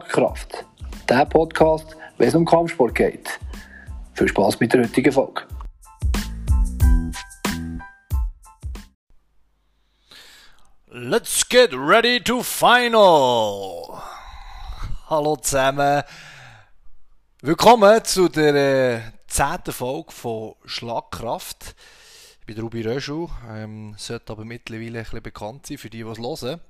Schlagkraft. 0.00 0.64
Der 1.08 1.26
Podcast, 1.26 1.96
wenn 2.16 2.28
es 2.28 2.34
um 2.34 2.44
Kampfsport 2.44 2.94
geht. 2.94 3.38
Viel 4.14 4.28
Spaß 4.28 4.60
mit 4.60 4.72
der 4.72 4.82
heutigen 4.82 5.12
Folge. 5.12 5.42
Let's 10.86 11.48
get 11.48 11.72
ready 11.72 12.22
to 12.22 12.42
final! 12.42 14.02
Hallo 15.08 15.36
zusammen. 15.36 16.02
Willkommen 17.42 18.04
zu 18.04 18.28
der 18.28 18.54
äh, 18.54 19.00
zehnten 19.26 19.72
Folge 19.72 20.12
von 20.12 20.54
Schlagkraft. 20.64 21.74
Ich 22.40 22.46
bin 22.46 22.58
Ruby 22.58 22.82
Röschel, 22.82 23.28
ähm, 23.48 23.94
sollte 23.96 24.32
aber 24.32 24.44
mittlerweile 24.44 24.98
ein 24.98 25.04
bisschen 25.04 25.22
bekannt 25.22 25.66
sein 25.66 25.78
für 25.78 25.90
die, 25.90 26.02
die 26.02 26.08
es 26.08 26.18
hören. 26.18 26.60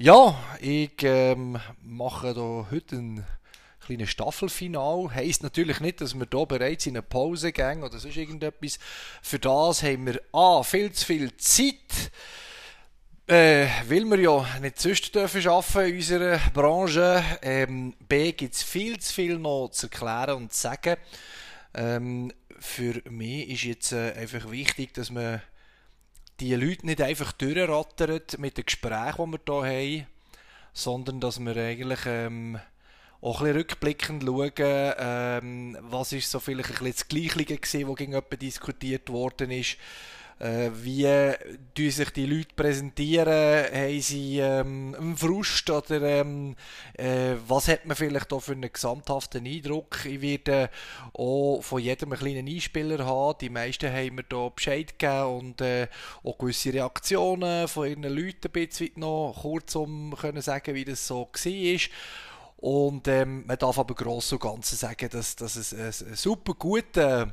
Ja, 0.00 0.38
ich 0.60 1.02
ähm, 1.02 1.58
mache 1.82 2.32
da 2.32 2.68
heute 2.70 2.94
ein 2.94 3.26
kleines 3.84 4.10
Staffelfinal. 4.10 5.12
Heißt 5.12 5.42
natürlich 5.42 5.80
nicht, 5.80 6.00
dass 6.00 6.14
wir 6.14 6.28
hier 6.32 6.46
bereits 6.46 6.86
in 6.86 6.96
eine 6.96 7.02
Pause 7.02 7.50
gehen 7.50 7.82
oder 7.82 7.98
sonst 7.98 8.16
irgendetwas. 8.16 8.78
Für 9.22 9.40
das 9.40 9.82
haben 9.82 10.06
wir 10.06 10.20
A, 10.30 10.62
viel 10.62 10.92
zu 10.92 11.04
viel 11.04 11.36
Zeit. 11.36 12.12
Äh, 13.26 13.66
weil 13.88 14.04
wir 14.04 14.20
ja 14.20 14.46
nicht 14.60 14.80
sonst 14.80 15.12
dürfen 15.12 15.44
arbeiten 15.48 15.88
in 15.88 15.96
unserer 15.96 16.38
Branche. 16.54 17.24
Ähm, 17.42 17.92
B, 18.08 18.30
gibt 18.30 18.54
es 18.54 18.62
viel 18.62 19.00
zu 19.00 19.12
viel 19.12 19.36
noch 19.36 19.70
zu 19.70 19.86
erklären 19.86 20.36
und 20.36 20.52
zu 20.52 20.60
sagen. 20.60 20.96
Ähm, 21.74 22.32
für 22.60 23.02
mich 23.10 23.48
ist 23.50 23.64
jetzt 23.64 23.92
äh, 23.92 24.12
einfach 24.12 24.48
wichtig, 24.48 24.94
dass 24.94 25.10
man 25.10 25.42
die 26.40 26.54
Leute 26.54 26.86
nicht 26.86 27.02
einfach 27.02 27.32
durchrattert 27.32 28.38
mit 28.38 28.56
den 28.56 28.66
Gesprächen, 28.66 29.32
die 29.32 29.38
wir 29.38 29.64
hier 29.66 30.02
haben, 30.02 30.06
sondern 30.72 31.20
dass 31.20 31.40
wir 31.40 31.56
eigentlich 31.56 32.00
ähm, 32.06 32.58
auch 33.20 33.40
ein 33.40 33.46
bisschen 33.46 33.56
rückblickend 33.56 34.22
schauen, 34.24 34.94
ähm, 34.98 35.78
was 35.82 36.12
ist 36.12 36.30
so 36.30 36.38
vielleicht 36.38 36.70
ein 36.70 36.84
bisschen 36.84 36.92
das 36.92 37.08
Gleiche 37.08 37.56
gewesen, 37.56 37.88
was 37.88 37.96
gegen 37.96 38.22
diskutiert 38.40 39.08
worden 39.10 39.50
ist 39.50 39.76
wie 40.40 41.34
tun 41.74 41.90
sich 41.90 42.10
die 42.10 42.26
Leute 42.26 42.54
präsentieren? 42.54 43.72
Haben 43.72 44.00
sie 44.00 44.38
ähm, 44.38 44.94
einen 44.96 45.16
Frust? 45.16 45.68
Oder 45.68 46.00
ähm, 46.02 46.54
äh, 46.94 47.34
was 47.46 47.66
hat 47.68 47.86
man 47.86 47.96
vielleicht 47.96 48.32
auch 48.32 48.40
für 48.40 48.52
einen 48.52 48.72
gesamthaften 48.72 49.46
Eindruck? 49.46 50.04
Ich 50.04 50.20
werde 50.20 50.70
auch 51.12 51.60
von 51.62 51.82
jedem 51.82 52.12
einen 52.12 52.20
kleinen 52.20 52.46
Einspieler 52.46 53.04
haben. 53.04 53.38
Die 53.40 53.50
meisten 53.50 53.92
haben 53.92 54.14
mir 54.14 54.24
da 54.24 54.48
Bescheid 54.48 54.98
gegeben 54.98 55.38
und 55.38 55.60
äh, 55.60 55.88
auch 56.22 56.38
gewisse 56.38 56.72
Reaktionen 56.72 57.66
von 57.66 57.88
ihren 57.88 58.04
Leuten 58.04 58.46
ein 58.46 58.52
bisschen 58.52 58.92
noch 58.96 59.38
kurz 59.42 59.74
um 59.74 60.14
können 60.16 60.42
sagen, 60.42 60.74
wie 60.74 60.84
das 60.84 61.06
so 61.06 61.28
war. 61.32 61.80
Und 62.58 63.06
ähm, 63.06 63.46
man 63.46 63.56
darf 63.56 63.78
aber 63.78 63.94
gross 63.94 64.32
und 64.32 64.40
ganzen 64.40 64.76
sagen, 64.76 65.08
dass, 65.10 65.36
dass 65.36 65.54
es 65.54 65.72
ein, 65.72 66.14
super 66.16 66.54
guter 66.54 67.22
äh, 67.22 67.26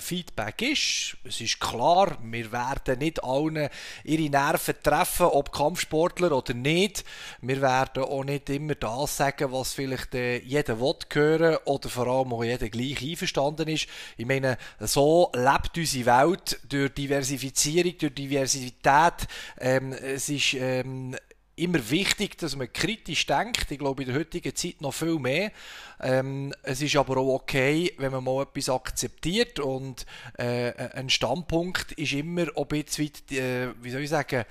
Feedback 0.00 0.62
ist. 0.62 1.16
Es 1.24 1.40
ist 1.40 1.58
klar, 1.58 2.16
wir 2.22 2.52
werden 2.52 2.98
nicht 3.00 3.22
allen 3.24 3.68
ihre 4.04 4.30
Nerven 4.30 4.74
treffen, 4.82 5.26
ob 5.26 5.52
Kampfsportler 5.52 6.30
oder 6.32 6.54
nicht. 6.54 7.04
Wir 7.40 7.60
werden 7.60 8.04
auch 8.04 8.24
nicht 8.24 8.48
immer 8.50 8.76
das 8.76 9.16
sagen, 9.16 9.50
was 9.50 9.74
vielleicht 9.74 10.14
äh, 10.14 10.38
jeder 10.38 10.80
will 10.80 10.94
hören 11.12 11.58
oder 11.64 11.88
vor 11.88 12.06
allem 12.06 12.32
auch 12.32 12.44
jeder 12.44 12.68
gleich 12.68 13.02
einverstanden 13.02 13.68
ist. 13.68 13.88
Ich 14.16 14.26
meine, 14.26 14.58
so 14.78 15.30
lebt 15.34 15.76
unsere 15.76 16.06
Welt 16.06 16.60
durch 16.68 16.94
Diversifizierung, 16.94 17.98
durch 17.98 18.14
Diversität. 18.14 19.28
Ähm, 19.58 19.92
es 19.92 20.28
ist 20.28 20.54
ähm, 20.54 21.16
immer 21.56 21.90
wichtig, 21.90 22.36
dass 22.38 22.56
man 22.56 22.72
kritisch 22.72 23.26
denkt. 23.26 23.70
Ich 23.70 23.78
glaube, 23.78 24.02
in 24.02 24.08
der 24.08 24.18
heutigen 24.18 24.54
Zeit 24.54 24.80
noch 24.80 24.94
viel 24.94 25.18
mehr. 25.18 25.52
Ähm, 26.00 26.52
es 26.62 26.82
ist 26.82 26.96
aber 26.96 27.16
auch 27.18 27.34
okay, 27.34 27.92
wenn 27.98 28.12
man 28.12 28.24
mal 28.24 28.42
etwas 28.42 28.68
akzeptiert 28.68 29.60
und 29.60 30.04
äh, 30.38 30.72
ein 30.94 31.10
Standpunkt 31.10 31.92
ist 31.92 32.12
immer 32.12 32.46
ein 32.56 32.66
bisschen 32.66 33.06
weit, 33.06 33.32
äh, 33.32 33.72
wie 33.82 33.90
soll 33.90 34.02
ich 34.02 34.10
sagen, 34.10 34.44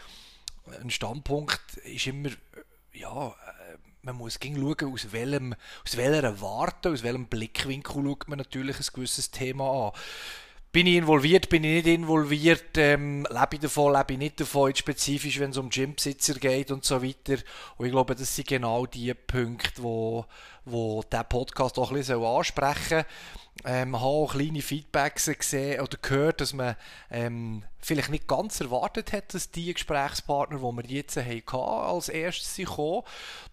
ein 0.82 0.90
Standpunkt 0.90 1.78
ist 1.84 2.08
immer, 2.08 2.30
ja, 2.94 3.28
äh, 3.28 3.78
man 4.02 4.16
muss 4.16 4.40
schauen, 4.42 4.94
aus 4.94 5.12
welchem, 5.12 5.56
aus 5.86 5.98
welcher 5.98 6.42
Warte, 6.42 6.90
aus 6.90 7.04
welchem 7.04 7.26
Blickwinkel 7.26 8.04
schaut 8.04 8.28
man 8.28 8.38
natürlich 8.38 8.78
ein 8.78 8.86
gewisses 8.94 9.32
Thema 9.32 9.88
an 9.88 9.92
bin 10.74 10.88
ich 10.88 10.96
involviert, 10.96 11.50
bin 11.50 11.64
ich 11.64 11.86
nicht 11.86 12.00
involviert, 12.00 12.78
ähm, 12.78 13.28
lebe 13.30 13.48
ich 13.54 13.60
davon, 13.60 13.94
lebe 13.94 14.14
ich 14.14 14.18
nicht 14.18 14.40
davon, 14.40 14.76
spezifisch 14.76 15.40
wenn 15.40 15.52
es 15.52 15.58
um 15.58 15.70
Gymbesitzer 15.70 16.34
geht 16.34 16.72
und 16.72 16.84
so 16.84 17.04
weiter. 17.04 17.38
Und 17.78 17.86
ich 17.86 17.92
glaube, 17.92 18.16
das 18.16 18.36
sind 18.36 18.48
genau 18.48 18.88
die 18.88 19.14
Punkte, 19.14 19.84
wo, 19.84 20.26
wo 20.66 21.04
der 21.04 21.26
Podcast 21.26 21.78
auch 21.78 21.92
ein 21.92 21.98
bisschen 21.98 22.24
ansprechen 22.24 23.04
soll. 23.04 23.72
Ähm, 23.72 23.96
habe 23.96 24.06
auch 24.06 24.34
kleine 24.34 24.64
Feedbacks 24.64 25.28
gesehen 25.28 25.80
oder 25.80 25.96
gehört, 26.02 26.42
dass 26.42 26.54
man 26.54 26.76
ähm, 27.12 27.64
vielleicht 27.80 28.10
nicht 28.10 28.28
ganz 28.28 28.60
erwartet 28.60 29.14
hat, 29.14 29.36
dass 29.36 29.52
die 29.52 29.72
Gesprächspartner, 29.76 30.58
die 30.58 30.64
wir 30.64 30.86
jetzt 30.86 31.18
hatten, 31.18 31.56
als 31.56 32.10
erstes 32.10 32.56
sind 32.56 32.70
gekommen. 32.70 33.04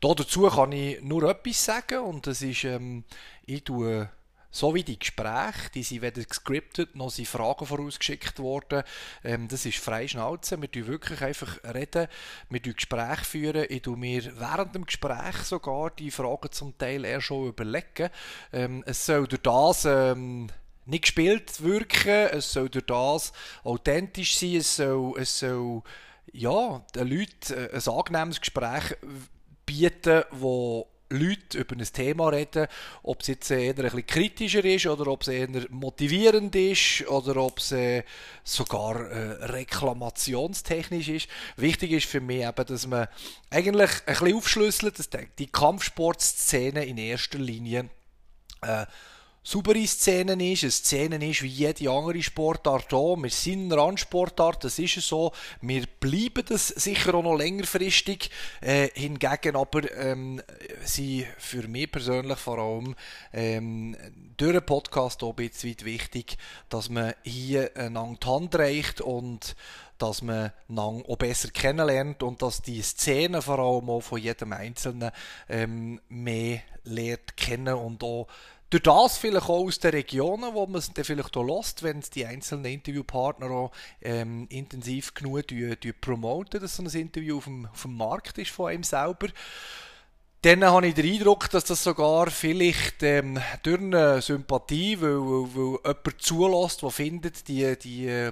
Da 0.01 0.15
dazu 0.15 0.49
kann 0.49 0.73
ich 0.73 1.03
nur 1.03 1.25
etwas 1.25 1.63
sagen 1.63 1.99
und 1.99 2.27
das 2.27 2.41
ist, 2.41 2.65
ähm, 2.65 3.05
ich 3.45 3.63
tue 3.63 4.09
so 4.51 4.75
wie 4.75 4.83
die 4.83 4.99
Gespräche, 4.99 5.71
die 5.75 5.83
sind 5.83 6.03
weder 6.03 6.23
gescriptet, 6.23 6.97
noch 6.97 7.11
sind 7.11 7.29
Fragen 7.29 7.67
vorausgeschickt 7.67 8.39
worden. 8.41 8.83
Ähm, 9.23 9.49
das 9.49 9.65
ist 9.67 9.79
frei 9.79 10.09
Schnauze. 10.09 10.61
Wir 10.61 10.71
tun 10.71 10.87
wirklich 10.87 11.23
einfach 11.23 11.59
reden, 11.75 12.09
wir 12.49 12.63
tun 12.63 12.75
Gespräche 12.75 13.25
führen. 13.25 13.67
Ich 13.69 13.83
tue 13.83 13.97
mir 13.97 14.25
während 14.39 14.75
dem 14.75 14.87
Gespräch 14.87 15.37
sogar 15.45 15.91
die 15.91 16.11
Fragen 16.11 16.51
zum 16.51 16.77
Teil 16.77 17.05
eher 17.05 17.21
schon 17.21 17.49
überlegen. 17.49 18.11
Ähm, 18.53 18.83
es 18.87 19.07
soll 19.07 19.27
durch 19.27 19.43
das 19.43 19.85
ähm, 19.85 20.49
nicht 20.87 21.03
gespielt 21.03 21.63
wirken, 21.63 22.29
es 22.33 22.53
soll 22.53 22.69
durch 22.69 22.87
das 22.87 23.33
authentisch 23.63 24.37
sein, 24.37 24.57
es 24.57 24.77
soll, 24.77 25.15
es 25.19 25.39
soll 25.39 25.83
ja, 26.33 26.85
den 26.95 27.09
Leuten 27.09 27.55
äh, 27.55 27.71
ein 27.73 27.89
angenehmes 27.89 28.41
Gespräch 28.41 28.97
bieten, 29.67 30.25
das 30.31 30.85
Leute 31.11 31.59
über 31.59 31.77
ein 31.77 31.85
Thema 31.85 32.29
reden, 32.29 32.67
ob 33.03 33.21
es 33.21 33.29
jetzt 33.29 33.51
eher 33.51 33.71
ein 33.71 33.75
bisschen 33.75 34.07
kritischer 34.07 34.65
ist 34.65 34.87
oder 34.87 35.09
ob 35.09 35.23
es 35.23 35.29
eher 35.29 35.49
motivierend 35.71 36.55
ist 36.55 37.07
oder 37.09 37.37
ob 37.37 37.59
es 37.59 37.73
äh, 37.73 38.05
sogar 38.45 39.11
äh, 39.11 39.45
reklamationstechnisch 39.47 41.09
ist. 41.09 41.29
Wichtig 41.57 41.93
ist 41.93 42.07
für 42.07 42.21
mich 42.21 42.45
eben, 42.45 42.67
dass 42.67 42.87
man 42.87 43.09
eigentlich 43.51 43.91
ein 44.07 44.15
bisschen 44.15 44.37
aufschlüsselt, 44.37 44.99
dass 44.99 45.11
die 45.39 45.47
Kampfsportszene 45.49 46.85
in 46.85 46.97
erster 46.97 47.39
Linie 47.39 47.91
äh, 48.63 48.87
saubere 49.43 49.87
Szenen 49.87 50.41
ist, 50.41 50.63
eine 50.63 50.71
Szene 50.71 51.31
ist 51.31 51.43
wie 51.43 51.49
jede 51.49 51.91
andere 51.91 52.23
Sportart 52.23 52.93
auch. 52.93 53.17
Wir 53.17 53.31
sind 53.31 53.73
eine 53.73 53.81
Randsportart, 53.81 54.65
das 54.65 54.79
ist 54.79 55.01
so. 55.01 55.33
Wir 55.63 55.87
bleiben 55.87 56.45
das 56.47 56.69
sicher 56.69 57.15
auch 57.15 57.23
noch 57.23 57.37
längerfristig. 57.37 58.31
Äh, 58.61 58.89
hingegen 58.95 59.57
aber 59.57 59.91
ähm, 59.97 60.43
sind 60.85 61.27
für 61.39 61.67
mich 61.69 61.91
persönlich 61.91 62.39
vor 62.39 62.59
allem 62.59 62.95
ähm, 63.33 63.97
durch 64.37 64.53
den 64.53 64.67
Podcast 64.67 65.23
auch 65.23 65.31
ein 65.31 65.37
bisschen 65.37 65.77
wichtig, 65.85 66.37
dass 66.69 66.91
man 66.91 67.15
hier 67.23 67.71
einander 67.77 68.19
die 68.23 68.29
Hand 68.29 68.55
reicht 68.57 69.01
und 69.01 69.57
dass 69.97 70.23
man 70.23 70.53
Nang 70.69 71.05
auch 71.07 71.17
besser 71.17 71.51
kennenlernt 71.51 72.23
und 72.23 72.41
dass 72.43 72.63
die 72.63 72.83
Szene 72.83 73.43
vor 73.43 73.59
allem 73.59 73.91
auch 73.91 74.01
von 74.01 74.21
jedem 74.21 74.53
Einzelnen 74.53 75.11
ähm, 75.49 76.01
mehr 76.09 76.61
lernt 76.85 77.37
kennen 77.37 77.75
und 77.75 78.03
auch 78.03 78.27
durch 78.71 78.85
das 78.85 79.19
vielleicht 79.19 79.49
auch 79.49 79.67
aus 79.67 79.81
den 79.81 79.91
Regionen, 79.91 80.55
wo 80.55 80.67
man 80.67 80.79
es 80.79 80.93
dann 80.93 81.05
vielleicht 81.05 81.37
auch 81.37 81.45
lässt, 81.45 81.83
wenn 81.83 81.99
es 81.99 82.11
die 82.11 82.25
einzelnen 82.25 82.67
Interviewpartner 82.67 83.51
auch 83.51 83.73
ähm, 84.01 84.47
intensiv 84.49 85.13
genug 85.13 85.49
die, 85.49 85.77
die 85.77 85.93
promoten, 85.93 86.61
dass 86.61 86.77
so 86.77 86.85
ein 86.85 86.89
Interview 86.89 87.39
auf 87.39 87.45
dem, 87.45 87.67
auf 87.67 87.83
dem 87.83 87.97
Markt 87.97 88.39
ist 88.39 88.53
von 88.53 88.71
einem 88.71 88.85
selber. 88.85 89.29
Dann 90.43 90.65
habe 90.65 90.87
ich 90.87 90.95
den 90.95 91.13
Eindruck, 91.13 91.51
dass 91.51 91.65
das 91.65 91.85
sogar 91.85 92.31
vielleicht 92.31 93.03
ähm, 93.03 93.39
durch 93.63 93.81
eine 93.81 94.23
Sympathie, 94.23 95.01
weil, 95.01 95.19
weil, 95.19 95.55
weil 95.55 95.81
jemand 95.85 96.23
zulässt, 96.23 96.83
der 96.83 96.91
findet, 96.91 97.49
die, 97.49 97.77
die, 97.77 98.31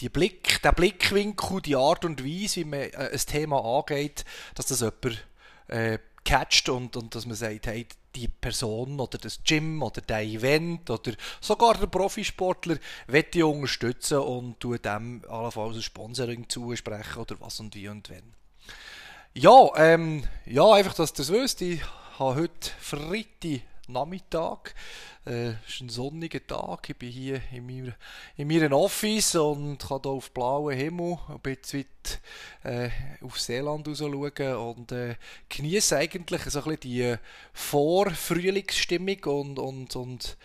die 0.00 0.08
Blick, 0.08 0.62
der 0.62 0.72
Blickwinkel, 0.72 1.60
die 1.60 1.76
Art 1.76 2.04
und 2.04 2.24
Weise, 2.24 2.60
wie 2.60 2.64
man 2.64 2.80
äh, 2.80 3.10
ein 3.12 3.18
Thema 3.18 3.62
angeht, 3.62 4.24
dass 4.54 4.66
das 4.66 4.80
jemand 4.80 5.26
äh, 5.68 5.98
catcht 6.24 6.68
und, 6.68 6.96
und 6.96 7.14
dass 7.14 7.26
man 7.26 7.36
sagt, 7.36 7.66
hey, 7.66 7.86
die 8.14 8.28
Person 8.28 9.00
oder 9.00 9.18
das 9.18 9.40
Gym 9.44 9.82
oder 9.82 10.00
der 10.00 10.22
Event 10.22 10.88
oder 10.88 11.12
sogar 11.40 11.74
der 11.74 11.86
Profisportler 11.86 12.78
wird 13.06 13.34
die 13.34 13.42
unterstützen 13.42 14.18
und 14.18 14.60
tut 14.60 14.84
dem 14.84 15.22
allenfalls 15.28 15.76
ein 15.76 15.82
Sponsoring 15.82 16.48
zusprechen 16.48 17.18
oder 17.18 17.40
was 17.40 17.60
und 17.60 17.74
wie 17.74 17.88
und 17.88 18.08
wenn. 18.10 18.34
Ja, 19.34 19.68
ähm, 19.76 20.24
ja, 20.46 20.72
einfach, 20.72 20.94
dass 20.94 21.12
ihr 21.12 21.20
es 21.20 21.32
wisst, 21.32 21.60
ich 21.60 21.80
habe 22.18 22.36
heute 22.36 22.70
Freitag, 22.78 23.62
Nachmittag. 23.88 24.74
Äh, 25.26 25.50
es 25.66 25.74
ist 25.74 25.80
ein 25.82 25.88
sonniger 25.88 26.46
Tag. 26.46 26.88
Ich 26.90 26.96
bin 26.96 27.10
hier 27.10 27.40
in, 27.52 27.66
meiner, 27.66 27.94
in 28.36 28.48
meinem 28.48 28.72
Office 28.72 29.34
und 29.36 29.78
kann 29.78 30.00
hier 30.02 30.10
auf 30.10 30.30
blauen 30.30 30.76
Himmel 30.76 31.18
ein 31.28 31.40
bisschen 31.40 31.86
äh, 32.62 32.90
auf 33.22 33.40
Seeland 33.40 33.88
schauen 33.96 34.56
und 34.56 34.92
äh, 34.92 35.16
genieße 35.48 35.96
eigentlich 35.96 36.42
so 36.42 36.60
ein 36.60 36.64
bisschen 36.64 36.80
die 36.80 37.16
Vorfrühlingsstimmung 37.52 39.24
und, 39.24 39.58
und, 39.58 39.96
und 39.96 40.36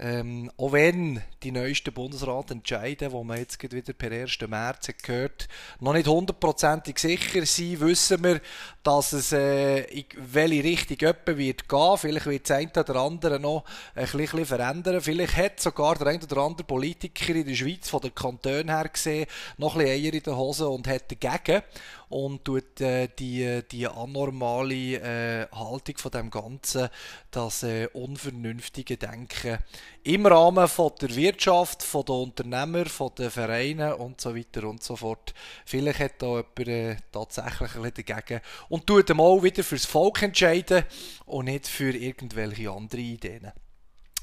ähm, 0.00 0.50
auch 0.56 0.72
wenn 0.72 1.20
die 1.42 1.50
neuesten 1.50 1.92
Bundesratentscheide, 1.92 3.10
wo 3.10 3.24
man 3.24 3.38
jetzt 3.38 3.60
wieder 3.62 3.92
per 3.92 4.12
1. 4.12 4.38
März 4.46 4.90
gehört, 5.02 5.48
noch 5.80 5.92
nicht 5.92 6.06
hundertprozentig 6.06 6.98
sicher 6.98 7.44
sind, 7.44 7.80
wissen 7.80 8.22
wir, 8.22 8.40
dass 8.82 9.12
es 9.12 9.32
äh, 9.32 9.80
in 9.84 10.04
welche 10.16 10.62
Richtung 10.62 10.96
jemand 11.00 11.38
wird 11.38 11.68
gehen. 11.68 11.98
Vielleicht 11.98 12.26
wird 12.26 12.48
das 12.48 12.56
eine 12.56 12.70
oder 12.70 12.96
andere 12.96 13.40
noch 13.40 13.64
ein 13.94 14.06
bisschen 14.06 14.46
verändern. 14.46 15.00
Vielleicht 15.00 15.36
hat 15.36 15.60
sogar 15.60 15.96
der 15.96 16.08
eine 16.08 16.22
oder 16.22 16.42
andere 16.42 16.66
Politiker 16.66 17.34
in 17.34 17.46
der 17.46 17.54
Schweiz 17.54 17.88
von 17.88 18.00
den 18.00 18.14
Kantonen 18.14 18.68
her 18.68 18.88
gesehen 18.88 19.26
noch 19.56 19.74
ein 19.74 19.84
bisschen 19.84 20.04
Eier 20.04 20.14
in 20.14 20.22
der 20.22 20.36
Hose 20.36 20.68
und 20.68 20.86
hat 20.86 21.10
dagegen 21.10 21.62
und 22.08 22.44
tut 22.44 22.80
äh, 22.80 23.08
die, 23.18 23.62
die 23.70 23.86
anormale 23.86 24.74
äh, 24.74 25.46
Haltung 25.52 25.98
von 25.98 26.10
dem 26.10 26.30
Ganzen, 26.30 26.88
das 27.30 27.62
äh, 27.62 27.88
unvernünftige 27.92 28.96
Denken 28.96 29.58
im 30.04 30.26
Rahmen 30.26 30.68
von 30.68 30.92
der 31.00 31.14
Wirtschaft, 31.14 31.82
von 31.82 32.04
den 32.04 32.14
Unternehmern, 32.14 32.86
von 32.86 33.10
den 33.16 33.30
Vereinen 33.30 33.92
und 33.94 34.20
so 34.20 34.34
weiter 34.34 34.64
und 34.68 34.82
so 34.82 34.96
fort. 34.96 35.34
Vielleicht 35.66 36.00
hat 36.00 36.22
da 36.22 36.26
jemand 36.36 36.68
äh, 36.68 36.96
tatsächlich 37.12 37.74
ein 37.74 37.82
bisschen 37.82 38.04
dagegen 38.06 38.40
und 38.68 38.86
tut 38.86 39.14
mal 39.14 39.42
wieder 39.42 39.62
fürs 39.62 39.84
Volk 39.84 40.22
entscheiden 40.22 40.84
und 41.26 41.46
nicht 41.46 41.66
für 41.66 41.94
irgendwelche 41.94 42.70
andere 42.70 43.00
Ideen. 43.00 43.52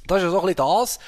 Das 0.07 0.17
ist 0.17 0.23
ja 0.23 0.29
so 0.29 0.39
ein 0.39 0.45
bisschen 0.45 0.57
das. 0.57 0.99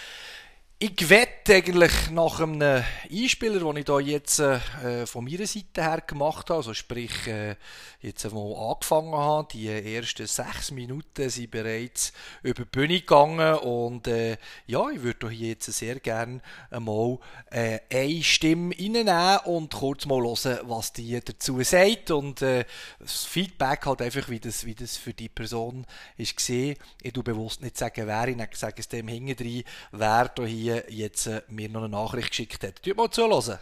Ich 0.79 1.09
wette 1.09 1.55
eigentlich 1.55 2.11
nach 2.11 2.39
einem 2.39 2.83
Einspieler, 3.11 3.57
den 3.57 3.77
ich 3.77 3.85
da 3.85 3.99
jetzt 3.99 4.37
äh, 4.37 5.07
von 5.07 5.25
meiner 5.25 5.47
Seite 5.47 5.81
her 5.81 6.03
gemacht 6.05 6.51
habe, 6.51 6.57
also 6.57 6.75
sprich 6.75 7.25
äh, 7.25 7.55
jetzt 7.99 8.31
mal 8.31 8.53
angefangen 8.55 9.15
habe, 9.15 9.47
die 9.51 9.69
ersten 9.69 10.27
sechs 10.27 10.69
Minuten 10.69 11.31
sind 11.31 11.49
bereits 11.49 12.13
über 12.43 12.63
die 12.63 12.69
Bühne 12.69 12.99
gegangen 12.99 13.55
und 13.55 14.07
äh, 14.07 14.37
ja, 14.67 14.87
ich 14.91 15.01
würde 15.01 15.31
hier 15.31 15.47
jetzt 15.47 15.65
sehr 15.73 15.99
gerne 15.99 16.41
einmal 16.69 17.17
äh, 17.49 17.79
eine 17.91 18.21
Stimme 18.21 18.75
reinnehmen 18.77 19.39
und 19.45 19.73
kurz 19.73 20.05
mal 20.05 20.21
hören, 20.21 20.59
was 20.61 20.93
die 20.93 21.19
dazu 21.19 21.59
sagt 21.63 22.11
und 22.11 22.43
äh, 22.43 22.65
das 22.99 23.25
Feedback 23.25 23.83
halt 23.87 24.03
einfach, 24.03 24.29
wie 24.29 24.39
das, 24.39 24.63
wie 24.63 24.75
das 24.75 24.95
für 24.95 25.15
die 25.15 25.29
Person 25.29 25.87
ist 26.17 26.37
gesehen. 26.37 26.77
Ich 27.01 27.13
tu 27.13 27.23
bewusst 27.23 27.63
nicht 27.63 27.77
sagen, 27.77 28.05
wer, 28.05 28.27
ich 28.27 28.55
sage 28.55 28.75
es 28.77 28.87
dem 28.87 29.07
hinten 29.07 29.63
wer 29.91 30.29
da 30.29 30.45
hier 30.45 30.66
hier 30.67 30.85
jetzt 30.89 31.27
äh, 31.27 31.41
mir 31.47 31.69
noch 31.69 31.81
eine 31.81 31.89
Nachricht 31.89 32.29
geschickt 32.29 32.63
hat. 32.63 32.81
Tut 32.83 32.97
mal 32.97 33.09
zuhören. 33.09 33.59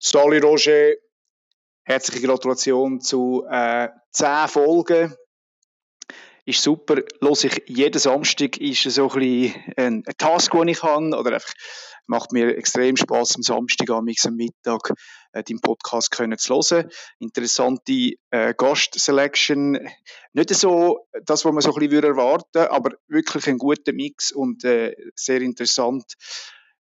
Sali 0.00 0.38
Roger, 0.38 0.94
herzliche 1.82 2.26
Gratulation 2.26 3.00
zu 3.00 3.44
äh, 3.50 3.88
10 4.12 4.48
Folgen. 4.48 5.14
Ist 6.48 6.62
super, 6.62 7.02
los 7.20 7.44
ich 7.44 7.62
jeden 7.66 7.98
Samstag, 7.98 8.56
ist 8.56 8.82
so 8.82 9.10
ein 9.10 9.20
bisschen 9.20 9.54
ein, 9.76 10.02
Task, 10.16 10.50
den 10.52 10.68
ich 10.68 10.82
habe, 10.82 11.14
oder 11.14 11.34
einfach 11.34 11.52
macht 12.06 12.32
mir 12.32 12.56
extrem 12.56 12.96
Spaß 12.96 13.36
am 13.36 13.42
Samstag 13.42 13.90
am 13.90 14.06
Mittag 14.06 14.94
äh, 15.32 15.42
deinen 15.42 15.60
Podcast 15.60 16.10
können 16.10 16.38
zu 16.38 16.54
hören. 16.54 16.90
Interessante 17.18 18.14
äh, 18.30 18.54
Gast-Selection. 18.56 19.90
Nicht 20.32 20.54
so 20.54 21.06
das, 21.22 21.44
was 21.44 21.52
man 21.52 21.60
so 21.60 21.74
ein 21.74 21.86
bisschen 21.86 22.04
erwarten 22.04 22.48
würde, 22.54 22.70
aber 22.70 22.92
wirklich 23.08 23.46
ein 23.46 23.58
guter 23.58 23.92
Mix 23.92 24.32
und 24.32 24.64
äh, 24.64 24.96
sehr 25.14 25.42
interessant. 25.42 26.14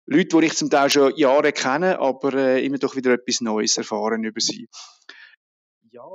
Leute, 0.06 0.42
die 0.42 0.46
ich 0.46 0.54
zum 0.54 0.70
Teil 0.70 0.92
schon 0.92 1.16
Jahre 1.16 1.52
kenne, 1.54 1.98
aber 1.98 2.36
äh, 2.36 2.64
immer 2.64 2.78
doch 2.78 2.96
wieder 2.96 3.14
etwas 3.14 3.42
Neues 3.42 3.78
erfahren 3.78 4.24
über 4.24 4.40
sie. 4.40 4.70
Ja, 5.90 6.06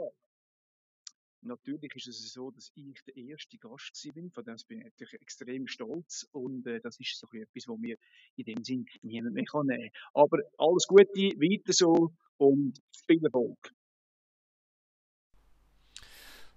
Natürlich 1.42 1.94
ist 1.96 2.08
es 2.08 2.32
so, 2.32 2.50
dass 2.50 2.70
ich 2.74 3.02
der 3.06 3.16
erste 3.16 3.56
Gast 3.58 4.08
bin, 4.14 4.30
von 4.30 4.44
dem 4.44 4.56
bin 4.68 4.78
ich 4.78 4.84
natürlich 4.84 5.14
extrem 5.14 5.66
stolz 5.66 6.28
und 6.32 6.66
äh, 6.66 6.80
das 6.80 7.00
ist 7.00 7.18
so 7.18 7.26
etwas, 7.32 7.66
was 7.66 7.78
mir 7.78 7.96
in 8.36 8.44
dem 8.44 8.62
Sinn 8.62 8.86
niemand 9.02 9.34
mehr 9.34 9.44
kann 9.44 9.66
nehmen. 9.66 9.90
Aber 10.12 10.38
alles 10.58 10.86
Gute, 10.86 11.06
weiter 11.14 11.72
so 11.72 12.12
und 12.36 12.78
viel 13.06 13.24
Erfolg. 13.24 13.72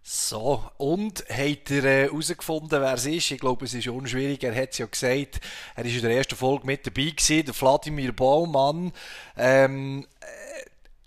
So, 0.06 0.62
und 0.80 1.24
habt 1.30 1.71
ihr 1.71 1.85
äh, 1.85 2.03
herausgefunden, 2.03 2.81
wer 2.81 2.95
es 2.95 3.06
ist? 3.06 3.31
Ich 3.31 3.39
glaube, 3.39 3.63
es 3.63 3.74
ist 3.74 3.88
unschwierig. 3.88 4.44
Er 4.44 4.53
hat 4.53 4.71
es 4.71 4.80
ja 4.80 4.85
gesagt. 4.85 5.39
Er 5.77 5.85
ist 5.85 5.95
in 5.95 6.01
der 6.01 6.12
ersten 6.12 6.35
Folge 6.35 6.65
mit 6.65 6.85
dabei 6.85 7.12
gewesen, 7.12 7.45
der 7.45 7.53
Vladimir 7.53 8.12
Baumann. 8.12 8.91
Ähm, 9.38 10.06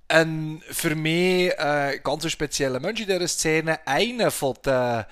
ein 0.08 0.62
für 0.70 0.94
mich 0.94 1.52
äh, 1.58 2.00
ganz 2.02 2.30
spezieller 2.30 2.80
Mensch 2.80 3.00
in 3.00 3.06
dieser 3.06 3.28
Szene. 3.28 3.80
Einer 3.86 4.30
von 4.30 4.54
den 4.64 5.04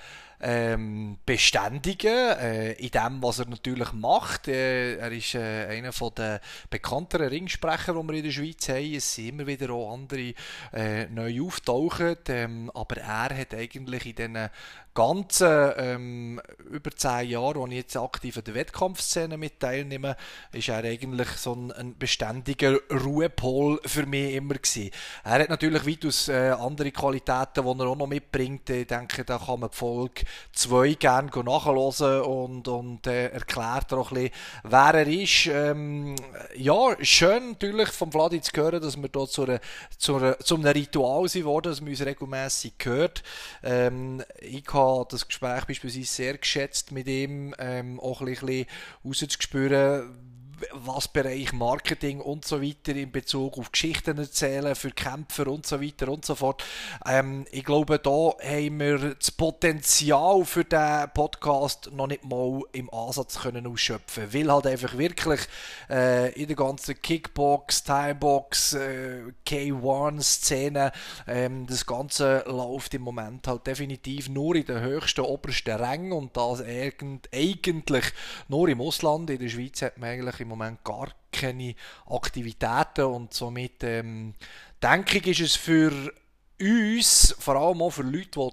ähm, 0.47 1.17
beständigen 1.25 2.37
äh, 2.39 2.73
in 2.73 2.91
dem, 2.91 3.23
was 3.23 3.39
er 3.39 3.47
natürlich 3.47 3.91
macht. 3.93 4.47
Äh, 4.47 4.97
er 4.97 5.11
ist 5.11 5.33
äh, 5.33 5.65
einer 5.65 5.91
von 5.91 6.13
den 6.15 6.39
bekannteren 6.69 7.29
Ringsprecher, 7.29 7.93
die 7.93 8.07
wir 8.07 8.13
in 8.13 8.23
der 8.23 8.31
Schweiz 8.31 8.69
haben. 8.69 8.93
Es 8.93 9.15
sind 9.15 9.29
immer 9.29 9.47
wieder 9.47 9.71
auch 9.71 9.93
andere 9.93 10.35
äh, 10.71 11.07
neu 11.07 11.41
auftauchen, 11.41 12.17
ähm, 12.27 12.71
aber 12.75 12.97
er 12.97 13.35
hat 13.35 13.55
eigentlich 13.55 14.05
in 14.05 14.15
diesen 14.15 14.49
ganzen 14.95 15.73
ähm, 15.75 16.41
über 16.71 16.89
zehn 16.91 17.29
Jahren, 17.29 17.55
wo 17.57 17.67
ich 17.67 17.73
jetzt 17.73 17.97
aktiv 17.97 18.37
an 18.37 18.45
der 18.45 18.55
Wettkampfszene 18.55 19.37
mit 19.37 19.59
teilnehme, 19.59 20.15
ist 20.53 20.69
er 20.69 20.83
eigentlich 20.85 21.27
so 21.31 21.53
ein, 21.53 21.71
ein 21.73 21.97
beständiger 21.97 22.79
Ruhepol 22.89 23.81
für 23.85 24.05
mich 24.05 24.33
immer 24.35 24.55
gewesen. 24.55 24.91
Er 25.25 25.39
hat 25.39 25.49
natürlich 25.49 25.85
weitaus 25.85 26.29
äh, 26.29 26.51
andere 26.51 26.91
Qualitäten, 26.91 27.65
die 27.65 27.81
er 27.81 27.87
auch 27.87 27.97
noch 27.97 28.07
mitbringt. 28.07 28.69
Ich 28.69 28.87
denke, 28.87 29.25
da 29.25 29.37
kann 29.37 29.59
man 29.59 29.69
die 29.69 29.77
Folge 29.77 30.23
2 30.53 30.93
gerne 30.93 31.29
nachhören 31.43 32.21
und, 32.21 32.67
und 32.67 33.07
äh, 33.07 33.27
erklärt 33.27 33.93
auch 33.93 34.11
ein 34.11 34.15
bisschen, 34.15 34.31
wer 34.63 34.93
er 34.93 35.07
ist. 35.07 35.47
Ähm, 35.47 36.15
ja, 36.55 36.95
schön 37.01 37.49
natürlich 37.49 37.89
vom 37.89 38.11
Vladi 38.11 38.41
zu 38.41 38.51
hören, 38.55 38.81
dass 38.81 38.97
wir 38.97 39.09
hier 39.13 39.27
zu, 39.27 39.43
einer, 39.43 39.59
zu, 39.97 40.15
einer, 40.15 40.39
zu 40.39 40.55
einem 40.55 40.65
Ritual 40.65 41.27
sind 41.27 41.45
worden, 41.45 41.71
dass 41.71 41.81
man 41.81 41.89
uns 41.89 42.05
regelmässig 42.05 42.77
gehört. 42.77 43.23
Ähm, 43.63 44.23
ich 44.39 44.65
habe 44.71 45.05
das 45.09 45.27
Gespräch 45.27 45.65
beispielsweise 45.65 46.05
sehr 46.05 46.37
geschätzt 46.37 46.91
mit 46.91 47.07
ihm, 47.07 47.53
ähm, 47.59 47.99
auch 47.99 48.21
ein 48.21 48.27
bisschen 48.27 48.65
rauszuspüren, 49.03 50.24
was 50.73 51.07
Bereich 51.07 51.53
Marketing 51.53 52.19
und 52.21 52.45
so 52.45 52.61
weiter 52.61 52.95
in 52.95 53.11
Bezug 53.11 53.57
auf 53.57 53.71
Geschichten 53.71 54.17
erzählen 54.17 54.75
für 54.75 54.91
Kämpfer 54.91 55.47
und 55.47 55.65
so 55.65 55.81
weiter 55.81 56.09
und 56.09 56.25
so 56.25 56.35
fort. 56.35 56.63
Ähm, 57.05 57.45
ich 57.51 57.63
glaube, 57.63 57.99
da 57.99 58.09
haben 58.09 58.79
wir 58.79 59.15
das 59.15 59.31
Potenzial 59.31 60.45
für 60.45 60.63
den 60.63 61.09
Podcast 61.13 61.91
noch 61.91 62.07
nicht 62.07 62.23
mal 62.23 62.61
im 62.71 62.89
Ansatz 62.93 63.39
können 63.39 63.67
ausschöpfen, 63.67 64.33
weil 64.33 64.51
halt 64.51 64.67
einfach 64.67 64.97
wirklich 64.97 65.41
äh, 65.89 66.31
in 66.33 66.47
der 66.47 66.55
ganzen 66.55 67.01
Kickbox, 67.01 67.83
Timebox, 67.83 68.73
äh, 68.73 69.23
K1-Szene 69.45 70.91
ähm, 71.27 71.65
das 71.67 71.85
Ganze 71.85 72.43
läuft 72.47 72.93
im 72.93 73.01
Moment 73.01 73.47
halt 73.47 73.67
definitiv 73.67 74.29
nur 74.29 74.55
in 74.55 74.65
den 74.65 74.81
höchsten, 74.81 75.21
obersten 75.21 75.75
Rängen 75.75 76.11
und 76.11 76.35
das 76.37 76.61
eigentlich 76.61 78.05
nur 78.47 78.69
im 78.69 78.81
Ausland. 78.81 79.29
In 79.29 79.39
der 79.39 79.49
Schweiz 79.49 79.81
hat 79.81 79.97
man 79.97 80.09
eigentlich 80.09 80.39
im 80.45 80.49
Moment 80.49 80.83
gar 80.83 81.09
keine 81.31 81.75
Aktivitäten 82.07 83.05
und 83.05 83.33
somit 83.33 83.83
ähm, 83.83 84.35
denke 84.81 85.17
ich, 85.17 85.27
ist 85.27 85.41
es 85.41 85.55
für 85.55 86.13
uns, 86.61 87.35
vor 87.37 87.55
allem 87.55 87.81
auch 87.81 87.89
für 87.89 88.03
Leute, 88.03 88.39
die 88.39 88.49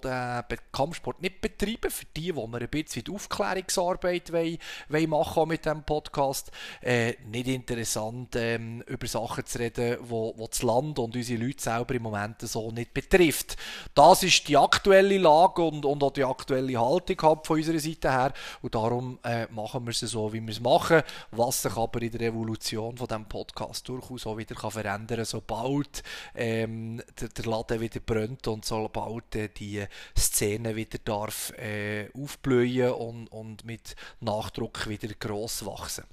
den 0.50 0.58
Kampfsport 0.72 1.22
nicht 1.22 1.40
betreiben, 1.40 1.90
für 1.90 2.04
die, 2.16 2.32
die 2.32 2.34
wir 2.34 2.60
ein 2.60 2.68
bisschen 2.68 3.04
Aufklärungsarbeit 3.12 4.32
wollen, 4.32 4.58
wollen 4.88 5.10
machen 5.10 5.48
mit 5.48 5.64
diesem 5.64 5.84
Podcast, 5.84 6.50
äh, 6.80 7.14
nicht 7.30 7.46
interessant, 7.46 8.34
ähm, 8.34 8.82
über 8.88 9.06
Sachen 9.06 9.46
zu 9.46 9.58
reden, 9.58 9.98
wo 10.00 10.34
das 10.50 10.62
Land 10.62 10.98
und 10.98 11.14
unsere 11.14 11.44
Leute 11.44 11.62
selber 11.62 11.94
im 11.94 12.02
Moment 12.02 12.40
so 12.40 12.72
nicht 12.72 12.92
betrifft. 12.92 13.56
Das 13.94 14.22
ist 14.24 14.48
die 14.48 14.56
aktuelle 14.56 15.18
Lage 15.18 15.62
und, 15.62 15.84
und 15.84 16.02
auch 16.02 16.12
die 16.12 16.24
aktuelle 16.24 16.80
Haltung 16.80 17.44
von 17.44 17.56
unserer 17.56 17.78
Seite 17.78 18.10
her 18.10 18.32
und 18.62 18.74
darum 18.74 19.18
äh, 19.22 19.46
machen 19.52 19.84
wir 19.84 19.90
es 19.90 20.00
so, 20.00 20.32
wie 20.32 20.40
wir 20.40 20.50
es 20.50 20.60
machen, 20.60 21.02
was 21.30 21.62
sich 21.62 21.76
aber 21.76 22.02
in 22.02 22.10
der 22.10 22.22
Evolution 22.22 22.96
von 22.96 23.06
diesem 23.06 23.26
Podcast 23.26 23.88
durchaus 23.88 24.26
auch 24.26 24.36
wieder 24.36 24.56
kann 24.56 24.70
verändern 24.72 25.18
kann, 25.18 25.24
sobald 25.24 26.02
ähm, 26.34 27.00
der, 27.20 27.28
der 27.28 27.44
Laden 27.44 27.80
wieder 27.80 27.91
wieder 27.92 28.04
brennt 28.04 28.48
und 28.48 28.64
sobald 28.64 29.34
äh, 29.36 29.48
die 29.48 29.84
Szene 30.16 30.76
wieder 30.76 30.98
darf 31.04 31.52
äh, 31.58 32.08
aufblühen 32.14 32.92
und, 32.92 33.28
und 33.28 33.64
mit 33.64 33.96
Nachdruck 34.20 34.88
wieder 34.88 35.08
gross 35.14 35.64
wachsen. 35.64 36.04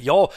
Ja, 0.00 0.28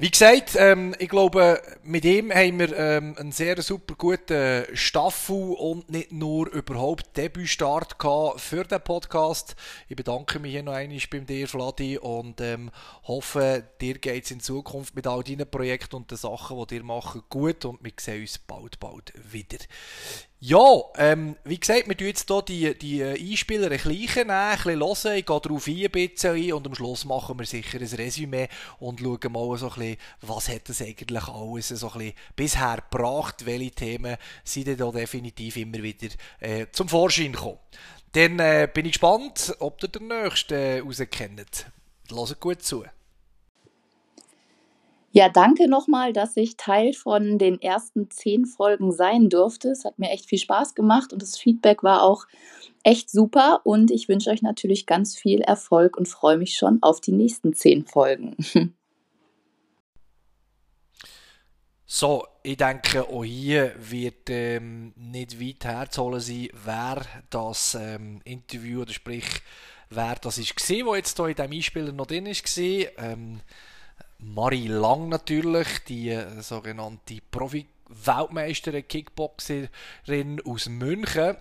Wie 0.00 0.12
gesagt, 0.12 0.54
ähm, 0.56 0.94
ich 1.00 1.08
glaube, 1.08 1.60
mit 1.82 2.04
ihm 2.04 2.32
haben 2.32 2.60
wir 2.60 2.78
ähm, 2.78 3.16
einen 3.18 3.32
sehr 3.32 3.60
super 3.62 3.96
guten 3.96 4.64
Staffel 4.72 5.54
und 5.54 5.90
nicht 5.90 6.12
nur 6.12 6.48
überhaupt 6.52 7.16
Debütstart 7.16 7.98
gehabt 7.98 8.40
für 8.40 8.62
den 8.62 8.80
Podcast. 8.80 9.56
Ich 9.88 9.96
bedanke 9.96 10.38
mich 10.38 10.52
hier 10.52 10.62
noch 10.62 10.74
einmal 10.74 11.00
beim 11.10 11.26
dir, 11.26 11.48
Vladi, 11.48 11.98
und 11.98 12.40
ähm, 12.40 12.70
hoffe, 13.08 13.64
dir 13.80 13.98
geht 13.98 14.26
es 14.26 14.30
in 14.30 14.38
Zukunft 14.38 14.94
mit 14.94 15.08
all 15.08 15.24
deinen 15.24 15.50
Projekten 15.50 15.96
und 15.96 16.12
den 16.12 16.16
Sachen, 16.16 16.60
die 16.60 16.76
dir 16.76 16.84
machen, 16.84 17.22
gut 17.28 17.64
und 17.64 17.82
wir 17.82 17.90
sehen 17.98 18.20
uns 18.20 18.38
bald, 18.38 18.78
bald 18.78 19.12
wieder. 19.32 19.58
Ja, 20.40 20.82
ähm, 20.96 21.34
wie 21.42 21.58
gesagt, 21.58 21.88
wir 21.88 21.96
tun 21.96 22.06
jetzt 22.06 22.28
hier 22.28 22.74
die, 22.74 22.78
die 22.78 23.02
Einspieler 23.02 23.64
ein 23.64 23.70
bisschen 23.70 24.28
nehmen, 24.28 24.30
ein 24.30 24.56
bisschen 24.56 24.78
hören, 24.78 25.16
ich 25.16 25.26
gehe 25.26 25.40
darauf 25.40 25.66
ein, 25.66 25.84
ein 25.84 25.90
bisschen 25.90 26.52
und 26.52 26.66
am 26.68 26.74
Schluss 26.76 27.04
machen 27.04 27.40
wir 27.40 27.44
sicher 27.44 27.80
ein 27.80 27.86
Resümee 27.88 28.48
und 28.78 29.00
schauen 29.00 29.32
mal 29.32 29.58
so 29.58 29.68
ein 29.68 29.74
bisschen, 29.74 29.96
was 30.20 30.48
hat 30.48 30.68
das 30.68 30.80
eigentlich 30.80 31.26
alles 31.26 31.68
so 31.70 31.90
ein 31.90 31.98
bisschen 31.98 32.14
bisher 32.36 32.78
gebracht, 32.88 33.46
welche 33.46 33.72
Themen 33.72 34.16
sind 34.44 34.78
da 34.78 34.90
definitiv 34.92 35.56
immer 35.56 35.82
wieder 35.82 36.14
äh, 36.38 36.66
zum 36.70 36.88
Vorschein 36.88 37.32
gekommen. 37.32 37.58
Dann 38.12 38.38
äh, 38.38 38.68
bin 38.72 38.86
ich 38.86 38.92
gespannt, 38.92 39.56
ob 39.58 39.82
ihr 39.82 39.88
den 39.88 40.06
nächsten 40.06 40.54
äh, 40.54 40.78
rauskennt. 40.78 41.66
Hört 42.10 42.40
gut 42.40 42.62
zu. 42.62 42.84
Ja, 45.18 45.28
danke 45.28 45.68
nochmal, 45.68 46.12
dass 46.12 46.36
ich 46.36 46.56
Teil 46.56 46.92
von 46.92 47.38
den 47.38 47.60
ersten 47.60 48.08
zehn 48.08 48.46
Folgen 48.46 48.92
sein 48.92 49.28
durfte. 49.28 49.70
Es 49.70 49.84
hat 49.84 49.98
mir 49.98 50.10
echt 50.10 50.26
viel 50.26 50.38
Spaß 50.38 50.76
gemacht 50.76 51.12
und 51.12 51.20
das 51.20 51.36
Feedback 51.36 51.82
war 51.82 52.04
auch 52.04 52.26
echt 52.84 53.10
super. 53.10 53.62
Und 53.64 53.90
ich 53.90 54.08
wünsche 54.08 54.30
euch 54.30 54.42
natürlich 54.42 54.86
ganz 54.86 55.16
viel 55.16 55.40
Erfolg 55.40 55.96
und 55.96 56.06
freue 56.06 56.38
mich 56.38 56.54
schon 56.54 56.78
auf 56.82 57.00
die 57.00 57.10
nächsten 57.10 57.52
zehn 57.52 57.84
Folgen. 57.84 58.36
So, 61.90 62.26
ich 62.42 62.58
denke, 62.58 63.08
auch 63.08 63.24
hier 63.24 63.72
wird 63.78 64.28
ähm, 64.28 64.92
nicht 64.94 65.40
weit 65.40 65.64
herzuholen 65.64 66.20
sein, 66.20 66.48
wer 66.62 67.00
das 67.30 67.74
ähm, 67.80 68.20
Interview 68.24 68.82
oder 68.82 68.92
sprich, 68.92 69.24
wer 69.88 70.16
das 70.16 70.36
gesehen, 70.36 70.84
wo 70.84 70.94
jetzt 70.94 71.16
hier 71.16 71.28
in 71.28 71.34
diesem 71.34 71.50
Einspieler 71.50 71.92
noch 71.92 72.04
drin 72.04 72.26
ist. 72.26 72.58
Ähm, 72.58 73.40
Marie 74.20 74.66
Lang 74.66 75.08
natürlich, 75.08 75.84
die 75.84 76.10
äh, 76.10 76.42
sogenannte 76.42 77.18
Profi-Weltmeisterin 77.30 78.88
Kickboxerin 78.88 80.42
aus 80.44 80.68
München. 80.68 81.36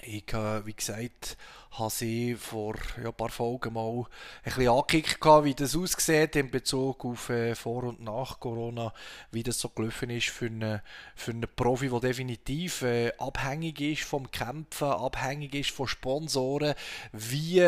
Ich, 0.00 0.32
äh, 0.32 0.64
wie 0.64 0.72
gesagt, 0.72 1.36
habe 1.72 1.90
sie 1.90 2.36
vor 2.36 2.74
ein 2.96 3.12
paar 3.12 3.28
Folgen 3.28 3.74
mal 3.74 3.98
ein 3.98 4.06
bisschen 4.44 4.68
angekickt, 4.68 5.22
wie 5.22 5.54
das 5.54 5.76
aussieht 5.76 6.36
in 6.36 6.50
Bezug 6.50 7.04
auf 7.04 7.28
äh, 7.28 7.54
Vor- 7.54 7.84
und 7.84 8.00
Nach 8.02 8.40
Corona, 8.40 8.94
wie 9.30 9.42
das 9.42 9.60
so 9.60 9.68
gelaufen 9.68 10.08
ist 10.08 10.30
für 10.30 10.46
einen, 10.46 10.80
für 11.14 11.32
einen 11.32 11.48
Profi, 11.54 11.90
der 11.90 12.00
definitiv 12.00 12.82
abhängig 13.18 13.78
ist 13.78 14.04
vom 14.04 14.30
Kämpfen, 14.30 14.88
abhängig 14.88 15.54
ist 15.54 15.70
von 15.70 15.86
Sponsoren, 15.86 16.74
wie 17.12 17.60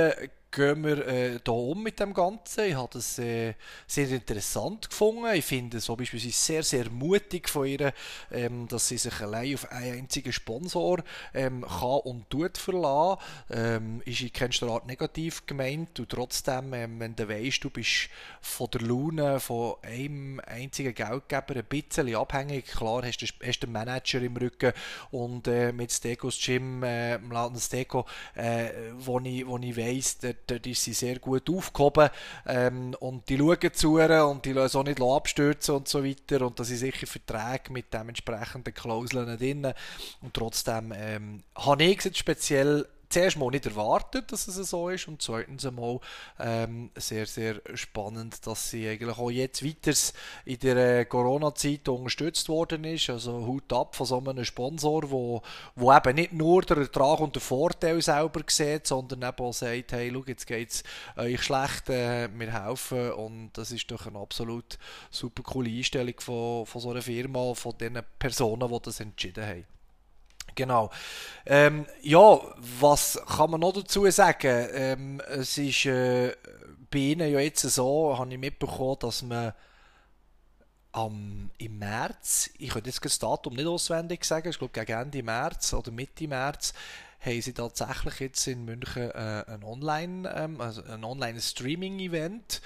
gehen 0.52 0.84
wir 0.84 1.06
äh, 1.06 1.40
da 1.42 1.52
um 1.52 1.82
mit 1.82 1.98
dem 1.98 2.12
Ganzen. 2.12 2.66
Ich 2.66 2.74
habe 2.74 2.90
das 2.92 3.18
äh, 3.18 3.54
sehr 3.86 4.08
interessant 4.10 4.90
gefunden. 4.90 5.24
Ich 5.34 5.46
finde 5.46 5.80
so 5.80 5.96
beispielsweise 5.96 6.34
sehr, 6.34 6.62
sehr 6.62 6.90
mutig 6.90 7.48
von 7.48 7.66
ihr, 7.66 7.92
ähm, 8.30 8.68
dass 8.68 8.88
sie 8.88 8.98
sich 8.98 9.18
allein 9.20 9.54
auf 9.54 9.72
einen 9.72 10.00
einzigen 10.00 10.32
Sponsor 10.32 11.02
ähm, 11.32 11.62
kann 11.62 12.00
und 12.04 12.28
tut 12.28 12.58
verlassen. 12.58 13.22
Ähm, 13.50 14.02
ist 14.04 14.20
in 14.20 14.32
keiner 14.32 14.72
Art 14.72 14.86
negativ 14.86 15.46
gemeint 15.46 15.98
und 15.98 16.10
trotzdem, 16.10 16.74
ähm, 16.74 17.00
wenn 17.00 17.16
du 17.16 17.28
weißt, 17.28 17.64
du 17.64 17.70
bist 17.70 18.10
von 18.42 18.68
der 18.72 18.82
Laune 18.82 19.40
von 19.40 19.76
einem 19.82 20.40
einzigen 20.40 20.94
Geldgeber 20.94 21.56
ein 21.56 21.64
bisschen 21.64 22.14
abhängig. 22.14 22.66
Klar, 22.66 23.02
hast 23.04 23.18
du 23.18 23.26
hast 23.42 23.62
einen 23.62 23.72
Manager 23.72 24.20
im 24.20 24.36
Rücken 24.36 24.72
und 25.10 25.48
äh, 25.48 25.72
mit 25.72 25.92
Stegos 25.92 26.38
Gym, 26.44 26.82
äh, 26.82 27.14
im 27.14 27.30
Laden 27.30 27.58
Stego, 27.58 28.04
äh, 28.34 28.70
wo 28.98 29.18
ich, 29.20 29.46
wo 29.46 29.56
ich 29.56 29.76
weiss, 29.76 30.18
der 30.18 30.41
dort 30.46 30.66
ist 30.66 30.84
sie 30.84 30.92
sehr 30.92 31.18
gut 31.18 31.48
aufgehoben 31.50 32.10
ähm, 32.46 32.94
und 33.00 33.28
die 33.28 33.38
schauen 33.38 33.72
zu 33.72 33.98
ihr 33.98 34.26
und 34.26 34.44
die 34.44 34.52
lassen 34.52 34.78
auch 34.78 34.84
nicht 34.84 35.00
abstürzen 35.00 35.74
und 35.74 35.88
so 35.88 36.04
weiter 36.04 36.46
und 36.46 36.58
da 36.58 36.64
sind 36.64 36.78
sicher 36.78 37.06
Verträge 37.06 37.72
mit 37.72 37.92
dementsprechenden 37.92 38.74
Klauseln 38.74 39.36
drin. 39.38 39.72
Und 40.20 40.34
trotzdem 40.34 40.92
ähm, 40.96 41.42
habe 41.54 41.84
ich 41.84 42.04
jetzt 42.04 42.18
speziell 42.18 42.86
zuerst 43.12 43.36
mal 43.36 43.50
nicht 43.50 43.66
erwartet, 43.66 44.32
dass 44.32 44.48
es 44.48 44.70
so 44.70 44.88
ist 44.88 45.06
und 45.06 45.20
zweitens 45.22 45.66
einmal 45.66 46.00
ähm, 46.38 46.90
sehr, 46.96 47.26
sehr 47.26 47.60
spannend, 47.74 48.46
dass 48.46 48.70
sie 48.70 48.88
eigentlich 48.88 49.18
auch 49.18 49.30
jetzt 49.30 49.64
weiter 49.64 49.92
in 50.44 50.58
der 50.58 51.00
äh, 51.00 51.04
Corona-Zeit 51.04 51.88
unterstützt 51.88 52.48
worden 52.48 52.84
ist. 52.84 53.10
Also 53.10 53.46
Hut 53.46 53.72
ab 53.72 53.94
von 53.94 54.06
so 54.06 54.18
einem 54.18 54.44
Sponsor, 54.44 55.10
wo, 55.10 55.42
wo 55.76 55.92
eben 55.92 56.14
nicht 56.14 56.32
nur 56.32 56.62
der 56.62 56.78
Ertrag 56.78 57.20
und 57.20 57.34
der 57.34 57.42
Vorteil 57.42 58.00
selber 58.00 58.40
sieht, 58.46 58.86
sondern 58.86 59.22
eben 59.22 59.46
auch 59.46 59.52
sagt, 59.52 59.92
hey, 59.92 60.10
schau, 60.12 60.24
jetzt 60.26 60.46
geht 60.46 60.70
es 60.70 60.84
euch 61.16 61.42
schlecht, 61.42 61.90
äh, 61.90 62.28
wir 62.32 62.64
helfen 62.64 63.12
und 63.12 63.50
das 63.54 63.70
ist 63.72 63.90
doch 63.90 64.06
eine 64.06 64.18
absolut 64.18 64.78
super 65.10 65.42
coole 65.42 65.70
Einstellung 65.70 66.18
von, 66.18 66.66
von 66.66 66.80
so 66.80 66.90
einer 66.90 67.02
Firma, 67.02 67.54
von 67.54 67.76
den 67.78 67.98
Personen, 68.18 68.68
die 68.68 68.82
das 68.82 69.00
entschieden 69.00 69.46
haben. 69.46 69.81
Genau. 70.54 70.90
Ähm, 71.46 71.86
ja, 72.02 72.40
was 72.80 73.20
kann 73.26 73.50
man 73.50 73.60
noch 73.60 73.72
dazu 73.72 74.08
sagen? 74.10 74.68
Ähm, 74.72 75.20
es 75.28 75.58
ist 75.58 75.86
äh, 75.86 76.34
bei 76.90 76.98
Ihnen 76.98 77.32
ja 77.32 77.40
jetzt 77.40 77.62
so, 77.62 78.16
habe 78.18 78.32
ich 78.32 78.38
mitbekommen, 78.38 78.96
dass 79.00 79.22
man 79.22 79.52
am, 80.92 81.50
im 81.58 81.78
März, 81.78 82.50
ich 82.58 82.70
könnte 82.70 82.90
jetzt 82.90 83.04
das 83.04 83.18
Datum 83.18 83.54
nicht 83.54 83.66
auswendig 83.66 84.24
sagen, 84.24 84.50
ich 84.50 84.58
glaube 84.58 84.72
gegen 84.72 85.00
Ende 85.00 85.22
März 85.22 85.72
oder 85.72 85.90
Mitte 85.90 86.28
März, 86.28 86.74
haben 87.20 87.40
sie 87.40 87.54
tatsächlich 87.54 88.20
jetzt 88.20 88.46
in 88.46 88.64
München 88.64 89.10
äh, 89.10 89.44
ein 89.46 90.28
ähm, 90.34 90.60
also 90.60 90.82
Online-Streaming-Event 90.84 92.60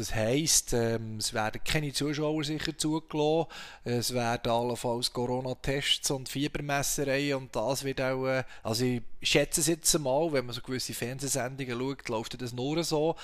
das 0.00 0.14
heisst, 0.14 0.72
ähm, 0.72 1.18
es 1.18 1.32
werden 1.32 1.60
keine 1.64 1.92
Zuschauer 1.92 2.42
sicher 2.42 2.76
zugelassen, 2.76 3.46
es 3.84 4.14
werden 4.14 4.50
allenfalls 4.50 5.12
Corona-Tests 5.12 6.10
und 6.10 6.28
Fiebermessereien 6.28 7.36
und 7.36 7.54
das 7.54 7.84
wird 7.84 8.00
auch, 8.00 8.26
äh, 8.26 8.44
also 8.62 8.84
ich 8.84 9.02
schätze 9.22 9.60
es 9.60 9.66
jetzt 9.66 9.98
mal, 9.98 10.32
wenn 10.32 10.46
man 10.46 10.54
so 10.54 10.62
gewisse 10.62 10.94
Fernsehsendungen 10.94 11.78
schaut, 11.78 12.08
läuft 12.08 12.40
das 12.40 12.52
nur 12.52 12.82
so. 12.82 13.14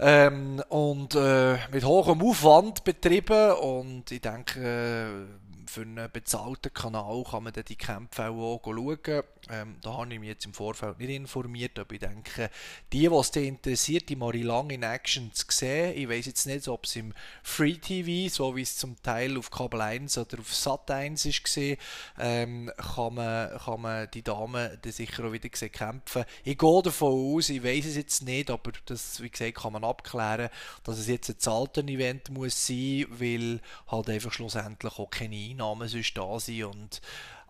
Ähm, 0.00 0.62
und 0.68 1.16
äh, 1.16 1.58
mit 1.72 1.84
hohem 1.84 2.22
Aufwand 2.22 2.84
betrieben 2.84 3.52
und 3.52 4.12
ich 4.12 4.20
denke, 4.20 4.60
äh, 4.60 5.47
für 5.68 5.82
einen 5.82 6.10
bezahlten 6.10 6.72
Kanal 6.72 7.24
kann 7.30 7.44
man 7.44 7.52
dann 7.52 7.64
die 7.64 7.76
Kämpfe 7.76 8.28
auch, 8.30 8.60
schauen. 8.64 9.22
Ähm, 9.50 9.76
da 9.82 9.96
habe 9.96 10.12
ich 10.12 10.20
mich 10.20 10.28
jetzt 10.28 10.46
im 10.46 10.52
Vorfeld 10.52 10.98
nicht 10.98 11.10
informiert, 11.10 11.78
aber 11.78 11.94
ich 11.94 12.00
denke, 12.00 12.50
die, 12.92 13.08
die 13.08 13.46
interessiert, 13.46 14.08
die 14.08 14.16
Marie 14.16 14.42
Lang 14.42 14.70
in 14.70 14.82
Action 14.82 15.32
zu 15.32 15.44
sehen, 15.48 15.96
ich 15.96 16.08
weiß 16.08 16.26
jetzt 16.26 16.46
nicht, 16.46 16.68
ob 16.68 16.84
es 16.84 16.96
im 16.96 17.14
Free 17.42 17.74
TV, 17.74 18.32
so 18.34 18.56
wie 18.56 18.62
es 18.62 18.76
zum 18.76 19.00
Teil 19.02 19.36
auf 19.36 19.50
Kabel 19.50 19.80
1 19.80 20.18
oder 20.18 20.38
auf 20.38 20.54
Sat 20.54 20.90
1 20.90 21.24
ist 21.24 21.44
gesehen, 21.44 21.78
ähm, 22.18 22.70
kann, 22.76 23.14
man, 23.14 23.58
kann 23.58 23.80
man 23.80 24.10
die 24.12 24.22
Damen 24.22 24.78
dann 24.80 24.92
sicher 24.92 25.24
auch 25.24 25.32
wieder 25.32 25.48
sehen 25.52 25.72
kämpfen. 25.72 26.24
Ich 26.44 26.58
gehe 26.58 26.82
davon 26.82 27.36
aus, 27.36 27.48
ich 27.48 27.62
weiß 27.62 27.86
es 27.86 27.96
jetzt 27.96 28.22
nicht, 28.22 28.50
aber 28.50 28.72
das, 28.86 29.22
wie 29.22 29.30
gesagt, 29.30 29.56
kann 29.56 29.72
man 29.72 29.84
abklären, 29.84 30.50
dass 30.84 30.98
es 30.98 31.08
jetzt 31.08 31.28
ein 31.30 31.38
zahlten 31.38 31.88
Event 31.88 32.30
muss 32.30 32.66
sein, 32.66 33.06
weil 33.10 33.60
halt 33.88 34.10
einfach 34.10 34.32
schlussendlich 34.32 34.98
auch 34.98 35.10
keine 35.10 35.36
Einnahmen 35.58 35.88
sonst 35.88 36.16
da 36.16 36.38
sind 36.38 36.64
und 36.64 37.00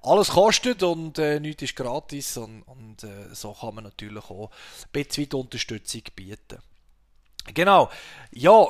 alles 0.02 0.28
kostet 0.28 0.82
und 0.82 1.18
äh, 1.18 1.40
nichts 1.40 1.62
ist 1.62 1.76
gratis 1.76 2.36
und, 2.36 2.62
und 2.62 3.04
äh, 3.04 3.34
so 3.34 3.52
kann 3.52 3.74
man 3.74 3.84
natürlich 3.84 4.24
auch 4.30 4.50
ein 4.50 4.88
bisschen 4.92 5.32
Unterstützung 5.32 6.02
bieten. 6.14 6.58
Genau, 7.52 7.90
ja, 8.30 8.66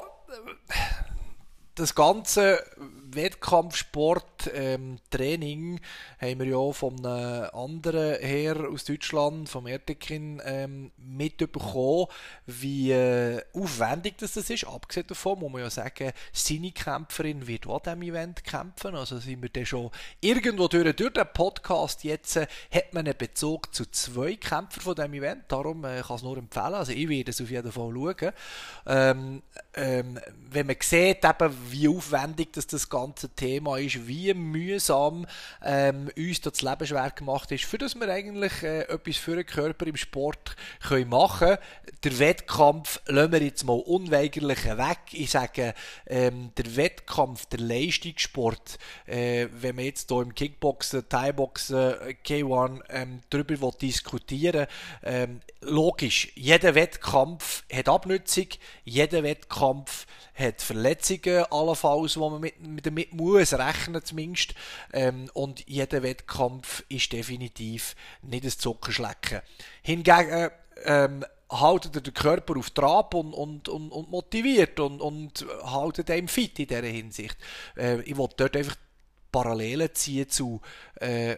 das 1.78 1.94
ganze 1.94 2.62
Wettkampfsport 3.10 4.50
ähm, 4.52 4.98
haben 5.12 6.38
wir 6.40 6.46
ja 6.46 6.72
von 6.72 7.04
einem 7.04 7.50
anderen 7.52 8.20
her 8.20 8.56
aus 8.70 8.84
Deutschland, 8.84 9.48
vom 9.48 9.66
Ertekin, 9.66 10.42
ähm, 10.44 10.90
mitbekommen, 10.96 12.06
wie 12.46 12.92
äh, 12.92 13.42
aufwendig 13.54 14.18
das, 14.18 14.34
das 14.34 14.50
ist. 14.50 14.66
Abgesehen 14.66 15.06
davon 15.06 15.38
muss 15.38 15.52
man 15.52 15.62
ja 15.62 15.70
sagen, 15.70 16.12
seine 16.32 16.72
Kämpferin 16.72 17.46
wird 17.46 17.66
an 17.66 17.80
diesem 17.84 18.02
Event 18.02 18.44
kämpfen. 18.44 18.94
Also 18.94 19.18
sind 19.18 19.42
wir 19.42 19.48
dann 19.48 19.66
schon 19.66 19.90
irgendwo 20.20 20.68
durch, 20.68 20.94
durch 20.96 21.12
den 21.12 21.26
Podcast 21.32 22.04
jetzt 22.04 22.36
äh, 22.36 22.46
hat 22.72 22.92
man 22.92 23.06
einen 23.06 23.16
Bezug 23.16 23.74
zu 23.74 23.86
zwei 23.90 24.36
Kämpfern 24.36 24.82
von 24.82 24.94
diesem 24.94 25.14
Event. 25.14 25.44
Darum 25.48 25.84
äh, 25.84 26.02
kann 26.06 26.16
es 26.16 26.22
nur 26.22 26.36
empfehlen. 26.36 26.74
Also 26.74 26.92
ich 26.92 27.08
werde 27.08 27.30
es 27.30 27.40
auf 27.40 27.50
jeden 27.50 27.72
Fall 27.72 27.92
schauen. 27.92 28.32
Ähm, 28.86 29.42
ähm, 29.74 30.18
wenn 30.50 30.66
man 30.66 30.76
sieht, 30.80 31.24
eben, 31.24 31.67
wie 31.70 31.88
aufwendig 31.88 32.52
das, 32.52 32.66
das 32.66 32.88
ganze 32.88 33.28
Thema 33.30 33.78
ist, 33.78 34.06
wie 34.06 34.32
mühsam 34.34 35.26
ähm, 35.64 36.10
uns 36.16 36.40
das 36.40 36.62
Leben 36.62 36.86
schwer 36.86 37.10
gemacht 37.10 37.50
ist, 37.52 37.64
für 37.64 37.78
das 37.78 37.94
wir 37.94 38.08
eigentlich 38.08 38.62
äh, 38.62 38.82
etwas 38.82 39.16
für 39.16 39.36
den 39.36 39.46
Körper 39.46 39.86
im 39.86 39.96
Sport 39.96 40.56
können 40.86 41.08
machen 41.08 41.56
Der 42.04 42.18
Wettkampf 42.18 43.00
lassen 43.06 43.32
wir 43.32 43.42
jetzt 43.42 43.64
mal 43.64 43.74
unweigerlich 43.78 44.64
weg. 44.64 44.98
Ich 45.12 45.30
sage, 45.30 45.74
ähm, 46.06 46.50
der 46.56 46.76
Wettkampf, 46.76 47.46
der 47.46 47.60
Leistungssport, 47.60 48.78
äh, 49.06 49.48
wenn 49.52 49.76
man 49.76 49.84
jetzt 49.84 50.10
hier 50.10 50.22
im 50.22 50.34
Kickboxen, 50.34 51.08
Thai-Boxen, 51.08 51.94
K1 52.24 52.80
ähm, 52.90 53.20
darüber 53.30 53.70
diskutieren 53.70 54.66
ähm, 55.02 55.40
logisch, 55.60 56.32
jeder 56.34 56.74
Wettkampf 56.74 57.64
hat 57.72 57.88
Abnutzung, 57.88 58.46
jeder 58.84 59.22
Wettkampf 59.22 60.06
hat 60.38 60.62
Verletzungen, 60.62 61.44
allenfalls, 61.50 62.16
wo 62.16 62.30
man 62.30 62.40
mit, 62.40 62.60
mit 62.60 62.86
damit 62.86 63.12
muss 63.12 63.52
rechnen 63.52 64.04
zumindest. 64.04 64.54
Ähm, 64.92 65.28
und 65.34 65.66
jeder 65.66 66.02
Wettkampf 66.02 66.84
ist 66.88 67.12
definitiv 67.12 67.96
nicht 68.22 68.44
ein 68.44 68.50
Zuckerschlecken. 68.50 69.40
Hingegen 69.82 70.50
ähm, 70.84 71.24
haltet 71.50 71.96
er 71.96 72.02
den 72.02 72.14
Körper 72.14 72.58
auf 72.58 72.70
Trab 72.70 73.14
und, 73.14 73.32
und, 73.32 73.68
und, 73.68 73.90
und 73.90 74.10
motiviert 74.10 74.78
und, 74.80 75.00
und 75.00 75.46
haltet 75.64 76.10
ihn 76.10 76.28
fit 76.28 76.58
in 76.58 76.66
dieser 76.66 76.82
Hinsicht. 76.82 77.36
Äh, 77.76 78.00
ich 78.02 78.16
wollte 78.16 78.36
dort 78.36 78.56
einfach 78.56 78.76
Parallelen 79.32 79.94
ziehen 79.94 80.28
zu 80.28 80.60
äh, 80.96 81.36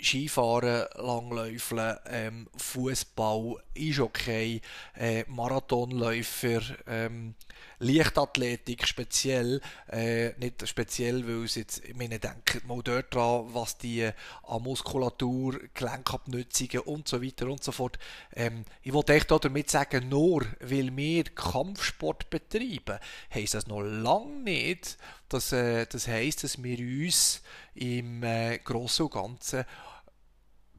Skifahren, 0.00 0.86
Langläufeln, 0.96 1.96
ähm, 2.06 2.48
Fußball, 2.56 3.56
Eishockey, 3.76 4.60
äh, 4.96 5.24
Marathonläufer, 5.28 6.60
ähm, 6.86 7.34
Leichtathletik 7.80 8.86
speziell, 8.86 9.60
äh, 9.90 10.30
nicht 10.38 10.66
speziell, 10.66 11.26
weil 11.26 11.44
es 11.44 11.54
jetzt, 11.54 11.84
ich 11.84 11.94
meine, 11.94 12.18
denkt 12.18 12.66
mal 12.66 12.82
dort 12.82 13.14
dran, 13.14 13.46
was 13.52 13.78
die 13.78 14.00
äh, 14.00 14.12
an 14.46 14.62
Muskulatur, 14.62 15.60
Gelenkabnützungen 15.74 16.80
und 16.80 17.06
so 17.06 17.22
weiter 17.22 17.46
und 17.46 17.62
so 17.62 17.70
fort. 17.70 17.98
Ähm, 18.34 18.64
ich 18.82 18.92
wollte 18.92 19.14
echt 19.14 19.30
damit 19.30 19.70
sagen, 19.70 20.08
nur 20.08 20.44
weil 20.60 20.96
wir 20.96 21.24
Kampfsport 21.24 22.30
betreiben, 22.30 22.98
heisst 23.32 23.54
das 23.54 23.68
noch 23.68 23.82
lange 23.82 24.42
nicht, 24.42 24.98
dass, 25.28 25.52
äh, 25.52 25.86
das 25.86 26.08
heisst, 26.08 26.42
dass 26.42 26.62
wir 26.62 26.78
uns 26.78 27.42
im 27.74 28.24
äh, 28.24 28.58
Großen 28.58 29.06
und 29.06 29.12
Ganzen 29.12 29.64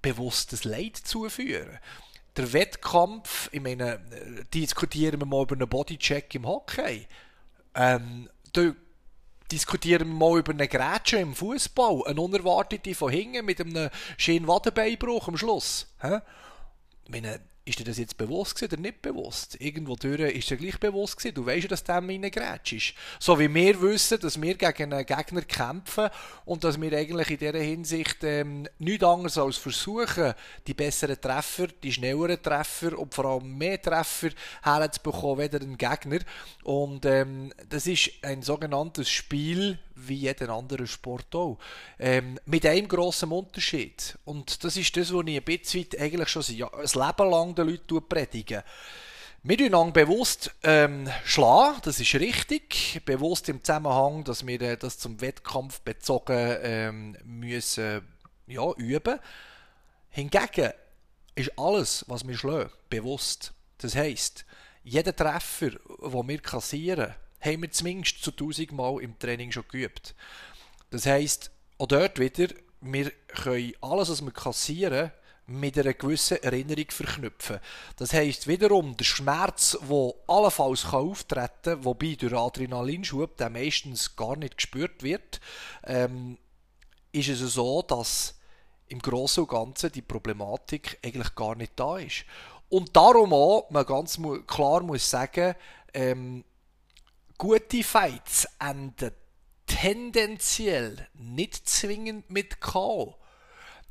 bewusstes 0.01 0.63
Leid 0.63 0.97
zuführen 0.97 1.79
der 2.39 2.53
Wettkampf, 2.53 3.49
ich 3.51 3.61
meine, 3.61 3.95
äh, 3.95 4.43
diskutieren 4.53 5.19
wir 5.19 5.25
mal 5.25 5.43
über 5.43 5.55
einen 5.55 5.67
Bodycheck 5.67 6.33
im 6.35 6.47
Hockey. 6.47 7.05
Ähm, 7.75 8.29
da 8.53 8.73
diskutieren 9.51 10.07
wir 10.07 10.15
mal 10.15 10.39
über 10.39 10.53
eine 10.53 10.67
Grätsche 10.67 11.17
im 11.17 11.35
Fußball, 11.35 12.03
eine 12.05 12.21
unerwartete 12.21 12.95
von 12.95 13.11
hinten 13.11 13.45
mit 13.45 13.59
einem 13.59 13.89
schönen 14.17 14.47
Wadenbeinbruch 14.47 15.27
am 15.27 15.37
Schluss. 15.37 15.87
Hä? 15.99 16.19
Ich 17.03 17.09
meine, 17.09 17.41
ist 17.65 17.77
dir 17.77 17.83
das 17.83 17.97
jetzt 17.97 18.17
bewusst 18.17 18.61
oder 18.63 18.77
nicht 18.77 19.01
bewusst? 19.01 19.57
Irgendwo 19.59 19.95
durch 19.95 20.19
ist 20.19 20.49
dir 20.49 20.57
gleich 20.57 20.79
bewusst 20.79 21.17
gewesen. 21.17 21.35
Du 21.35 21.45
weißt 21.45 21.63
ja, 21.63 21.67
dass 21.69 21.83
dem 21.83 22.09
reingrätscht 22.09 22.73
ist. 22.73 22.93
So 23.19 23.39
wie 23.39 23.53
wir 23.53 23.79
wissen, 23.81 24.19
dass 24.19 24.41
wir 24.41 24.55
gegen 24.55 24.93
einen 24.93 25.05
Gegner 25.05 25.41
kämpfen 25.41 26.09
und 26.45 26.63
dass 26.63 26.81
wir 26.81 26.91
eigentlich 26.97 27.29
in 27.29 27.37
dieser 27.37 27.59
Hinsicht 27.59 28.23
ähm, 28.23 28.67
nichts 28.79 29.03
anderes 29.03 29.37
als 29.37 29.57
versuchen, 29.57 30.33
die 30.65 30.73
besseren 30.73 31.21
Treffer, 31.21 31.67
die 31.67 31.91
schnelleren 31.91 32.41
Treffer 32.41 32.97
und 32.97 33.13
vor 33.13 33.25
allem 33.25 33.57
mehr 33.57 33.81
Treffer 33.81 34.29
herzubekommen, 34.63 35.37
weder 35.37 35.61
ein 35.61 35.77
Gegner. 35.77 36.19
Und 36.63 37.05
ähm, 37.05 37.53
das 37.69 37.85
ist 37.85 38.11
ein 38.23 38.41
sogenanntes 38.41 39.09
Spiel 39.09 39.77
wie 40.07 40.15
jeder 40.15 40.49
andere 40.49 40.87
Sport 40.87 41.33
auch. 41.35 41.57
Ähm, 41.97 42.39
mit 42.45 42.65
einem 42.65 42.87
grossen 42.87 43.31
Unterschied. 43.31 44.17
Und 44.25 44.63
das 44.63 44.77
ist 44.77 44.95
das, 44.95 45.13
was 45.13 45.23
ich 45.25 45.37
ein 45.37 45.43
bisschen 45.43 45.87
eigentlich 45.99 46.29
schon 46.29 46.43
ein 46.43 46.57
Leben 46.57 47.29
lang 47.29 47.55
den 47.55 47.67
Leuten 47.67 48.07
predige. 48.07 48.63
Wir 49.41 49.57
tun 49.57 49.93
bewusst 49.93 50.51
ähm, 50.63 51.09
schlagen, 51.23 51.79
das 51.83 51.99
ist 52.01 52.13
richtig. 52.15 53.01
Bewusst 53.05 53.47
im 53.47 53.63
Zusammenhang, 53.63 54.25
dass 54.25 54.45
wir 54.45 54.61
äh, 54.61 54.77
das 54.77 54.97
zum 54.97 55.21
Wettkampf 55.21 55.79
bezogen 55.79 56.57
ähm, 56.61 57.17
müssen 57.23 58.01
ja, 58.47 58.71
üben. 58.73 59.17
Hingegen 60.09 60.73
ist 61.35 61.57
alles, 61.57 62.03
was 62.09 62.27
wir 62.27 62.37
schlagen, 62.37 62.69
bewusst. 62.89 63.53
Das 63.77 63.95
heisst, 63.95 64.43
jeder 64.83 65.15
Treffer, 65.15 65.69
den 65.69 66.27
wir 66.27 66.39
kassieren, 66.39 67.15
haben 67.41 67.61
wir 67.61 67.71
zumindest 67.71 68.23
zu 68.23 68.31
1000 68.31 68.71
Mal 68.71 69.01
im 69.01 69.17
Training 69.17 69.51
schon 69.51 69.67
geübt. 69.67 70.15
Das 70.89 71.05
heisst, 71.05 71.51
auch 71.77 71.87
dort 71.87 72.19
wieder, 72.19 72.53
wir 72.81 73.11
können 73.27 73.73
alles, 73.81 74.09
was 74.09 74.21
wir 74.21 74.31
kassieren, 74.31 75.11
mit 75.49 75.77
einer 75.77 75.93
gewissen 75.93 76.41
Erinnerung 76.43 76.85
verknüpfen. 76.89 77.59
Das 77.97 78.13
heisst 78.13 78.47
wiederum, 78.47 78.95
der 78.95 79.05
Schmerz, 79.05 79.77
der 79.81 80.13
allenfalls 80.27 80.85
auftreten 80.85 81.49
kann, 81.63 81.85
wobei 81.85 82.15
durch 82.15 82.33
Adrenalinschub 82.33 83.35
der 83.37 83.49
meistens 83.49 84.15
gar 84.15 84.35
nicht 84.35 84.57
gespürt 84.57 85.01
wird, 85.01 85.41
ähm, 85.83 86.37
ist 87.11 87.29
es 87.29 87.39
so, 87.39 87.81
dass 87.81 88.35
im 88.87 88.99
Großen 88.99 89.43
und 89.43 89.49
Ganzen 89.49 89.91
die 89.91 90.01
Problematik 90.01 90.99
eigentlich 91.03 91.33
gar 91.35 91.55
nicht 91.55 91.73
da 91.75 91.97
ist. 91.97 92.25
Und 92.69 92.95
darum 92.95 93.33
auch, 93.33 93.69
man 93.71 93.85
ganz 93.85 94.19
klar 94.45 94.81
muss 94.81 95.09
sagen, 95.09 95.55
ähm, 95.93 96.43
Gute 97.39 97.85
Fights 97.85 98.49
enden 98.59 99.11
tendenziell 99.65 101.07
nicht 101.13 101.69
zwingend 101.69 102.29
mit 102.29 102.59
K.O. 102.59 103.15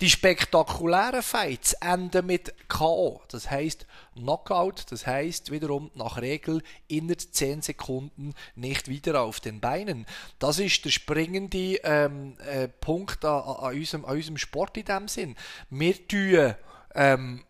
Die 0.03 0.11
spektakulären 0.11 1.23
Fights 1.23 1.73
enden 1.73 2.27
mit 2.27 2.53
K.O. 2.69 3.23
Das 3.29 3.51
heißt 3.51 3.87
Knockout, 4.13 4.85
das 4.91 5.07
heißt 5.07 5.51
wiederum 5.51 5.91
nach 5.95 6.21
Regel 6.21 6.63
innerhalb 6.89 7.23
10 7.23 7.63
Sekunden 7.63 8.35
nicht 8.55 8.89
wieder 8.89 9.23
auf 9.23 9.41
den 9.41 9.61
Beinen. 9.61 10.05
Das 10.39 10.59
ist 10.59 10.85
der 10.85 10.91
springende 10.91 11.77
ähm, 11.85 12.37
äh, 12.41 12.69
Punkt 12.69 13.25
an, 13.25 13.45
an, 13.45 13.75
unserem, 13.75 14.05
an, 14.05 14.17
unserem, 14.17 14.37
Sport 14.37 14.77
in 14.77 14.85
dem 14.85 15.09
Sinn. 15.09 15.37
Wir 15.71 16.07
tun 16.07 16.55
ähm, 16.95 17.45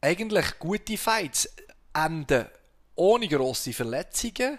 eigentlich 0.00 0.58
gute 0.58 0.96
Fights 0.96 1.54
enden 1.92 2.46
ohne 2.94 3.28
grosse 3.28 3.72
Verletzungen, 3.72 4.58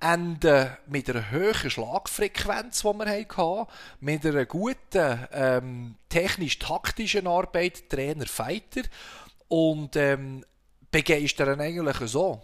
enden 0.00 0.76
mit 0.86 1.08
einer 1.08 1.30
hohen 1.30 1.70
Schlagfrequenz, 1.70 2.82
die 2.82 2.84
wir 2.84 3.06
hatten, 3.06 3.66
mit 4.00 4.26
einer 4.26 4.44
guten 4.44 5.26
ähm, 5.32 5.94
technisch-taktischen 6.08 7.26
Arbeit, 7.26 7.88
Trainer, 7.88 8.26
Fighter 8.26 8.82
und 9.48 9.96
ähm, 9.96 10.44
begeistern 10.90 11.60
eigentlich 11.60 11.96
so. 12.10 12.42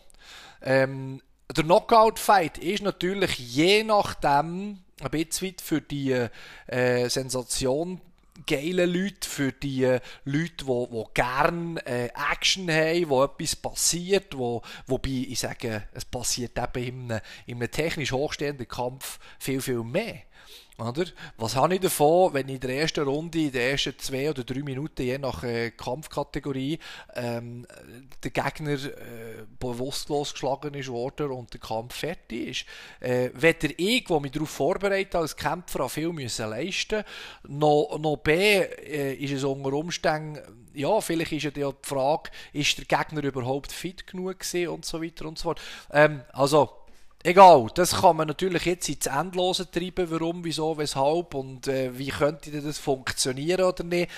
Ähm, 0.62 1.20
der 1.54 1.64
Knockout-Fight 1.64 2.58
ist 2.58 2.82
natürlich 2.82 3.38
je 3.38 3.84
nachdem 3.84 4.78
ein 5.02 5.10
bisschen 5.10 5.56
für 5.62 5.80
die 5.80 6.28
äh, 6.66 7.08
Sensation 7.08 8.00
geile 8.46 8.86
Leute, 8.86 9.28
für 9.28 9.52
die 9.52 9.84
äh, 9.84 10.00
Leute, 10.24 10.64
die, 10.64 10.86
die 10.90 11.04
gerne 11.14 11.86
äh, 11.86 12.08
Action 12.32 12.70
haben, 12.70 13.08
wo 13.08 13.24
etwas 13.24 13.56
passiert, 13.56 14.36
wo, 14.36 14.62
wobei 14.86 15.26
ich 15.28 15.40
sage, 15.40 15.84
es 15.92 16.04
passiert 16.04 16.58
eben 16.58 16.84
in 16.84 17.12
einem, 17.12 17.20
in 17.46 17.56
einem 17.56 17.70
technisch 17.70 18.12
hochstehenden 18.12 18.68
Kampf 18.68 19.18
viel, 19.38 19.60
viel 19.60 19.82
mehr. 19.82 20.22
Oder? 20.78 21.04
Was 21.36 21.54
habe 21.54 21.74
ich 21.74 21.80
davon, 21.80 22.32
wenn 22.32 22.48
ich 22.48 22.54
in 22.54 22.60
der 22.60 22.80
ersten 22.80 23.04
Runde, 23.04 23.38
in 23.38 23.52
den 23.52 23.70
ersten 23.70 23.98
zwei 23.98 24.30
oder 24.30 24.42
drei 24.42 24.62
Minuten, 24.62 25.02
je 25.02 25.18
nach 25.18 25.42
äh, 25.42 25.70
Kampfkategorie, 25.72 26.78
ähm, 27.14 27.66
der 28.24 28.30
Gegner 28.30 28.72
äh, 28.72 29.44
bewusstlos 29.60 30.32
geschlagen 30.32 30.72
ist 30.72 30.88
worden 30.88 31.30
und 31.30 31.52
der 31.52 31.60
Kampf 31.60 31.96
fertig 31.96 32.48
ist? 32.48 32.64
Äh, 33.00 33.30
weder 33.34 33.68
ich, 33.76 34.04
der 34.04 34.20
mich 34.20 34.32
darauf 34.32 34.48
vorbereitet 34.48 35.14
als 35.14 35.36
Kämpfer, 35.36 35.88
viel 35.90 36.12
müssen 36.12 36.48
leisten 36.48 37.04
noch, 37.46 37.98
noch 37.98 38.16
B, 38.16 38.32
äh, 38.32 39.14
ist 39.14 39.32
es 39.32 39.44
unter 39.44 39.74
Umständen, 39.74 40.40
ja, 40.74 41.00
vielleicht 41.02 41.32
ist 41.32 41.44
ja 41.44 41.50
die 41.50 41.68
Frage, 41.82 42.30
ist 42.54 42.78
der 42.78 42.84
Gegner 42.86 43.22
überhaupt 43.22 43.72
fit 43.72 44.06
genug 44.06 44.38
gewesen 44.38 44.68
und 44.68 44.86
so 44.86 45.02
weiter 45.02 45.26
und 45.26 45.38
so 45.38 45.44
fort. 45.44 45.60
Ähm, 45.90 46.22
also, 46.32 46.81
Egal, 47.24 47.68
das 47.74 48.00
kann 48.00 48.16
man 48.16 48.26
natürlich 48.26 48.64
jetzt 48.64 48.88
ins 48.88 49.06
Endlose 49.06 49.70
treiben, 49.70 50.10
warum, 50.10 50.42
wieso, 50.42 50.76
weshalb 50.76 51.34
und 51.34 51.68
äh, 51.68 51.96
wie 51.96 52.08
könnte 52.08 52.50
das 52.60 52.78
funktionieren 52.78 53.62
oder 53.62 53.84
nicht. 53.84 54.10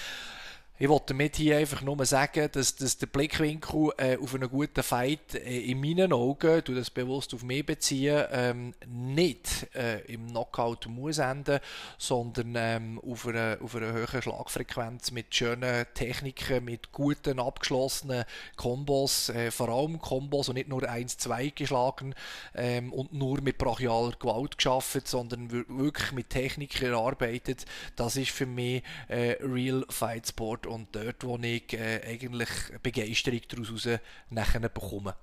Ich 0.76 0.88
wollte 0.88 1.14
damit 1.14 1.36
hier 1.36 1.58
einfach 1.58 1.82
nur 1.82 2.04
sagen, 2.04 2.48
dass, 2.50 2.74
dass 2.74 2.98
der 2.98 3.06
Blickwinkel 3.06 3.92
äh, 3.96 4.16
auf 4.16 4.34
einen 4.34 4.50
guten 4.50 4.82
Fight 4.82 5.36
äh, 5.36 5.60
in 5.70 5.80
meinen 5.80 6.12
Augen, 6.12 6.62
du 6.64 6.74
das 6.74 6.90
bewusst 6.90 7.32
auf 7.32 7.44
mich 7.44 7.64
beziehen, 7.64 8.24
ähm, 8.32 8.74
nicht 8.84 9.68
äh, 9.76 10.00
im 10.12 10.26
Knockout 10.26 10.88
muss 10.88 11.18
enden, 11.18 11.60
sondern 11.96 12.54
ähm, 12.56 13.00
auf, 13.08 13.24
einer, 13.28 13.58
auf 13.62 13.74
höheren 13.74 14.20
Schlagfrequenz 14.20 15.12
mit 15.12 15.32
schönen 15.32 15.86
Techniken, 15.94 16.64
mit 16.64 16.90
guten 16.90 17.38
abgeschlossenen 17.38 18.24
Kombos, 18.56 19.28
äh, 19.28 19.52
vor 19.52 19.68
allem 19.68 20.00
Kombos 20.00 20.48
und 20.48 20.56
nicht 20.56 20.68
nur 20.68 20.82
1-2 20.82 21.54
geschlagen 21.54 22.16
ähm, 22.52 22.92
und 22.92 23.12
nur 23.12 23.40
mit 23.42 23.58
brachialer 23.58 24.16
Gewalt 24.18 24.58
geschaffen, 24.58 25.02
sondern 25.04 25.52
wirklich 25.52 26.10
mit 26.10 26.30
Techniken 26.30 26.86
erarbeitet. 26.86 27.64
Das 27.94 28.16
ist 28.16 28.32
für 28.32 28.46
mich 28.46 28.82
äh, 29.06 29.36
Real 29.40 29.86
Fight 29.88 30.26
Sport 30.26 30.63
und 30.66 30.88
dort, 30.92 31.24
wo 31.24 31.38
ich 31.38 31.72
äh, 31.72 32.00
eigentlich 32.06 32.48
Begeisterung 32.82 33.40
daraus 33.48 33.88
nachher 34.30 34.60
bekomme. 34.60 35.14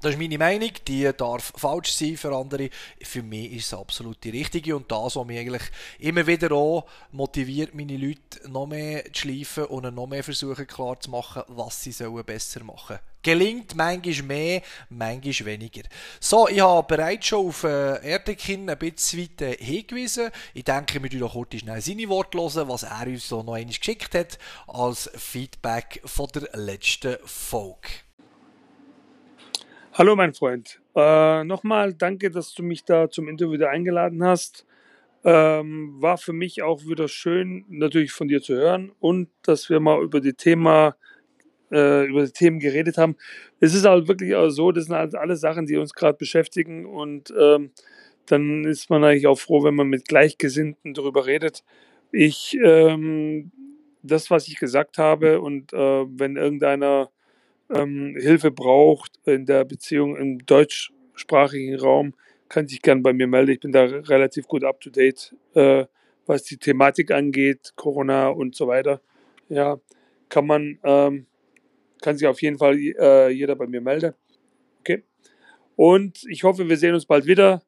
Das 0.00 0.12
ist 0.12 0.18
meine 0.18 0.36
Meinung, 0.36 0.70
die 0.86 1.10
darf 1.16 1.54
falsch 1.56 1.92
sein 1.92 2.18
für 2.18 2.36
andere. 2.36 2.68
Für 3.02 3.22
mich 3.22 3.52
ist 3.52 3.66
es 3.66 3.74
absolut 3.74 4.22
die 4.22 4.30
richtige 4.30 4.76
und 4.76 4.92
das, 4.92 5.16
was 5.16 5.26
mich 5.26 5.38
eigentlich 5.38 5.62
immer 5.98 6.26
wieder 6.26 6.52
auch 6.52 6.86
motiviert, 7.12 7.74
meine 7.74 7.96
Leute 7.96 8.48
noch 8.48 8.66
mehr 8.66 9.04
zu 9.06 9.22
schleifen 9.22 9.64
und 9.64 9.94
noch 9.94 10.06
mehr 10.06 10.22
versuchen 10.22 10.66
klar 10.66 11.00
zu 11.00 11.10
machen, 11.10 11.42
was 11.48 11.82
sie 11.82 11.92
sollen 11.92 12.24
besser 12.24 12.62
machen 12.62 12.98
Gelingt 13.26 13.74
manchmal 13.74 14.22
mehr, 14.22 14.62
manchmal 14.88 15.46
weniger. 15.46 15.82
So, 16.20 16.46
ich 16.46 16.60
habe 16.60 16.86
bereits 16.86 17.26
schon 17.26 17.48
auf 17.48 17.64
äh, 17.64 18.08
Erdekin 18.08 18.70
ein 18.70 18.78
bisschen 18.78 19.20
weit 19.20 19.42
äh, 19.42 19.56
hingewiesen. 19.56 20.30
Ich 20.54 20.62
denke, 20.62 21.02
wir 21.02 21.18
noch 21.18 21.32
kurz 21.32 21.56
schnell 21.56 21.80
seine 21.80 22.08
Worte 22.08 22.38
hören, 22.38 22.68
was 22.68 22.84
er 22.84 23.08
uns 23.08 23.28
so 23.28 23.42
noch 23.42 23.54
einmal 23.54 23.74
geschickt 23.74 24.14
hat, 24.14 24.38
als 24.68 25.10
Feedback 25.16 26.00
von 26.04 26.28
der 26.36 26.50
letzten 26.52 27.16
Folge. 27.24 27.88
Hallo 29.94 30.14
mein 30.14 30.32
Freund. 30.32 30.80
Äh, 30.94 31.42
Nochmal 31.42 31.94
danke, 31.94 32.30
dass 32.30 32.54
du 32.54 32.62
mich 32.62 32.84
da 32.84 33.10
zum 33.10 33.26
Interview 33.26 33.66
eingeladen 33.66 34.22
hast. 34.22 34.64
Ähm, 35.24 35.96
war 36.00 36.16
für 36.16 36.32
mich 36.32 36.62
auch 36.62 36.82
wieder 36.86 37.08
schön, 37.08 37.64
natürlich 37.70 38.12
von 38.12 38.28
dir 38.28 38.40
zu 38.40 38.54
hören 38.54 38.92
und 39.00 39.30
dass 39.42 39.68
wir 39.68 39.80
mal 39.80 40.00
über 40.00 40.20
die 40.20 40.34
Thema, 40.34 40.94
äh, 41.70 42.06
über 42.06 42.24
die 42.24 42.32
Themen 42.32 42.58
geredet 42.58 42.98
haben. 42.98 43.16
Es 43.60 43.74
ist 43.74 43.84
halt 43.84 44.08
wirklich 44.08 44.34
auch 44.34 44.50
so, 44.50 44.72
das 44.72 44.84
sind 44.86 44.94
halt 44.94 45.14
alle 45.14 45.36
Sachen, 45.36 45.66
die 45.66 45.76
uns 45.76 45.94
gerade 45.94 46.18
beschäftigen 46.18 46.86
und 46.86 47.32
ähm, 47.38 47.70
dann 48.26 48.64
ist 48.64 48.90
man 48.90 49.04
eigentlich 49.04 49.26
auch 49.26 49.38
froh, 49.38 49.62
wenn 49.64 49.74
man 49.74 49.88
mit 49.88 50.08
Gleichgesinnten 50.08 50.94
darüber 50.94 51.26
redet. 51.26 51.64
Ich, 52.12 52.56
ähm, 52.62 53.52
das, 54.02 54.30
was 54.30 54.48
ich 54.48 54.58
gesagt 54.58 54.98
habe 54.98 55.40
und 55.40 55.72
äh, 55.72 55.76
wenn 55.76 56.36
irgendeiner 56.36 57.10
ähm, 57.72 58.16
Hilfe 58.18 58.50
braucht 58.50 59.12
in 59.24 59.46
der 59.46 59.64
Beziehung 59.64 60.16
im 60.16 60.44
deutschsprachigen 60.46 61.76
Raum, 61.76 62.14
kann 62.48 62.68
sich 62.68 62.82
gern 62.82 63.02
bei 63.02 63.12
mir 63.12 63.26
melden. 63.26 63.50
Ich 63.52 63.60
bin 63.60 63.72
da 63.72 63.84
relativ 63.84 64.46
gut 64.46 64.64
up 64.64 64.80
to 64.80 64.90
date, 64.90 65.34
äh, 65.54 65.86
was 66.26 66.44
die 66.44 66.58
Thematik 66.58 67.10
angeht, 67.10 67.72
Corona 67.76 68.28
und 68.28 68.54
so 68.54 68.68
weiter. 68.68 69.00
Ja, 69.48 69.78
kann 70.28 70.46
man, 70.46 70.78
ähm, 70.82 71.26
kann 72.02 72.16
sich 72.16 72.26
auf 72.26 72.40
jeden 72.42 72.58
Fall 72.58 72.76
äh, 72.78 73.30
jeder 73.30 73.56
bei 73.56 73.66
mir 73.66 73.80
melden. 73.80 74.14
Okay. 74.80 75.04
Und 75.76 76.24
ich 76.28 76.44
hoffe, 76.44 76.68
wir 76.68 76.76
sehen 76.76 76.94
uns 76.94 77.06
bald 77.06 77.26
wieder 77.26 77.62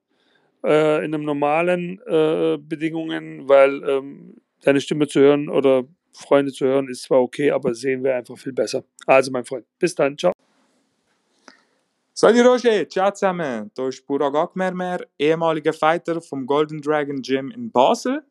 äh, 0.64 1.04
in 1.04 1.14
einem 1.14 1.24
normalen 1.24 2.00
äh, 2.06 2.58
Bedingungen, 2.58 3.48
weil 3.48 3.82
ähm, 3.88 4.36
deine 4.62 4.80
Stimme 4.80 5.06
zu 5.08 5.20
hören 5.20 5.48
oder 5.48 5.84
Freunde 6.12 6.52
zu 6.52 6.66
hören 6.66 6.88
ist 6.88 7.02
zwar 7.02 7.20
okay, 7.20 7.50
aber 7.50 7.74
sehen 7.74 8.02
wir 8.02 8.16
einfach 8.16 8.36
viel 8.36 8.52
besser. 8.52 8.84
Also, 9.06 9.30
mein 9.30 9.44
Freund, 9.44 9.66
bis 9.78 9.94
dann, 9.94 10.16
ciao. 10.18 10.32
Salut 12.12 12.44
Roger, 12.44 12.88
ciao 12.88 13.12
zusammen. 13.12 13.70
Hier 13.76 13.86
ist 13.86 14.04
Burak 14.04 14.34
Akmermer, 14.34 14.98
ehemaliger 15.18 15.72
Fighter 15.72 16.20
vom 16.20 16.46
Golden 16.46 16.80
Dragon 16.80 17.22
Gym 17.22 17.52
in 17.52 17.70
Basel. 17.70 18.24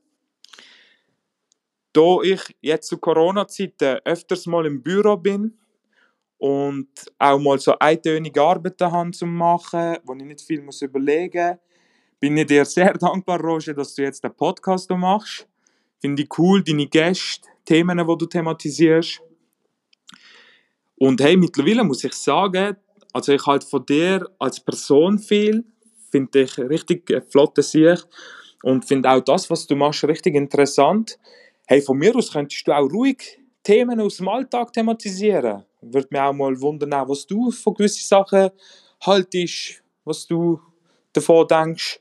Da 1.94 2.22
ich 2.22 2.42
jetzt 2.60 2.90
zu 2.90 2.98
Corona-Zeiten 2.98 4.00
öfters 4.04 4.46
mal 4.46 4.66
im 4.66 4.84
Büro 4.84 5.16
bin 5.16 5.58
und 6.38 6.88
auch 7.18 7.40
mal 7.40 7.60
so 7.60 7.78
eintönige 7.80 8.42
Arbeiten 8.42 8.92
habe 8.92 9.12
zu 9.12 9.26
machen, 9.26 9.98
wo 10.04 10.14
ich 10.14 10.24
nicht 10.24 10.42
viel 10.42 10.62
muss 10.62 10.82
überlegen 10.82 11.50
muss, 11.50 11.60
bin 12.20 12.38
ich 12.38 12.48
dir 12.48 12.66
sehr 12.66 12.94
dankbar, 12.94 13.40
Roger, 13.40 13.74
dass 13.74 13.96
du 13.96 14.04
jetzt 14.04 14.24
den 14.24 14.34
Podcast 14.34 14.90
machst. 14.90 15.48
Finde 16.00 16.24
ich 16.24 16.30
cool, 16.38 16.64
deine 16.64 16.88
Gäste, 16.88 17.48
Themen, 17.66 17.98
die 17.98 18.18
du 18.18 18.26
thematisierst. 18.26 19.22
Und 21.00 21.22
hey, 21.22 21.38
mittlerweile 21.38 21.84
muss 21.84 22.04
ich 22.04 22.14
sagen, 22.14 22.78
also 23.14 23.34
ich 23.34 23.46
halte 23.46 23.68
von 23.68 23.86
dir 23.86 24.28
als 24.40 24.60
Person 24.60 25.20
viel, 25.20 25.64
finde 26.12 26.42
ich 26.42 26.58
richtig 26.58 27.12
flotte 27.30 27.62
Sicht 27.62 28.08
und 28.64 28.86
finde 28.86 29.10
auch 29.10 29.22
das, 29.22 29.50
was 29.50 29.68
du 29.68 29.76
machst, 29.76 30.04
richtig 30.04 30.36
interessant. 30.36 31.20
Hey, 31.68 31.82
von 31.82 31.98
mir 31.98 32.16
aus 32.16 32.32
könntest 32.32 32.68
du 32.68 32.72
auch 32.72 32.90
ruhig 32.92 33.40
Themen 33.64 34.00
aus 34.00 34.18
dem 34.18 34.30
Alltag 34.30 34.72
thematisieren. 34.72 35.64
Würde 35.94 36.08
mich 36.10 36.22
auch 36.22 36.34
mal 36.34 36.60
wundern, 36.62 36.92
was 37.08 37.26
du 37.26 37.52
von 37.52 37.74
gewissen 37.74 38.06
Sachen 38.06 38.50
haltest, 39.02 39.84
was 40.06 40.28
du 40.28 40.60
davon 41.14 41.48
denkst. 41.48 42.00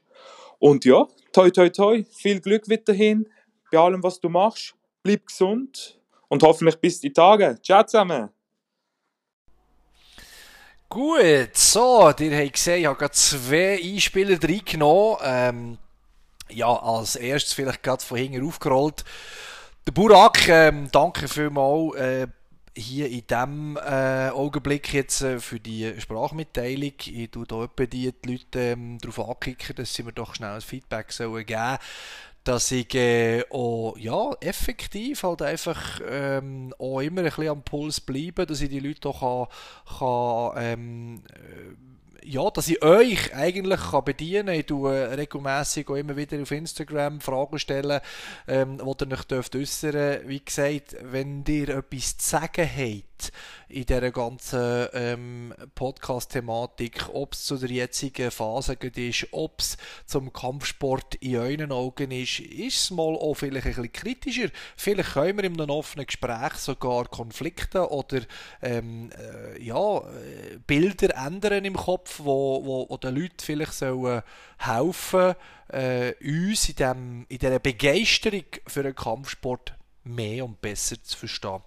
Und 0.59 0.85
ja, 0.85 1.07
toi 1.33 1.51
toi 1.51 1.69
toi, 1.69 2.05
viel 2.11 2.41
Glück 2.41 2.69
weiterhin 2.69 3.29
bei 3.71 3.79
allem, 3.79 4.03
was 4.03 4.21
du 4.21 4.29
machst 4.29 4.77
bleib 5.07 5.27
gesund 5.27 5.99
und 6.29 6.43
hoffentlich 6.43 6.77
bis 6.81 7.01
die 7.01 7.13
Tage. 7.13 7.59
Ciao 7.63 7.85
zusammen. 7.85 8.31
Gut, 10.89 11.55
so, 11.55 12.13
ihr 12.19 12.39
habt 12.39 12.53
gesehen, 12.53 12.81
ich 12.81 12.87
habe 12.87 12.99
gerade 12.99 13.13
zwei 13.13 13.81
Einspieler 13.83 14.43
reingenommen. 14.43 15.19
Ähm, 15.23 15.79
ja, 16.49 16.69
als 16.69 17.17
erstes 17.17 17.53
vielleicht 17.53 17.83
gerade 17.83 18.05
von 18.05 18.19
hinten 18.19 18.47
aufgerollt. 18.47 19.05
Der 19.87 19.93
Burak, 19.93 20.49
ähm, 20.49 20.89
danke 20.91 21.29
vielmals 21.29 21.97
äh, 21.97 22.27
hier 22.77 23.09
in 23.09 23.27
diesem 23.27 23.77
äh, 23.77 24.29
Augenblick 24.29 24.93
jetzt 24.93 25.23
äh, 25.23 25.41
für 25.41 25.59
die 25.59 25.95
Sprachmitteilung. 25.99 26.93
Ich 27.07 27.31
tue 27.31 27.47
da 27.47 27.65
etwa 27.65 27.87
die, 27.87 28.13
Leute 28.25 28.61
ähm, 28.61 28.99
darauf 28.99 29.29
ankicken, 29.29 29.77
dass 29.77 29.95
sie 29.95 30.03
mir 30.03 30.13
doch 30.13 30.35
schnell 30.35 30.55
ein 30.55 30.61
Feedback 30.61 31.13
sollen 31.13 31.47
geben 31.47 31.79
dass 32.45 32.71
ich 32.71 32.95
äh, 32.95 33.43
auch, 33.51 33.97
ja, 33.99 34.31
effektiv 34.41 35.25
halt 35.25 35.43
einfach 35.43 36.01
ähm, 36.09 36.73
auch 36.79 37.01
immer 37.01 37.23
ein 37.23 37.25
bisschen 37.25 37.49
am 37.49 37.63
Puls 37.65 38.01
bleibe, 38.01 38.47
dass 38.47 38.61
ich 38.61 38.69
die 38.69 38.79
Leute 38.79 39.09
auch 39.09 39.49
kann, 39.99 40.53
kann 40.55 40.63
ähm, 40.65 41.23
äh, 41.35 41.96
ja, 42.27 42.51
dass 42.51 42.69
ich 42.69 42.83
euch 42.83 43.35
eigentlich 43.35 43.81
kann 43.81 44.05
bedienen 44.05 44.47
kann. 44.47 44.55
Ich 44.55 44.67
tue 44.67 45.17
regelmässig 45.17 45.89
auch 45.89 45.95
immer 45.95 46.17
wieder 46.17 46.41
auf 46.43 46.51
Instagram 46.51 47.21
Fragen 47.21 47.59
stellen, 47.59 48.01
ähm, 48.49 48.81
wo 48.83 48.97
ihr 49.01 49.13
euch 49.13 49.25
dürft. 49.25 49.55
Wie 49.55 50.45
gesagt, 50.45 50.97
wenn 51.03 51.45
ihr 51.47 51.69
etwas 51.69 52.19
zu 52.19 52.29
sagen 52.31 52.69
habt, 52.69 53.06
in 53.69 53.85
dieser 53.85 54.11
ganzen 54.11 54.89
ähm, 54.93 55.55
Podcast-Thematik, 55.75 57.09
ob 57.13 57.33
es 57.33 57.45
zu 57.45 57.57
der 57.57 57.71
jetzigen 57.71 58.31
Phase 58.31 58.75
ist, 58.75 59.27
ob 59.33 59.61
es 59.61 59.77
zum 60.07 60.33
Kampfsport 60.33 61.17
in 61.17 61.37
euren 61.37 61.73
Augen 61.73 62.11
ist, 62.11 62.41
ist 62.41 62.85
es 62.85 62.91
mal 62.91 63.15
auch 63.17 63.35
vielleicht 63.35 63.67
ein 63.67 63.73
bisschen 63.73 63.93
kritischer. 63.93 64.49
Vielleicht 64.77 65.15
können 65.15 65.39
wir 65.39 65.45
in 65.45 65.61
einem 65.61 65.71
offenen 65.71 66.07
Gespräch 66.07 66.55
sogar 66.55 67.07
Konflikte 67.07 67.91
oder 67.91 68.21
ähm, 68.63 69.11
äh, 69.19 69.63
ja, 69.63 69.99
äh, 69.99 70.59
Bilder 70.67 71.17
ändern 71.17 71.65
im 71.65 71.75
Kopf, 71.75 72.21
wo, 72.23 72.65
wo, 72.65 72.87
wo 72.89 72.97
den 72.97 73.17
Leuten 73.17 73.41
vielleicht 73.41 73.75
sollen 73.75 74.23
helfen 74.59 75.35
äh, 75.69 76.15
uns 76.23 76.69
in, 76.69 76.77
dem, 76.77 77.27
in 77.29 77.39
dieser 77.39 77.59
Begeisterung 77.59 78.45
für 78.67 78.83
den 78.83 78.95
Kampfsport 78.95 79.75
mehr 80.05 80.45
und 80.45 80.61
besser 80.61 81.03
zu 81.03 81.17
verstehen 81.17 81.63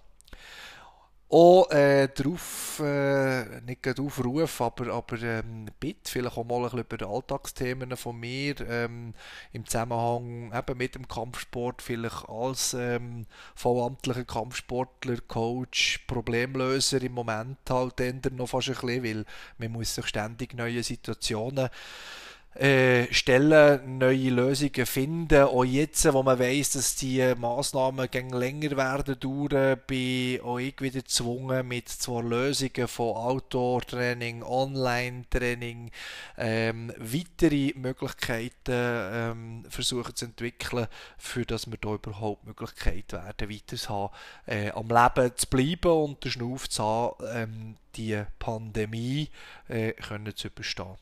auch 1.30 1.70
äh, 1.70 2.08
darauf, 2.08 2.80
äh, 2.84 3.60
nicht 3.60 3.82
gerade 3.82 4.02
Aufruf, 4.02 4.60
aber, 4.60 4.92
aber 4.92 5.22
ähm, 5.22 5.66
bitte 5.78 6.10
vielleicht 6.10 6.36
auch 6.36 6.44
mal 6.44 6.56
ein 6.56 6.62
bisschen 6.62 6.80
über 6.80 6.96
die 6.96 7.04
Alltagsthemen 7.04 7.96
von 7.96 8.18
mir 8.18 8.54
ähm, 8.68 9.14
im 9.52 9.64
Zusammenhang 9.64 10.52
eben 10.52 10.78
mit 10.78 10.96
dem 10.96 11.06
Kampfsport, 11.06 11.82
vielleicht 11.82 12.28
als 12.28 12.74
ähm, 12.74 13.26
vollamtlicher 13.54 14.24
Kampfsportler, 14.24 15.18
Coach, 15.28 16.00
Problemlöser 16.08 17.00
im 17.00 17.12
Moment 17.12 17.58
halt 17.68 18.00
noch 18.32 18.48
fast 18.48 18.68
ein 18.68 18.74
bisschen, 18.74 19.04
weil 19.04 19.24
man 19.58 19.72
muss 19.72 19.94
sich 19.94 20.06
ständig 20.06 20.54
neue 20.54 20.82
Situationen 20.82 21.70
äh, 22.54 23.12
Stellen 23.12 23.98
neue 23.98 24.30
Lösungen 24.30 24.84
finden. 24.84 25.44
Auch 25.44 25.64
jetzt, 25.64 26.12
wo 26.12 26.22
man 26.22 26.38
weiß, 26.38 26.72
dass 26.72 26.96
die 26.96 27.34
Maßnahmen 27.36 28.10
gegen 28.10 28.30
länger 28.30 28.76
werden 28.76 29.18
dauern, 29.20 29.78
bin 29.86 30.40
auch 30.40 30.58
ich 30.58 30.80
wieder 30.80 31.00
gezwungen, 31.00 31.68
mit 31.68 31.88
zwei 31.88 32.22
Lösungen 32.22 32.88
von 32.88 33.16
Outdoor-Training, 33.16 34.42
Online-Training, 34.42 35.90
ähm, 36.36 36.92
weitere 36.98 37.72
Möglichkeiten 37.76 38.72
ähm, 38.72 39.64
versuchen 39.68 40.16
zu 40.16 40.24
entwickeln, 40.24 40.88
für 41.18 41.46
dass 41.46 41.70
wir 41.70 41.78
da 41.80 41.94
überhaupt 41.94 42.44
Möglichkeit 42.44 43.12
werden, 43.12 43.48
weiter 43.48 43.76
zu 43.76 43.88
haben, 43.88 44.14
äh, 44.46 44.70
am 44.70 44.88
Leben 44.88 45.36
zu 45.36 45.46
bleiben 45.46 45.92
und 45.92 46.24
den 46.24 46.32
Schnuff 46.32 46.68
zu 46.68 46.82
haben, 46.82 47.14
ähm, 47.32 47.76
die 47.94 48.22
Pandemie 48.38 49.28
äh, 49.68 49.92
können 49.92 50.34
zu 50.34 50.48
überstehen. 50.48 50.96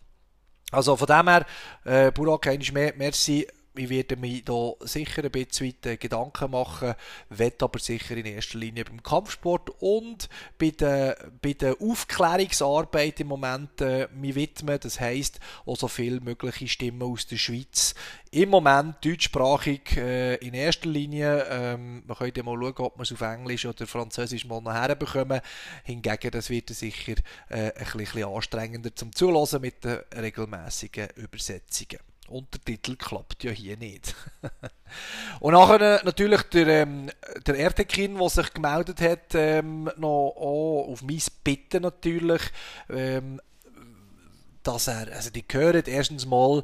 Also 0.70 0.96
von 0.96 1.06
dem 1.06 1.28
her, 1.28 1.46
äh, 1.84 2.10
Burak, 2.12 2.46
einmal 2.46 2.72
mehr, 2.72 2.92
merci. 2.96 3.46
Ich 3.78 3.90
werde 3.90 4.16
mir 4.16 4.42
da 4.42 4.72
sicher 4.80 5.22
ein 5.22 5.30
bisschen 5.30 5.76
äh, 5.84 5.96
Gedanken 5.96 6.50
machen, 6.50 6.94
werde 7.28 7.64
aber 7.64 7.78
sicher 7.78 8.16
in 8.16 8.26
erster 8.26 8.58
Linie 8.58 8.84
beim 8.84 9.00
Kampfsport 9.04 9.70
und 9.78 10.28
bei 10.58 10.70
der, 10.70 11.16
bei 11.40 11.52
der 11.52 11.76
Aufklärungsarbeit 11.80 13.20
im 13.20 13.28
Moment 13.28 13.80
äh, 13.80 14.08
mich 14.12 14.34
widmen. 14.34 14.80
Das 14.80 14.98
heisst, 14.98 15.38
auch 15.64 15.76
so 15.76 15.86
viele 15.86 16.20
mögliche 16.20 16.66
Stimmen 16.66 17.04
aus 17.04 17.28
der 17.28 17.36
Schweiz 17.36 17.94
im 18.32 18.50
Moment 18.50 18.96
deutschsprachig 19.04 19.96
äh, 19.96 20.34
in 20.36 20.54
erster 20.54 20.88
Linie. 20.88 21.46
Ähm, 21.48 22.02
man 22.04 22.16
könnte 22.16 22.42
mal 22.42 22.58
schauen, 22.58 22.74
ob 22.78 22.96
man 22.96 23.04
es 23.04 23.12
auf 23.12 23.20
Englisch 23.20 23.64
oder 23.64 23.86
Französisch 23.86 24.44
mal 24.44 24.60
nachher 24.60 24.96
bekommen. 24.96 25.40
Hingegen, 25.84 26.32
das 26.32 26.50
wird 26.50 26.70
sicher 26.70 27.14
äh, 27.48 27.72
ein 27.72 27.86
bisschen 27.96 28.24
anstrengender 28.24 28.94
zum 28.94 29.14
Zuhören 29.14 29.60
mit 29.60 29.84
den 29.84 30.00
regelmäßigen 30.16 31.10
Übersetzungen. 31.14 32.00
Untertitel 32.28 32.96
klappt 32.96 33.44
ja 33.44 33.50
hier 33.50 33.76
nicht. 33.76 34.14
und 35.40 35.52
nachher 35.52 36.02
natürlich 36.04 36.42
der, 36.44 36.82
ähm, 36.82 37.10
der 37.46 37.56
Ertekin, 37.56 38.16
der 38.16 38.28
sich 38.28 38.52
gemeldet 38.52 39.00
hat, 39.00 39.34
ähm, 39.34 39.90
noch 39.96 40.34
auch 40.36 40.88
auf 40.90 41.02
mein 41.02 41.20
Bitten 41.42 41.82
natürlich, 41.82 42.42
ähm, 42.90 43.40
dass 44.62 44.88
er, 44.88 45.12
also 45.12 45.30
die 45.30 45.44
hören 45.50 45.84
erstens 45.86 46.26
mal, 46.26 46.62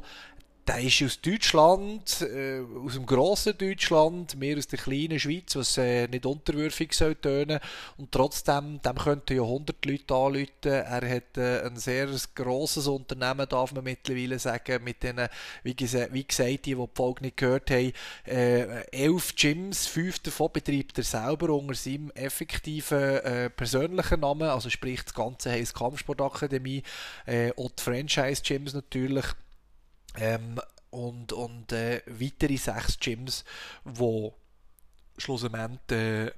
der 0.67 0.79
ist 0.79 1.03
aus 1.03 1.21
Deutschland, 1.21 2.21
äh, 2.21 2.61
aus 2.83 2.93
dem 2.93 3.05
grossen 3.05 3.55
Deutschland, 3.57 4.35
mehr 4.35 4.57
aus 4.57 4.67
der 4.67 4.79
kleinen 4.79 5.19
Schweiz, 5.19 5.55
was 5.55 5.77
äh, 5.77 6.07
nicht 6.07 6.25
unterwürfig 6.25 6.91
soll 6.93 7.15
tönen. 7.15 7.59
Und 7.97 8.11
trotzdem, 8.11 8.81
dem 8.81 8.95
könnten 8.95 9.35
ja 9.35 9.43
100 9.43 9.85
Leute 9.85 10.15
anrufen. 10.15 10.49
Er 10.63 11.09
hat 11.09 11.37
äh, 11.37 11.61
ein 11.67 11.77
sehr 11.77 12.09
grosses 12.33 12.87
Unternehmen, 12.87 13.47
darf 13.47 13.73
man 13.73 13.83
mittlerweile 13.83 14.39
sagen, 14.39 14.83
mit 14.83 15.03
denen, 15.03 15.27
wie, 15.63 15.75
gesagt, 15.75 16.13
wie 16.13 16.23
gesagt 16.23 16.65
die, 16.65 16.73
die 16.73 16.75
die 16.75 16.89
Folge 16.95 17.21
nicht 17.23 17.37
gehört 17.37 17.69
haben, 17.69 17.93
äh, 18.25 18.81
elf 18.89 19.35
Gyms, 19.35 19.85
fünf 19.85 20.19
davon 20.19 20.49
betreibt 20.51 20.97
er 20.97 21.03
selber 21.03 21.49
unter 21.49 21.75
seinem 21.75 22.09
effektiven 22.11 23.17
äh, 23.17 23.49
persönlichen 23.51 24.19
Namen, 24.19 24.49
also 24.49 24.69
sprich 24.69 25.03
das 25.03 25.13
Ganze 25.13 25.51
heisst 25.51 25.75
Kampfsportakademie 25.75 26.81
äh, 27.27 27.51
und 27.51 27.79
Franchise-Gyms 27.79 28.73
natürlich. 28.73 29.25
Ähm, 30.17 30.59
und 30.91 31.33
und 31.33 31.71
äh, 31.71 32.01
weitere 32.07 32.57
sechs 32.57 32.99
Gyms, 32.99 33.43
wo 33.83 34.33
schlussendlich 35.17 35.79
äh, 35.91 36.31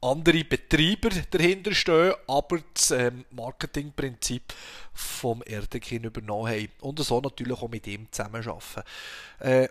andere 0.00 0.44
Betreiber 0.44 1.08
dahinter 1.30 1.74
stehen, 1.74 2.14
aber 2.28 2.60
das 2.74 2.90
ähm, 2.92 3.24
Marketingprinzip 3.30 4.54
vom 4.92 5.42
Erdekin 5.42 6.04
übernommen 6.04 6.52
haben 6.52 6.68
und 6.80 6.98
so 7.00 7.20
natürlich 7.20 7.60
auch 7.60 7.68
mit 7.68 7.86
ihm 7.86 8.06
zusammenarbeiten. 8.12 8.82
Äh, 9.40 9.68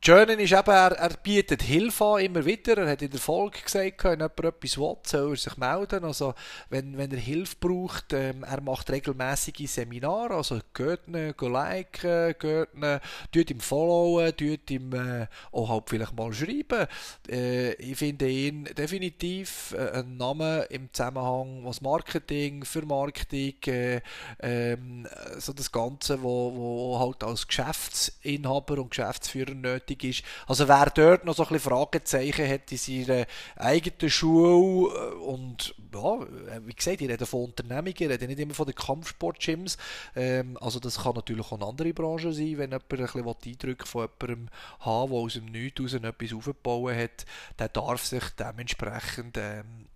Schöne 0.00 0.34
ist 0.34 0.52
eben, 0.52 0.70
er, 0.70 0.92
er 0.92 1.16
bietet 1.22 1.62
Hilfe 1.62 2.04
an, 2.04 2.20
immer 2.20 2.44
wieder. 2.44 2.78
Er 2.78 2.92
hat 2.92 3.02
in 3.02 3.10
der 3.10 3.18
Folge 3.18 3.58
gesagt, 3.62 4.04
wenn 4.04 4.20
jemand 4.20 4.44
etwas 4.44 4.78
will, 4.78 4.96
soll 5.02 5.32
er 5.32 5.36
sich 5.36 5.56
melden. 5.56 6.04
Also, 6.04 6.34
wenn, 6.70 6.96
wenn 6.96 7.10
er 7.10 7.18
Hilfe 7.18 7.56
braucht, 7.58 8.12
ähm, 8.12 8.44
er 8.44 8.60
macht 8.60 8.90
regelmäßige 8.90 9.68
Seminare, 9.68 10.34
also 10.34 10.60
geht 10.72 11.00
ihn, 11.08 11.34
geht 11.36 11.42
liken, 11.42 12.34
geht 12.38 12.68
ihn, 12.74 13.00
tut 13.32 13.50
ihm 13.50 13.60
followen, 13.60 14.36
tut 14.36 14.70
ihm 14.70 14.94
äh, 14.94 15.26
auch 15.50 15.68
halt 15.68 15.84
vielleicht 15.88 16.16
mal 16.16 16.32
schreiben. 16.32 16.86
Äh, 17.28 17.72
ich 17.74 17.98
finde 17.98 18.28
ihn 18.28 18.64
definitiv 18.64 19.74
äh, 19.76 19.98
ein 19.98 20.16
Name 20.16 20.62
im 20.70 20.92
Zusammenhang, 20.92 21.64
was 21.64 21.80
Marketing, 21.80 22.64
Vermarktung, 22.64 23.54
äh, 23.66 24.00
ähm, 24.40 25.08
so 25.38 25.52
das 25.52 25.72
Ganze, 25.72 26.22
wo, 26.22 26.54
wo 26.54 26.98
halt 27.00 27.24
als 27.24 27.48
Geschäftsinhaber 27.48 28.78
und 28.78 28.90
Geschäftsführer 28.90 29.54
nötig 29.54 29.87
nötig 29.88 30.04
ist. 30.04 30.24
Also 30.46 30.68
wer 30.68 30.86
dort 30.90 31.24
noch 31.24 31.34
so 31.34 31.42
ein 31.44 31.48
bisschen 31.48 31.70
Fragezeichen 31.70 32.48
hat 32.48 32.70
in 32.70 32.78
seiner 32.78 33.26
eigenen 33.56 34.10
Schule 34.10 34.94
äh, 34.94 35.14
und 35.14 35.74
ja, 35.92 36.18
wie 36.66 36.74
gesagt, 36.74 37.00
ich 37.00 37.08
rede 37.08 37.26
von 37.26 37.44
Unternehmungen, 37.44 37.94
ich 37.96 38.08
rede 38.08 38.26
nicht 38.26 38.40
immer 38.40 38.54
von 38.54 38.66
den 38.66 38.74
Kampfsport-Gyms. 38.74 39.78
Ähm, 40.14 40.58
also 40.60 40.80
das 40.80 41.02
kann 41.02 41.14
natürlich 41.14 41.46
auch 41.46 41.52
eine 41.52 41.66
andere 41.66 41.92
Branche 41.92 42.32
sein, 42.32 42.58
wenn 42.58 42.70
jemand 42.70 42.92
ein 42.92 42.98
bisschen 42.98 43.24
Eindrücke 43.26 43.86
von 43.86 44.08
jemandem 44.20 44.50
haben 44.80 45.10
der 45.10 45.18
aus 45.18 45.32
dem 45.34 45.46
Nichts 45.46 45.80
raus 45.80 45.94
etwas 45.94 46.32
aufgebaut 46.34 46.94
hat, 46.94 47.26
der 47.58 47.68
darf 47.68 48.04
sich 48.04 48.24
dementsprechend 48.38 49.38
ähm, 49.38 49.87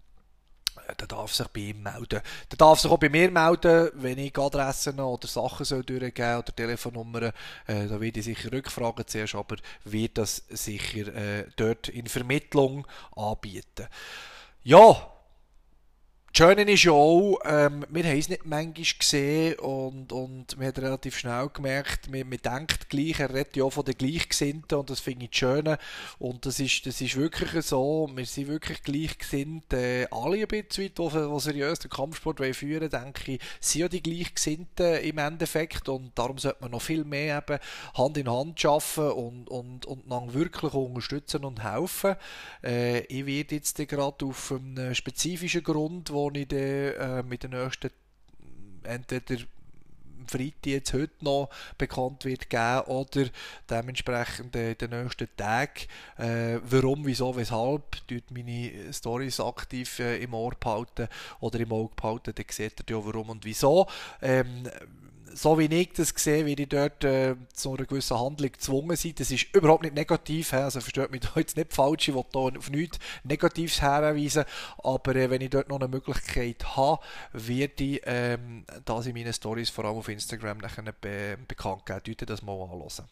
der 0.98 1.06
darf 1.06 1.32
sich 1.32 1.46
bei 1.48 1.60
ihm 1.60 1.82
melden. 1.82 2.20
Der 2.50 2.58
darf 2.58 2.80
sich 2.80 2.90
auch 2.90 2.98
bei 2.98 3.08
mir 3.08 3.30
melden, 3.30 3.90
wenn 3.94 4.18
ich 4.18 4.36
Adressen 4.38 5.00
oder 5.00 5.28
Sachen 5.28 5.64
soll 5.64 5.84
durchgeben 5.84 6.38
oder 6.38 6.54
Telefonnummern. 6.54 7.32
Äh, 7.66 7.86
da 7.88 8.00
werde 8.00 8.20
ich 8.20 8.24
sicher 8.24 8.52
Rückfragen 8.52 9.06
zuerst, 9.06 9.34
aber 9.34 9.56
wird 9.84 10.18
das 10.18 10.42
sicher 10.48 11.14
äh, 11.14 11.46
dort 11.56 11.88
in 11.88 12.06
Vermittlung 12.06 12.86
anbieten. 13.16 13.86
Ja, 14.64 15.11
Schöne 16.34 16.62
ist 16.62 16.84
ja 16.84 16.92
auch, 16.92 17.40
ähm, 17.44 17.84
wir 17.90 18.04
haben 18.04 18.18
es 18.18 18.30
nicht 18.30 18.46
manchmal 18.46 18.86
gesehen 18.98 19.58
und, 19.58 20.12
und 20.12 20.58
wir 20.58 20.68
haben 20.68 20.82
relativ 20.82 21.18
schnell 21.18 21.50
gemerkt, 21.52 22.10
wir, 22.10 22.30
wir 22.30 22.38
denkt 22.38 22.88
gleich, 22.88 23.20
er 23.20 23.34
redet 23.34 23.54
ja 23.54 23.64
auch 23.64 23.74
von 23.74 23.84
den 23.84 23.98
Gleichgesinnten 23.98 24.78
und 24.78 24.88
das 24.88 25.00
finde 25.00 25.26
ich 25.26 25.36
schön. 25.36 25.76
Und 26.18 26.46
das 26.46 26.58
ist, 26.58 26.86
das 26.86 27.02
ist 27.02 27.16
wirklich 27.16 27.66
so, 27.66 28.08
wir 28.14 28.24
sind 28.24 28.48
wirklich 28.48 28.82
gleichgesinnt, 28.82 29.74
äh, 29.74 30.06
alle 30.10 30.38
ein 30.38 30.48
bisschen, 30.48 30.94
die, 30.94 31.04
die 31.04 31.40
seriös 31.40 31.80
den 31.80 31.90
Kampfsport 31.90 32.40
führen 32.56 32.88
denke 32.88 33.32
ich, 33.32 33.40
sind 33.60 33.80
ja 33.82 33.88
die 33.88 34.02
Gleichgesinnten 34.02 35.00
im 35.02 35.18
Endeffekt 35.18 35.90
und 35.90 36.12
darum 36.14 36.38
sollte 36.38 36.62
man 36.62 36.70
noch 36.70 36.80
viel 36.80 37.04
mehr 37.04 37.44
eben 37.46 37.60
Hand 37.92 38.16
in 38.16 38.30
Hand 38.30 38.64
arbeiten 38.64 39.12
und, 39.12 39.50
und, 39.50 39.84
und 39.84 40.10
dann 40.10 40.32
wirklich 40.32 40.72
unterstützen 40.72 41.44
und 41.44 41.62
helfen. 41.62 42.16
Äh, 42.64 43.00
ich 43.00 43.26
werde 43.26 43.56
jetzt 43.56 43.76
gerade 43.86 44.24
auf 44.24 44.50
einen 44.52 44.94
spezifischen 44.94 45.62
Grund, 45.62 46.10
wo 46.10 46.21
ich 46.30 46.48
dann, 46.48 46.58
äh, 46.58 47.22
mit 47.22 47.42
den 47.42 47.50
nächsten 47.50 47.90
entweder 48.84 49.36
Freitag 50.26 50.66
jetzt 50.66 50.92
heute 50.92 51.12
noch 51.24 51.50
bekannt 51.78 52.24
wird 52.24 52.48
geben 52.48 52.80
oder 52.86 53.26
dementsprechend 53.68 54.54
in 54.56 54.76
den 54.76 54.90
nächsten 54.90 55.28
Tagen. 55.36 55.86
Äh, 56.16 56.58
warum, 56.64 57.04
wieso, 57.04 57.34
weshalb, 57.36 58.06
tut 58.06 58.30
meine 58.30 58.92
Stories 58.92 59.40
aktiv 59.40 59.98
äh, 59.98 60.22
im 60.22 60.34
Ohr 60.34 60.54
behalten 60.58 61.08
oder 61.40 61.60
im 61.60 61.72
Auge 61.72 61.94
behalten, 61.94 62.32
dann 62.34 62.46
seht 62.48 62.80
ihr 62.88 62.96
ja 62.96 63.04
warum 63.04 63.30
und 63.30 63.44
wieso. 63.44 63.86
Ähm, 64.20 64.68
so 65.34 65.58
wie 65.58 65.66
ich 65.66 65.92
das 65.92 66.12
sehe, 66.16 66.46
wie 66.46 66.54
ich 66.54 66.68
dort 66.68 67.04
äh, 67.04 67.36
zu 67.52 67.74
einer 67.74 67.86
gewissen 67.86 68.18
Handlung 68.18 68.52
gezwungen 68.52 68.96
sind. 68.96 69.20
Das 69.20 69.30
ist 69.30 69.54
überhaupt 69.54 69.82
nicht 69.82 69.94
negativ, 69.94 70.52
also 70.52 70.80
versteht 70.80 71.10
mich 71.10 71.22
jetzt 71.36 71.56
nicht 71.56 71.72
falsch, 71.72 72.08
ich 72.08 72.14
will 72.14 72.24
da 72.32 72.38
auf 72.40 72.70
nichts 72.70 72.98
Negatives 73.24 73.80
herweisen, 73.80 74.44
aber 74.82 75.16
äh, 75.16 75.30
wenn 75.30 75.40
ich 75.40 75.50
dort 75.50 75.68
noch 75.68 75.80
eine 75.80 75.88
Möglichkeit 75.88 76.76
habe, 76.76 77.02
werde 77.32 77.84
ich 77.84 78.02
ähm, 78.04 78.64
das 78.84 79.06
in 79.06 79.14
meinen 79.14 79.32
Stories, 79.32 79.70
vor 79.70 79.84
allem 79.84 79.96
auf 79.96 80.08
Instagram, 80.08 80.58
nachher 80.58 80.82
be 80.82 81.36
bekannt 81.48 81.86
geben. 81.86 82.00
Leute 82.06 82.26
das 82.26 82.42
mal 82.42 82.60
anhören. 82.60 83.08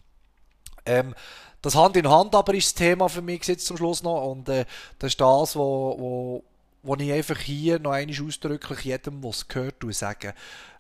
Ähm, 0.87 1.14
das 1.62 1.74
Hand 1.74 1.96
in 1.96 2.09
Hand 2.09 2.35
aber 2.35 2.54
ist 2.54 2.68
das 2.68 2.74
Thema 2.74 3.09
für 3.09 3.22
mich 3.22 3.46
jetzt 3.46 3.66
zum 3.66 3.76
Schluss 3.76 4.02
noch 4.02 4.30
und 4.30 4.48
äh, 4.48 4.64
das 4.98 5.12
ist 5.12 5.20
das, 5.20 5.56
wo, 5.56 5.96
wo, 5.98 6.44
wo 6.83 6.97
ich 6.97 7.12
einfach 7.12 7.38
hier 7.38 7.79
noch 7.79 7.93
einmal 7.93 8.27
ausdrücklich 8.27 8.81
jedem, 8.81 9.21
der 9.21 9.31
es 9.31 9.49
gehört, 9.49 9.85
sagen 9.95 10.33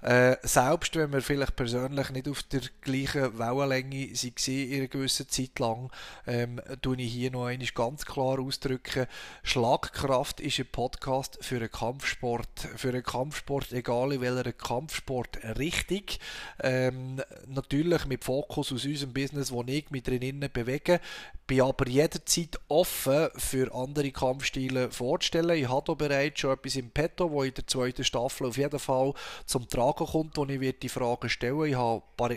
äh, 0.02 0.36
selbst 0.42 0.96
wenn 0.96 1.12
wir 1.12 1.20
vielleicht 1.20 1.56
persönlich 1.56 2.10
nicht 2.10 2.28
auf 2.28 2.42
der 2.44 2.62
gleichen 2.80 3.38
Wellenlänge 3.38 4.10
waren 4.10 4.46
in 4.46 4.78
einer 4.78 4.88
gewissen 4.88 5.28
Zeit 5.28 5.58
lang, 5.58 5.90
ähm, 6.26 6.60
tue 6.80 6.96
ich 6.96 7.12
hier 7.12 7.30
noch 7.30 7.46
einmal 7.46 7.68
ganz 7.74 8.06
klar 8.06 8.38
ausdrücken, 8.38 9.06
Schlagkraft 9.42 10.40
ist 10.40 10.58
ein 10.58 10.66
Podcast 10.72 11.38
für 11.42 11.56
einen 11.56 11.70
Kampfsport, 11.70 12.48
für 12.76 12.88
einen 12.88 13.02
Kampfsport, 13.02 13.72
egal 13.72 14.12
in 14.12 14.22
welcher 14.22 14.52
Kampfsport 14.52 15.38
richtig. 15.58 16.18
Ähm, 16.62 17.20
natürlich 17.46 18.06
mit 18.06 18.24
Fokus 18.24 18.72
aus 18.72 18.84
unserem 18.84 19.12
Business, 19.12 19.52
wo 19.52 19.62
ich 19.66 19.90
mit 19.90 20.08
drinnen 20.08 20.48
bewege, 20.50 21.00
bin 21.46 21.62
aber 21.62 21.88
jederzeit 21.88 22.58
offen 22.68 23.28
für 23.36 23.74
andere 23.74 24.12
Kampfstile 24.12 24.90
vorzustellen. 24.90 25.58
Ich 25.58 25.68
da 25.94 26.08
bereits 26.08 26.40
schon 26.40 26.52
etwas 26.52 26.76
im 26.76 26.90
Petto, 26.90 27.30
wo 27.30 27.42
in 27.42 27.54
der 27.54 27.66
zweiten 27.66 28.04
Staffel 28.04 28.46
auf 28.46 28.56
jeden 28.56 28.78
Fall 28.78 29.12
zum 29.46 29.68
Tragen 29.68 30.06
kommt, 30.06 30.36
wo 30.36 30.44
ich 30.44 30.78
die 30.78 30.88
Fragen 30.88 31.28
stellen 31.28 31.64
Ich 31.64 31.74
habe 31.74 32.02
ein 32.02 32.16
paar 32.16 32.30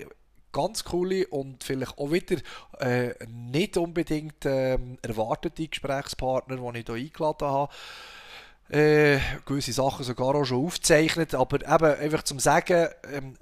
ganz 0.52 0.84
coole 0.84 1.28
und 1.28 1.64
vielleicht 1.64 1.98
auch 1.98 2.12
wieder 2.12 2.38
äh, 2.80 3.14
nicht 3.28 3.76
unbedingt 3.76 4.46
äh, 4.46 4.78
erwartete 5.02 5.68
Gesprächspartner, 5.68 6.58
die 6.58 6.80
ich 6.80 6.86
hier 6.86 6.96
eingeladen 6.96 7.48
habe. 7.48 7.74
Äh, 8.70 9.20
gewisse 9.46 9.74
Sachen 9.74 10.06
sogar 10.06 10.36
auch 10.36 10.46
schon 10.46 10.66
aufgezeichnet, 10.66 11.36
aber 11.36 11.62
eben 11.62 12.00
einfach 12.00 12.24
zum 12.24 12.40
Sagen, 12.40 12.88
ähm, 13.12 13.36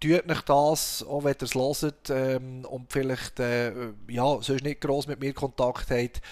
tut 0.00 0.26
nicht 0.26 0.48
das, 0.48 1.04
auch 1.06 1.24
wenn 1.24 1.34
ihr 1.34 1.42
es 1.42 1.54
hört 1.54 2.10
ähm, 2.10 2.64
und 2.64 2.90
vielleicht 2.90 3.38
äh, 3.38 3.72
ja, 4.08 4.38
sonst 4.40 4.64
nicht 4.64 4.80
gross 4.80 5.06
mit 5.06 5.20
mir 5.20 5.34
Kontakt 5.34 5.90
habt, 5.90 6.22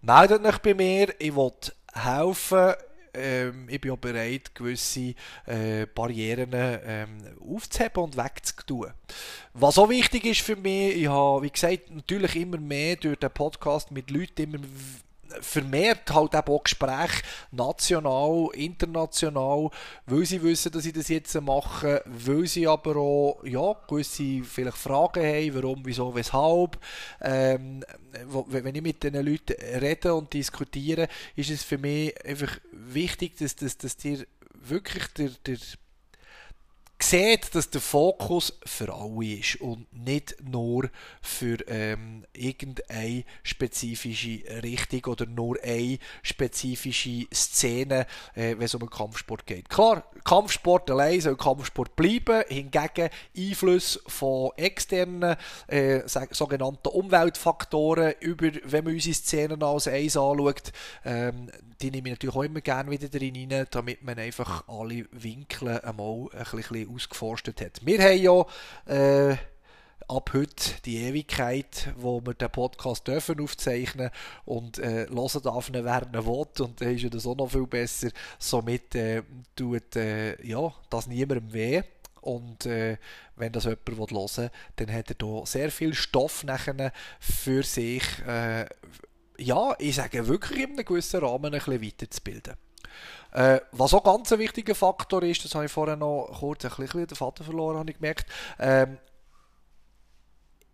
meldet 0.00 0.44
euch 0.44 0.58
bei 0.58 0.74
mir, 0.74 1.08
ich 1.18 1.36
will 1.36 1.52
helfen, 1.94 2.74
ähm, 3.14 3.68
ich 3.68 3.80
bin 3.80 3.90
auch 3.90 3.98
bereit, 3.98 4.54
gewisse 4.54 5.14
äh, 5.46 5.86
Barrieren 5.94 6.50
ähm, 6.52 7.18
aufzuheben 7.40 8.04
und 8.04 8.16
wegzutun. 8.16 8.92
Was 9.54 9.78
auch 9.78 9.88
wichtig 9.88 10.24
ist 10.24 10.40
für 10.40 10.56
mich, 10.56 10.96
ich 10.96 11.08
habe, 11.08 11.42
wie 11.42 11.50
gesagt, 11.50 11.90
natürlich 11.90 12.36
immer 12.36 12.58
mehr 12.58 12.96
durch 12.96 13.18
den 13.18 13.30
Podcast 13.30 13.90
mit 13.90 14.10
Leuten 14.10 14.42
immer 14.42 14.58
vermehrt 15.40 16.10
halt 16.12 16.34
auch 16.34 16.62
Gespräche, 16.62 17.22
national, 17.50 18.48
international, 18.54 19.70
weil 20.06 20.24
sie 20.24 20.42
wissen, 20.42 20.72
dass 20.72 20.82
sie 20.82 20.92
das 20.92 21.08
jetzt 21.08 21.40
machen, 21.40 21.98
weil 22.06 22.46
sie 22.46 22.66
aber 22.66 22.96
auch, 22.96 23.44
ja, 23.44 23.74
gewisse 23.86 24.42
vielleicht 24.44 24.76
Fragen 24.76 25.24
haben, 25.24 25.54
warum, 25.54 25.80
wieso, 25.84 26.14
weshalb. 26.14 26.78
Ähm, 27.20 27.84
wenn 28.48 28.74
ich 28.74 28.82
mit 28.82 29.02
diesen 29.02 29.24
Leuten 29.24 29.54
rede 29.80 30.14
und 30.14 30.32
diskutiere, 30.32 31.08
ist 31.36 31.50
es 31.50 31.62
für 31.62 31.78
mich 31.78 32.14
einfach 32.24 32.58
wichtig, 32.72 33.36
dass, 33.38 33.56
dass, 33.56 33.76
dass 33.78 33.96
dir 33.96 34.26
wirklich 34.54 35.06
der, 35.08 35.30
der 35.46 35.58
sieht, 37.00 37.54
dass 37.54 37.70
der 37.70 37.80
Fokus 37.80 38.58
für 38.64 38.92
alle 38.92 39.38
ist 39.38 39.60
und 39.60 39.86
nicht 39.92 40.36
nur 40.42 40.90
für 41.22 41.58
ähm, 41.68 42.24
irgendeine 42.32 43.24
spezifische 43.42 44.42
Richtung 44.62 45.12
oder 45.12 45.26
nur 45.26 45.58
eine 45.62 45.98
spezifische 46.22 47.26
Szene, 47.32 48.06
äh, 48.34 48.56
wenn 48.56 48.62
es 48.62 48.74
um 48.74 48.80
den 48.80 48.90
Kampfsport 48.90 49.46
geht. 49.46 49.68
Klar, 49.68 50.04
Kampfsport 50.24 50.90
allein 50.90 51.20
soll 51.20 51.36
Kampfsport 51.36 51.94
bleiben, 51.94 52.42
hingegen 52.48 53.10
Einfluss 53.36 54.00
von 54.06 54.50
externen 54.56 55.36
äh, 55.68 56.02
sogenannten 56.30 56.88
Umweltfaktoren 56.88 58.14
über, 58.20 58.50
wenn 58.64 58.84
man 58.84 58.94
unsere 58.94 59.14
Szenen 59.14 59.62
als 59.62 59.86
eins 59.86 60.16
anschaut, 60.16 60.72
ähm, 61.04 61.50
die 61.80 61.90
nehme 61.90 62.08
ich 62.08 62.14
natürlich 62.14 62.34
auch 62.34 62.42
immer 62.42 62.60
gerne 62.60 62.90
wieder 62.90 63.08
rein, 63.20 63.66
damit 63.70 64.02
man 64.02 64.18
einfach 64.18 64.66
alle 64.66 65.06
Winkel 65.12 65.80
einmal 65.80 66.28
ein 66.32 66.56
bisschen 66.56 66.87
ausgeforstet 66.88 67.60
hat. 67.60 67.80
Wir 67.84 67.98
haben 68.02 68.18
ja 68.18 69.32
äh, 69.32 69.36
ab 70.08 70.30
heute 70.32 70.80
die 70.84 70.96
Ewigkeit, 70.96 71.92
wo 71.96 72.20
wir 72.24 72.34
den 72.34 72.50
Podcast 72.50 73.06
dürfen 73.06 73.40
aufzeichnen 73.40 74.10
und 74.46 74.78
äh, 74.78 75.06
hören 75.10 75.42
darf, 75.42 75.70
wer 75.72 75.84
er 75.84 76.26
will 76.26 76.46
und 76.60 76.80
dann 76.80 76.94
ist 76.94 77.02
ja 77.02 77.10
das 77.10 77.26
auch 77.26 77.36
noch 77.36 77.50
viel 77.50 77.66
besser. 77.66 78.08
Somit 78.38 78.94
äh, 78.94 79.22
tut 79.54 79.96
äh, 79.96 80.42
ja, 80.44 80.72
das 80.90 81.06
niemandem 81.06 81.52
weh. 81.52 81.82
Und 82.20 82.66
äh, 82.66 82.96
wenn 83.36 83.52
das 83.52 83.64
jemand 83.64 83.88
hören 83.88 84.10
will, 84.10 84.50
dann 84.76 84.92
hat 84.92 85.10
er 85.10 85.16
hier 85.20 85.46
sehr 85.46 85.70
viel 85.70 85.94
Stoff 85.94 86.44
für 87.20 87.62
sich, 87.62 88.02
äh, 88.26 88.66
ja, 89.38 89.76
ich 89.78 89.94
sage 89.94 90.26
wirklich 90.26 90.58
in 90.64 90.72
einem 90.72 90.84
gewissen 90.84 91.20
Rahmen 91.20 91.54
ein 91.54 91.60
bisschen 91.60 91.82
weiterzubilden. 91.82 92.54
Äh, 93.32 93.60
was 93.72 93.94
auch 93.94 94.02
ganz 94.02 94.32
ein 94.32 94.38
wichtiger 94.38 94.74
Faktor 94.74 95.22
ist, 95.22 95.44
das 95.44 95.54
habe 95.54 95.66
ich 95.66 95.72
vorher 95.72 95.96
noch 95.96 96.28
kurz 96.40 96.64
ein 96.64 96.72
bisschen 96.76 97.06
den 97.06 97.16
Vater 97.16 97.44
verloren, 97.44 97.78
habe 97.78 97.90
ich 97.90 97.96
gemerkt. 97.96 98.26
Ähm, 98.58 98.98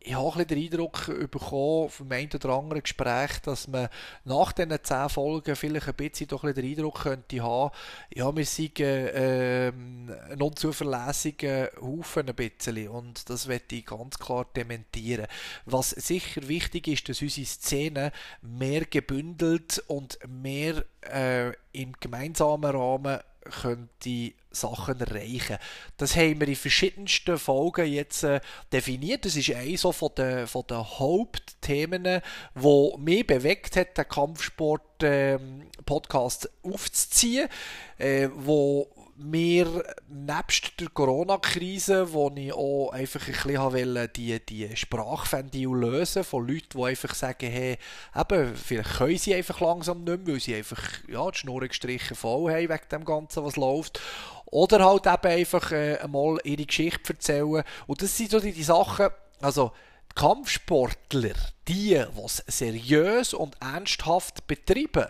ich 0.06 0.14
habe 0.14 0.38
ein 0.38 0.46
den 0.46 0.58
Eindruck 0.58 1.06
bekommen, 1.30 1.88
vom 1.88 2.12
einen 2.12 2.28
oder 2.34 2.50
anderen 2.50 2.82
Gespräch, 2.82 3.38
dass 3.42 3.66
man 3.68 3.88
nach 4.24 4.52
diesen 4.52 4.78
zehn 4.82 5.08
Folgen 5.08 5.56
vielleicht 5.56 5.88
ein 5.88 5.94
bisschen 5.94 6.28
doch 6.28 6.42
den 6.42 6.64
Eindruck 6.64 7.04
könnte 7.04 7.42
haben, 7.42 7.74
ja, 8.14 8.36
wir 8.36 8.44
sind 8.44 8.80
äh, 8.80 9.68
ein 9.68 10.42
unzuverlässiger 10.42 11.70
Haufen 11.80 12.28
ein 12.28 12.34
bisschen 12.34 12.88
und 12.88 13.30
das 13.30 13.48
werde 13.48 13.76
ich 13.76 13.86
ganz 13.86 14.18
klar 14.18 14.46
dementieren. 14.54 15.26
Was 15.64 15.90
sicher 15.90 16.48
wichtig 16.48 16.86
ist, 16.88 17.08
dass 17.08 17.22
unsere 17.22 17.46
Szenen 17.46 18.10
mehr 18.42 18.84
gebündelt 18.84 19.82
und 19.86 20.18
mehr 20.28 20.84
äh, 21.00 21.43
im 21.84 21.92
gemeinsamen 22.00 22.74
Rahmen 22.74 23.20
könnte 23.44 24.32
Sachen 24.50 24.98
erreichen. 25.00 25.58
Das 25.96 26.16
haben 26.16 26.40
wir 26.40 26.48
in 26.48 26.56
verschiedensten 26.56 27.38
Folgen 27.38 27.86
jetzt 27.86 28.24
äh, 28.24 28.40
definiert. 28.72 29.26
Das 29.26 29.36
ist 29.36 29.54
eines 29.54 29.82
so 29.82 29.92
von 29.92 30.10
den, 30.16 30.46
von 30.46 30.64
den 30.68 30.78
Hauptthemen, 30.78 32.22
wo 32.54 32.96
mich 32.96 33.26
bewegt 33.26 33.76
hat, 33.76 33.98
den 33.98 34.08
Kampfsport-Podcast 34.08 36.46
ähm, 36.46 36.52
aufzuziehen, 36.72 37.50
äh, 37.98 38.30
wo 38.34 38.88
mir 39.16 39.84
nebst 40.08 40.80
der 40.80 40.88
Corona-Krise, 40.88 42.12
wo 42.12 42.32
ich 42.34 42.52
auch 42.52 42.90
einfach 42.90 43.20
ein 43.26 43.32
bisschen 43.32 43.56
wollte, 43.58 44.08
die, 44.08 44.40
die 44.44 44.76
Sprachventil 44.76 45.68
lösen 45.68 46.24
von 46.24 46.46
Leuten, 46.46 46.78
die 46.78 46.84
einfach 46.84 47.14
sagen, 47.14 47.50
hey, 47.50 47.78
eben, 48.14 48.56
vielleicht 48.56 48.96
können 48.98 49.18
sie 49.18 49.34
einfach 49.34 49.60
langsam 49.60 50.04
nicht 50.04 50.24
mehr, 50.24 50.34
weil 50.34 50.40
sie 50.40 50.54
einfach 50.54 50.82
ja, 51.08 51.30
die 51.30 51.38
Schnur 51.38 51.60
gestrichen 51.66 52.16
voll 52.16 52.52
haben 52.52 52.68
wegen 52.68 52.88
dem 52.90 53.04
Ganzen, 53.04 53.44
was 53.44 53.56
läuft. 53.56 54.00
Oder 54.46 54.84
halt 54.84 55.06
eben 55.06 55.38
einfach 55.38 55.72
äh, 55.72 55.98
einmal 55.98 56.38
ihre 56.44 56.66
Geschichte 56.66 57.12
erzählen. 57.12 57.64
Und 57.86 58.02
das 58.02 58.16
sind 58.16 58.30
so 58.30 58.40
die, 58.40 58.52
die 58.52 58.62
Sachen, 58.62 59.08
also 59.40 59.72
Kampfsportler, 60.14 61.34
die, 61.66 62.00
die 62.16 62.24
es 62.24 62.44
seriös 62.46 63.34
und 63.34 63.56
ernsthaft 63.60 64.46
betreiben, 64.46 65.08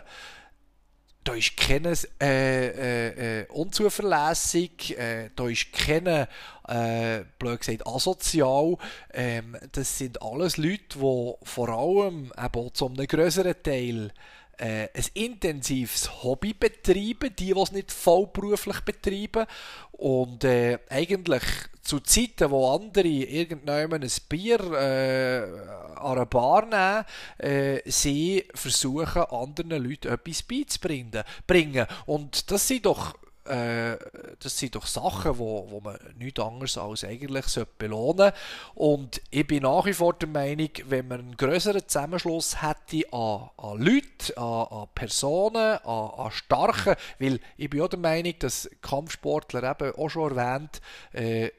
da 1.25 1.33
ist 1.33 1.57
keines 1.57 2.07
äh, 2.21 2.67
äh, 2.67 3.41
äh, 3.41 3.45
unzuverlässig, 3.47 4.95
äh, 4.97 5.31
da 5.35 5.49
ist 5.49 5.73
keine, 5.73 6.29
äh, 6.67 7.21
blöd 7.39 7.59
gesagt, 7.59 7.85
asozial. 7.85 8.77
Ähm, 9.11 9.57
das 9.71 9.97
sind 9.97 10.21
alles 10.21 10.57
Leute, 10.57 10.99
die 10.99 11.33
vor 11.43 11.69
allem 11.69 12.31
eben 12.41 12.73
zu 12.73 12.85
einem 12.85 13.07
größeren 13.07 13.55
Teil 13.63 14.11
äh, 14.57 14.89
ein 14.93 15.05
intensives 15.13 16.23
Hobby 16.23 16.53
betreiben, 16.53 17.33
die, 17.37 17.53
die 17.53 17.59
es 17.59 17.71
nicht 17.71 17.91
vollberuflich 17.91 18.81
betreiben 18.81 19.45
und 19.91 20.43
äh, 20.43 20.79
eigentlich 20.89 21.43
zu 21.81 21.99
Zeiten, 21.99 22.49
wo 22.49 22.71
andere 22.71 23.07
irgendjemand 23.07 24.03
ein 24.03 24.11
Bier 24.27 24.59
äh, 24.59 25.99
an 25.99 26.17
einer 26.17 26.25
Bar 26.25 26.65
nehmen, 26.65 27.05
äh, 27.37 27.89
sie 27.89 28.45
versuchen, 28.53 29.23
anderen 29.23 29.83
Leuten 29.83 30.11
etwas 30.11 30.43
beizubringen. 30.43 31.23
Bringen. 31.45 31.85
Und 32.05 32.49
das 32.51 32.67
sind 32.67 32.85
doch 32.85 33.13
äh, 33.45 33.97
das 34.39 34.57
sind 34.57 34.75
doch 34.75 34.85
Sachen, 34.85 35.37
wo, 35.37 35.69
wo 35.69 35.79
man 35.79 35.97
nichts 36.17 36.39
anderes 36.39 36.77
als 36.77 37.03
eigentlich 37.03 37.45
belohnen 37.77 38.17
sollte. 38.17 38.33
Und 38.73 39.21
ich 39.29 39.45
bin 39.45 39.63
nach 39.63 39.85
wie 39.85 39.93
vor 39.93 40.13
der 40.13 40.29
Meinung, 40.29 40.69
wenn 40.85 41.07
man 41.07 41.19
einen 41.19 41.37
größeren 41.37 41.87
Zusammenschluss 41.87 42.61
hätte 42.61 43.11
an, 43.13 43.49
an 43.57 43.81
Leuten, 43.81 44.37
an, 44.37 44.67
an 44.69 44.87
Personen, 44.95 45.77
an, 45.77 46.09
an 46.17 46.31
Starken, 46.31 46.95
weil 47.19 47.39
ich 47.57 47.69
bin 47.69 47.81
auch 47.81 47.89
der 47.89 47.99
Meinung, 47.99 48.33
dass 48.39 48.69
Kampfsportler 48.81 49.63
eben 49.71 49.95
auch 49.95 50.09
schon 50.09 50.37
erwähnt, 50.37 50.81
äh, 51.13 51.51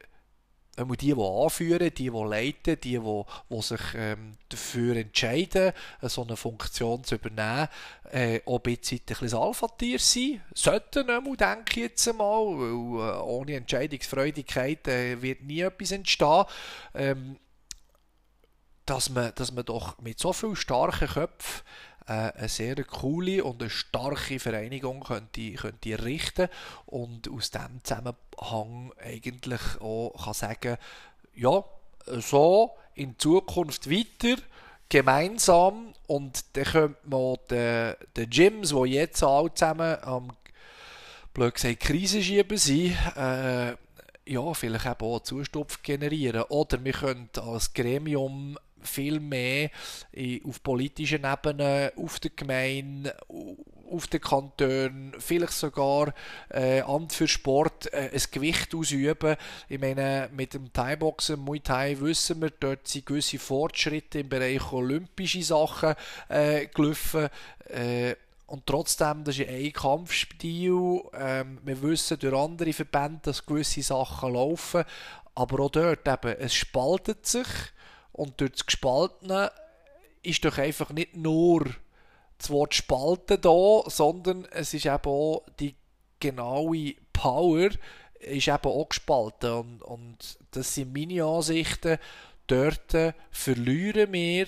die, 0.76 0.96
die 0.96 1.12
anführen, 1.14 1.78
die, 1.78 1.90
die 1.90 2.08
leiten, 2.08 2.80
die, 2.80 2.98
die, 2.98 3.22
die 3.50 3.62
sich 3.62 3.80
ähm, 3.94 4.32
dafür 4.48 4.96
entscheiden, 4.96 5.72
so 6.02 6.22
eine 6.22 6.36
Funktion 6.36 7.02
zu 7.04 7.14
übernehmen, 7.14 7.68
äh, 8.10 8.40
ein 8.46 8.60
bisschen 8.60 9.00
ein 9.00 9.04
bisschen 9.06 9.38
Alpha-Tier 9.38 9.98
sein. 9.98 10.42
Sollten 10.54 11.10
einmal, 11.10 11.36
denke 11.36 11.70
ich 11.70 11.76
jetzt 11.76 12.08
einmal, 12.08 12.28
weil 12.28 13.16
äh, 13.16 13.20
ohne 13.22 13.56
Entscheidungsfreudigkeit 13.56 14.86
äh, 14.88 15.20
wird 15.22 15.42
nie 15.42 15.60
etwas 15.60 15.92
entstehen. 15.92 16.44
Ähm, 16.94 17.36
dass 18.84 19.10
man, 19.10 19.32
dass 19.34 19.50
man 19.50 19.64
doch 19.64 19.98
mit 19.98 20.20
so 20.20 20.32
vielen 20.32 20.54
starken 20.54 21.08
Köpfen 21.08 21.62
äh, 22.06 22.32
eine 22.32 22.48
sehr 22.48 22.82
coole 22.84 23.44
und 23.44 23.60
eine 23.60 23.70
starke 23.70 24.38
Vereinigung 24.38 25.00
könnte, 25.00 25.52
könnte 25.52 25.92
errichten 25.92 26.48
und 26.86 27.28
aus 27.30 27.50
dem 27.50 27.82
Zusammenhang 27.82 28.92
eigentlich 28.98 29.80
auch 29.80 30.12
kann 30.24 30.34
sagen, 30.34 30.76
ja, 31.34 31.64
so 32.06 32.76
in 32.94 33.18
Zukunft 33.18 33.90
weiter, 33.90 34.40
gemeinsam 34.88 35.92
und 36.06 36.44
dann 36.56 36.64
könnte 36.64 36.98
man 37.04 37.36
den, 37.50 37.94
den 38.16 38.30
Gyms, 38.30 38.70
die 38.70 38.92
jetzt 38.92 39.22
alle 39.22 39.52
zusammen 39.52 39.96
am 40.02 40.32
blöd 41.34 41.54
gesagt 41.54 41.80
Krisenschieben 41.80 42.56
sind, 42.56 42.96
äh, 43.16 43.74
ja, 44.28 44.54
vielleicht 44.54 44.86
eben 44.86 45.06
auch 45.06 45.20
Zustupf 45.20 45.82
generieren. 45.82 46.42
Oder 46.44 46.82
wir 46.82 46.92
können 46.92 47.28
als 47.36 47.72
Gremium 47.74 48.58
viel 48.86 49.20
mehr 49.20 49.70
auf 50.44 50.62
politischen 50.62 51.24
Ebene, 51.24 51.92
auf 51.96 52.18
der 52.20 52.30
Gemeinde, 52.34 53.16
auf 53.90 54.06
den 54.08 54.20
Kantonen, 54.20 55.14
vielleicht 55.18 55.52
sogar 55.52 56.12
äh, 56.50 56.80
Amt 56.80 57.12
für 57.12 57.28
Sport 57.28 57.92
äh, 57.92 58.10
ein 58.12 58.22
Gewicht 58.30 58.74
ausüben. 58.74 59.36
Ich 59.68 59.80
meine, 59.80 60.28
mit 60.32 60.54
dem 60.54 60.72
Thai-Boxen, 60.72 61.40
Muay 61.40 61.60
Thai 61.60 62.00
wissen 62.00 62.40
wir, 62.42 62.50
dort 62.50 62.88
sind 62.88 63.06
gewisse 63.06 63.38
Fortschritte 63.38 64.20
im 64.20 64.28
Bereich 64.28 64.72
olympische 64.72 65.42
Sachen 65.42 65.94
äh, 66.28 66.66
gelaufen. 66.66 67.28
Äh, 67.68 68.16
und 68.46 68.64
trotzdem, 68.66 69.24
das 69.24 69.38
ist 69.38 69.48
ein 69.48 69.72
Kampfstil. 69.72 71.00
Ähm, 71.14 71.58
wir 71.64 71.82
wissen 71.82 72.18
durch 72.18 72.34
andere 72.34 72.72
Verbände, 72.72 73.20
dass 73.22 73.44
gewisse 73.44 73.82
Sachen 73.82 74.34
laufen. 74.34 74.84
Aber 75.34 75.64
auch 75.64 75.70
dort 75.70 76.06
eben, 76.06 76.36
es 76.38 76.54
spaltet 76.54 77.26
sich. 77.26 77.46
Und 78.16 78.40
durch 78.40 78.52
das 78.52 78.66
Gespaltene 78.66 79.52
ist 80.22 80.44
doch 80.44 80.56
einfach 80.58 80.90
nicht 80.90 81.16
nur 81.16 81.66
das 82.38 82.50
Wort 82.50 82.74
Spalten 82.74 83.40
da, 83.40 83.82
sondern 83.86 84.46
es 84.46 84.72
ist 84.74 84.86
eben 84.86 85.04
auch 85.04 85.44
die 85.60 85.74
genaue 86.18 86.94
Power 87.12 87.70
ist 88.20 88.48
eben 88.48 88.64
auch 88.64 88.88
gespalten. 88.88 89.52
Und, 89.52 89.82
und 89.82 90.38
das 90.52 90.74
sind 90.74 90.94
meine 90.94 91.24
Ansichten. 91.24 91.98
Dort 92.46 92.96
verlieren 93.30 94.12
wir 94.12 94.46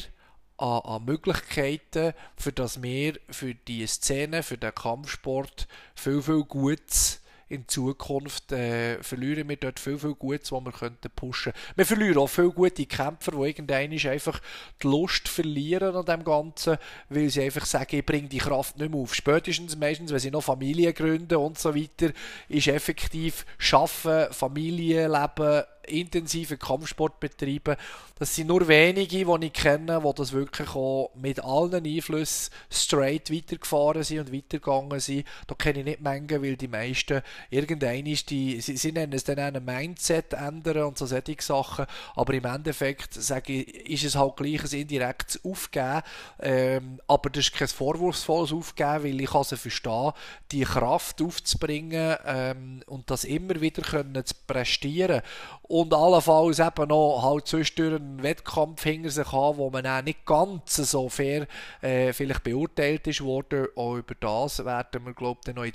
an, 0.56 0.80
an 0.80 1.04
Möglichkeiten, 1.04 2.14
für 2.36 2.52
dass 2.52 2.82
wir 2.82 3.18
für 3.28 3.54
die 3.54 3.86
Szene, 3.86 4.42
für 4.42 4.58
den 4.58 4.74
Kampfsport 4.74 5.68
viel, 5.94 6.22
viel 6.22 6.44
Gutes 6.44 7.20
in 7.48 7.66
Zukunft 7.66 8.52
äh, 8.52 9.02
verlieren 9.02 9.48
wir 9.48 9.56
dort 9.56 9.80
viel, 9.80 9.98
viel 9.98 10.14
Gutes, 10.14 10.52
was 10.52 10.64
wir 10.64 10.72
könnten 10.72 11.10
pushen. 11.14 11.52
Wir 11.76 11.86
verlieren 11.86 12.18
auch 12.18 12.26
viele 12.26 12.50
gute 12.50 12.86
Kämpfer, 12.86 13.32
die 13.32 13.48
irgendwann 13.48 14.12
einfach 14.12 14.40
die 14.82 14.86
Lust 14.86 15.28
verlieren 15.28 15.96
an 15.96 16.04
dem 16.04 16.24
Ganzen, 16.24 16.76
weil 17.08 17.30
sie 17.30 17.42
einfach 17.42 17.64
sagen, 17.64 17.96
ich 17.96 18.06
bringe 18.06 18.28
die 18.28 18.38
Kraft 18.38 18.78
nicht 18.78 18.90
mehr 18.90 19.00
auf. 19.00 19.14
Spätestens 19.14 19.76
meistens, 19.76 20.12
wenn 20.12 20.18
sie 20.18 20.30
noch 20.30 20.42
Familie 20.42 20.92
gründen 20.92 21.36
und 21.36 21.58
so 21.58 21.74
weiter, 21.74 22.12
ist 22.48 22.68
effektiv 22.68 23.46
Schaffen, 23.56 24.26
Familienleben, 24.30 25.64
intensiven 25.88 26.58
Kampfsport 26.58 27.20
betreiben. 27.20 27.76
Das 28.18 28.34
sind 28.34 28.48
nur 28.48 28.66
wenige, 28.66 29.24
die 29.24 29.46
ich 29.46 29.52
kenne, 29.52 30.00
die 30.04 30.14
das 30.14 30.32
wirklich 30.32 30.70
auch 30.70 31.10
mit 31.14 31.42
allen 31.44 31.86
Einflüssen 31.86 32.52
straight 32.70 33.30
weitergefahren 33.30 34.02
sind 34.02 34.20
und 34.20 34.32
weitergegangen 34.32 35.00
sind. 35.00 35.26
Da 35.46 35.54
kenne 35.54 35.80
ich 35.80 35.84
nicht 35.84 36.00
Mengen, 36.00 36.42
weil 36.42 36.56
die 36.56 36.68
meisten 36.68 37.22
irgendein 37.50 38.06
ist 38.06 38.28
sie, 38.28 38.60
sie 38.60 38.92
nennen 38.92 39.12
es 39.12 39.24
dann 39.24 39.38
ein 39.38 39.64
Mindset 39.64 40.32
ändern 40.32 40.84
und 40.84 40.98
so 40.98 41.06
solche 41.06 41.36
Sachen, 41.40 41.86
aber 42.14 42.34
im 42.34 42.44
Endeffekt 42.44 43.14
sage 43.14 43.52
ich, 43.52 43.90
ist 43.90 44.04
es 44.04 44.16
halt 44.16 44.36
gleich 44.36 44.62
ein 44.64 44.80
indirektes 44.80 45.44
Aufgeben, 45.44 46.02
ähm, 46.40 47.00
aber 47.06 47.30
das 47.30 47.44
ist 47.46 47.54
kein 47.54 47.68
vorwurfsvolles 47.68 48.52
Aufgeben, 48.52 49.04
weil 49.04 49.20
ich 49.20 49.30
kann 49.30 49.44
sie 49.44 49.56
verstehen, 49.56 50.12
die 50.52 50.62
Kraft 50.62 51.22
aufzubringen 51.22 52.16
ähm, 52.26 52.82
und 52.86 53.10
das 53.10 53.24
immer 53.24 53.60
wieder 53.60 53.82
können 53.82 54.24
zu 54.24 54.34
prestieren 54.46 55.22
und 55.62 55.77
allenfalls 55.92 56.58
eben 56.58 56.88
noch 56.88 57.22
halt 57.22 57.46
zwischendurch 57.46 58.00
einen 58.00 58.22
Wettkampf 58.22 58.82
hinter 58.82 59.10
sich 59.10 59.32
haben, 59.32 59.58
wo 59.58 59.70
man 59.70 59.86
auch 59.86 60.02
nicht 60.02 60.24
ganz 60.24 60.76
so 60.76 61.08
fair 61.08 61.46
äh, 61.80 62.12
vielleicht 62.12 62.44
beurteilt 62.44 63.06
ist 63.06 63.22
worden. 63.22 63.66
Auch 63.76 63.96
über 63.96 64.14
das 64.14 64.64
werden 64.64 65.04
wir, 65.04 65.14
glaube 65.14 65.40
ich, 65.46 65.54
noch 65.54 65.64
in 65.64 65.72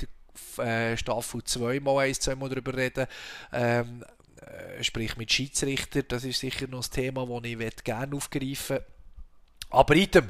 der 0.58 0.66
äh, 0.66 0.98
Staffel 0.98 1.44
2 1.44 1.80
mal 1.80 2.06
ein, 2.06 2.14
zwei 2.14 2.36
Mal 2.36 2.50
darüber 2.50 2.76
reden. 2.76 3.08
Ähm, 3.52 4.04
äh, 4.42 4.84
sprich 4.84 5.18
mit 5.18 5.32
Schiedsrichter, 5.32 6.04
das 6.04 6.24
ist 6.24 6.40
sicher 6.40 6.68
noch 6.68 6.80
das 6.80 6.90
Thema, 6.90 7.26
das 7.26 7.50
ich 7.50 7.84
gerne 7.84 8.16
aufgreifen 8.16 8.78
möchte. 8.78 8.86
Aber 9.70 9.96
item, 9.96 10.30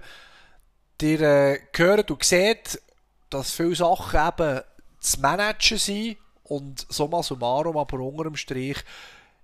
ihr 1.02 1.22
äh, 1.22 1.60
hört 1.76 2.12
und 2.12 2.24
seht, 2.24 2.82
dass 3.30 3.52
viele 3.52 3.76
Sachen 3.76 4.28
eben 4.28 4.62
zu 5.00 5.20
managen 5.20 5.78
sind 5.78 6.18
und 6.44 6.86
summa 6.90 7.24
summarum, 7.24 7.78
aber 7.78 8.00
unter 8.00 8.24
dem 8.24 8.36
Strich 8.36 8.78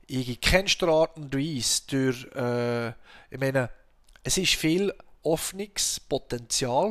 in 0.09 0.41
keinster 0.41 0.87
Art 0.87 1.17
und 1.17 1.33
Weise 1.35 1.81
durch, 1.87 2.25
äh, 2.35 2.89
ich 3.29 3.39
meine, 3.39 3.69
es 4.23 4.37
ist 4.37 4.55
viel 4.55 4.93
offenes 5.23 6.01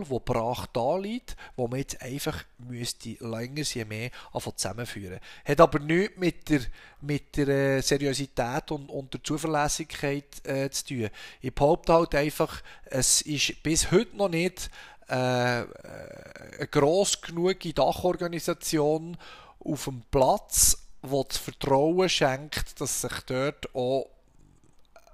wo 0.09 0.21
brach 0.21 0.67
da 0.67 0.97
liegt, 0.99 1.37
wo 1.57 1.67
man 1.67 1.79
jetzt 1.79 2.03
einfach 2.03 2.45
müsste 2.59 3.17
länger 3.21 3.63
je 3.63 3.85
mehr 3.85 4.11
zusammenführen. 4.55 5.19
Hat 5.45 5.61
aber 5.61 5.79
nichts 5.79 6.19
mit 6.19 6.49
der, 6.49 6.61
mit 7.01 7.37
der 7.37 7.49
äh, 7.49 7.81
Seriosität 7.81 8.71
und, 8.71 8.91
und 8.91 9.15
der 9.15 9.25
Zuverlässigkeit 9.25 10.47
äh, 10.47 10.69
zu 10.71 10.87
tun. 10.87 11.11
Ich 11.41 11.55
behaupte 11.55 11.95
halt 11.95 12.15
einfach, 12.15 12.63
es 12.85 13.23
ist 13.23 13.63
bis 13.63 13.91
heute 13.91 14.17
noch 14.17 14.29
nicht 14.29 14.71
äh, 15.09 15.61
äh 15.61 15.67
eine 16.59 16.67
gross 16.69 17.21
genug 17.21 17.61
Dachorganisation 17.75 19.17
auf 19.61 19.85
dem 19.85 20.03
Platz, 20.11 20.88
wo 21.03 21.25
das 21.25 21.39
Vertrauen 21.39 22.09
schenkt, 22.09 22.81
dass 22.81 23.03
sich 23.03 23.21
dort 23.27 23.75
auch, 23.75 24.09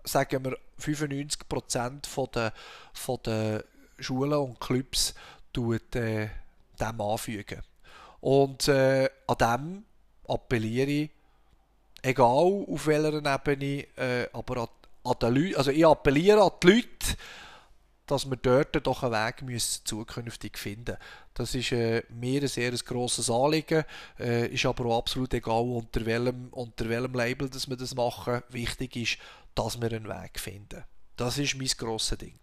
sagen 0.04 0.44
wir, 0.44 0.58
95% 0.80 2.06
von 2.06 2.28
der, 2.34 2.52
von 2.92 3.18
der 3.24 3.64
Schulen 3.98 4.34
und 4.34 4.60
Clubs 4.60 5.14
tut, 5.52 5.94
äh, 5.96 6.28
dem 6.80 7.00
anfügen. 7.00 7.62
Und 8.20 8.68
äh, 8.68 9.08
an 9.26 9.36
dem 9.38 9.84
appelliere 10.28 10.90
ich, 10.90 11.10
egal 12.02 12.64
auf 12.68 12.86
welcher 12.86 13.34
Ebene, 13.34 13.86
äh, 13.96 14.28
aber 14.32 14.62
an, 14.62 14.68
an 15.04 15.18
den 15.20 15.34
Leuten, 15.34 15.56
also 15.56 15.70
ich 15.70 15.86
appelliere 15.86 16.42
an 16.42 16.50
die 16.62 16.66
Leute, 16.66 17.16
dass 18.06 18.28
wir 18.28 18.36
dort 18.36 18.86
doch 18.86 19.02
einen 19.02 19.12
Weg 19.12 19.42
müssen 19.42 19.84
zukünftig 19.84 20.58
finden 20.58 20.96
Das 21.32 21.54
ist 21.54 21.72
äh, 21.72 22.02
mir 22.10 22.42
ein 22.42 22.48
sehr 22.48 22.72
grosses 22.72 23.30
Anliegen, 23.30 23.84
äh, 24.18 24.48
ist 24.48 24.66
aber 24.66 24.86
auch 24.86 24.98
absolut 24.98 25.32
egal, 25.34 25.62
unter 25.62 26.04
welchem, 26.04 26.48
unter 26.50 26.88
welchem 26.88 27.14
Label 27.14 27.48
dass 27.48 27.68
wir 27.68 27.76
das 27.76 27.94
machen. 27.94 28.42
Wichtig 28.50 28.96
ist, 28.96 29.18
dass 29.54 29.80
wir 29.80 29.90
einen 29.90 30.08
Weg 30.08 30.38
finden. 30.38 30.84
Das 31.16 31.38
ist 31.38 31.56
mein 31.56 31.68
grosses 31.68 32.18
Ding. 32.18 32.38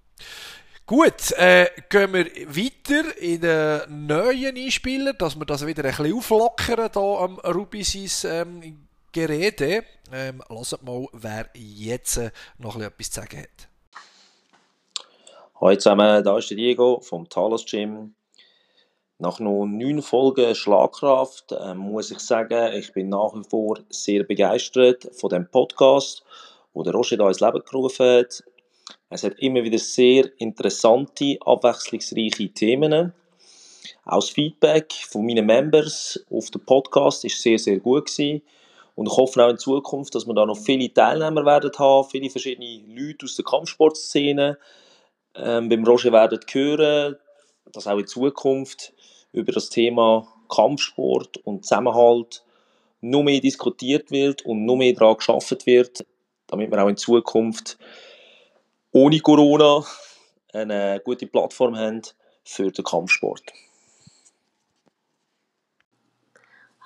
Gut, 0.86 1.32
äh, 1.38 1.70
gehen 1.90 2.14
wir 2.14 2.26
weiter 2.26 3.18
in 3.18 3.42
den 3.42 4.08
neuen 4.08 4.58
Einspieler, 4.58 5.14
dass 5.14 5.38
wir 5.38 5.46
das 5.46 5.66
wieder 5.66 5.86
ein 5.86 5.96
bisschen 5.96 6.14
auflockern 6.14 6.90
hier 6.92 7.02
am 7.02 7.40
Rubisis 7.40 8.26
ähm, 8.26 8.88
Gerede. 9.12 9.86
Ähm, 10.12 10.44
lasst 10.50 10.82
mal, 10.84 11.06
wer 11.14 11.50
jetzt 11.54 12.20
noch 12.58 12.80
etwas 12.80 13.12
zu 13.12 13.22
sagen 13.22 13.40
hat. 13.40 13.71
Hallo 15.64 15.76
zusammen, 15.76 16.24
da 16.24 16.40
ist 16.40 16.50
der 16.50 16.58
Diego 16.58 17.02
vom 17.02 17.30
Talos 17.30 17.68
Gym. 17.68 18.16
Nach 19.20 19.40
noch 19.40 19.68
neun 19.68 20.02
Folgen 20.02 20.56
Schlagkraft 20.56 21.52
äh, 21.52 21.76
muss 21.76 22.10
ich 22.10 22.18
sagen, 22.18 22.74
ich 22.74 22.92
bin 22.94 23.10
nach 23.10 23.36
wie 23.36 23.48
vor 23.48 23.78
sehr 23.90 24.24
begeistert 24.24 25.08
von 25.14 25.30
dem 25.30 25.48
Podcast, 25.52 26.24
wo 26.74 26.82
der 26.82 26.94
Roger 26.94 27.18
da 27.18 27.28
ins 27.28 27.42
Leben 27.42 27.62
gerufen 27.64 28.08
hat. 28.08 28.44
Es 29.12 29.24
hat 29.24 29.38
immer 29.38 29.62
wieder 29.64 29.78
sehr 29.78 30.32
interessante, 30.40 31.38
abwechslungsreiche 31.46 32.50
Themen. 32.50 33.14
Auch 34.06 34.16
das 34.16 34.32
Feedback 34.32 34.92
von 35.12 35.28
meinen 35.28 35.46
Members 35.46 36.26
auf 36.32 36.50
den 36.50 36.66
Podcast 36.66 37.24
ist 37.24 37.40
sehr, 37.40 37.60
sehr 37.60 37.78
gut 37.78 38.08
gewesen. 38.08 38.42
Und 38.96 39.06
ich 39.06 39.16
hoffe 39.16 39.46
auch 39.46 39.52
in 39.52 39.60
Zukunft, 39.60 40.16
dass 40.16 40.26
wir 40.26 40.34
da 40.34 40.44
noch 40.44 40.58
viele 40.58 40.92
Teilnehmer 40.92 41.46
werden 41.46 41.72
haben, 41.78 42.10
viele 42.10 42.32
verschiedene 42.32 42.82
Leute 42.88 43.26
aus 43.26 43.36
der 43.36 43.46
Kampfsportszene, 43.46 44.58
ähm, 45.36 45.70
beim 45.70 45.84
Roger 45.84 46.12
werden 46.12 46.40
hören, 46.52 47.18
dass 47.72 47.88
auch 47.88 47.98
in 47.98 48.08
Zukunft 48.08 48.94
über 49.32 49.52
das 49.52 49.70
Thema 49.70 50.28
Kampfsport 50.50 51.38
und 51.38 51.66
Zusammenhalt 51.66 52.44
noch 53.02 53.24
mehr 53.24 53.40
diskutiert 53.40 54.12
wird 54.12 54.44
und 54.46 54.66
noch 54.66 54.76
mehr 54.76 54.94
daran 54.94 55.18
geschaffen 55.18 55.58
wird, 55.66 56.06
damit 56.48 56.72
wir 56.72 56.84
auch 56.84 56.90
in 56.90 56.98
Zukunft 56.98 57.78
ohne 58.92 59.20
Corona 59.20 59.84
eine 60.54 61.02
gute 61.04 61.28
Plattform 61.28 61.76
haben 61.76 62.02
für 62.44 62.72
den 62.72 62.84
Kampfsport. 62.84 63.44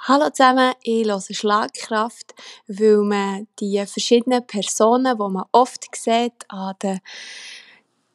Hallo 0.08 0.30
zusammen, 0.30 0.74
ich 0.84 1.08
höre 1.08 1.20
Schlagkraft, 1.20 2.36
weil 2.68 2.98
man 2.98 3.48
die 3.60 3.84
verschiedenen 3.88 4.46
Personen, 4.46 5.18
die 5.18 5.30
man 5.30 5.46
oft 5.52 5.84
sieht 5.96 6.46
an 6.48 6.76
den 6.84 7.00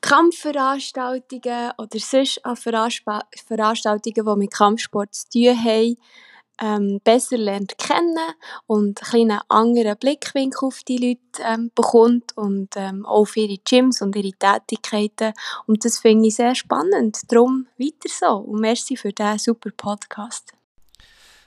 Kampfveranstaltungen 0.00 1.72
oder 1.78 1.98
sonst 1.98 2.44
an 2.44 2.56
Veranstaltungen, 2.56 4.26
die 4.26 4.38
mit 4.38 4.52
Kampfsport 4.52 5.14
zu 5.14 5.28
tun 5.30 5.64
haben, 5.64 5.96
ähm, 6.60 7.00
besser 7.02 7.38
lernt 7.38 7.78
kennen 7.78 8.34
und 8.66 9.00
einen 9.14 9.40
anderen 9.48 9.96
Blickwinkel 9.96 10.66
auf 10.66 10.82
die 10.86 10.98
Leute 10.98 11.42
ähm, 11.42 11.70
bekommt 11.74 12.36
und 12.36 12.76
ähm, 12.76 13.06
auch 13.06 13.22
auf 13.22 13.36
ihre 13.36 13.58
Gyms 13.58 14.02
und 14.02 14.14
ihre 14.14 14.32
Tätigkeiten. 14.32 15.32
Und 15.66 15.84
das 15.84 15.98
finde 15.98 16.28
ich 16.28 16.36
sehr 16.36 16.54
spannend. 16.54 17.20
Darum 17.28 17.66
weiter 17.78 18.08
so 18.08 18.36
und 18.36 18.60
merci 18.60 18.96
für 18.96 19.12
diesen 19.12 19.38
super 19.38 19.70
Podcast. 19.76 20.52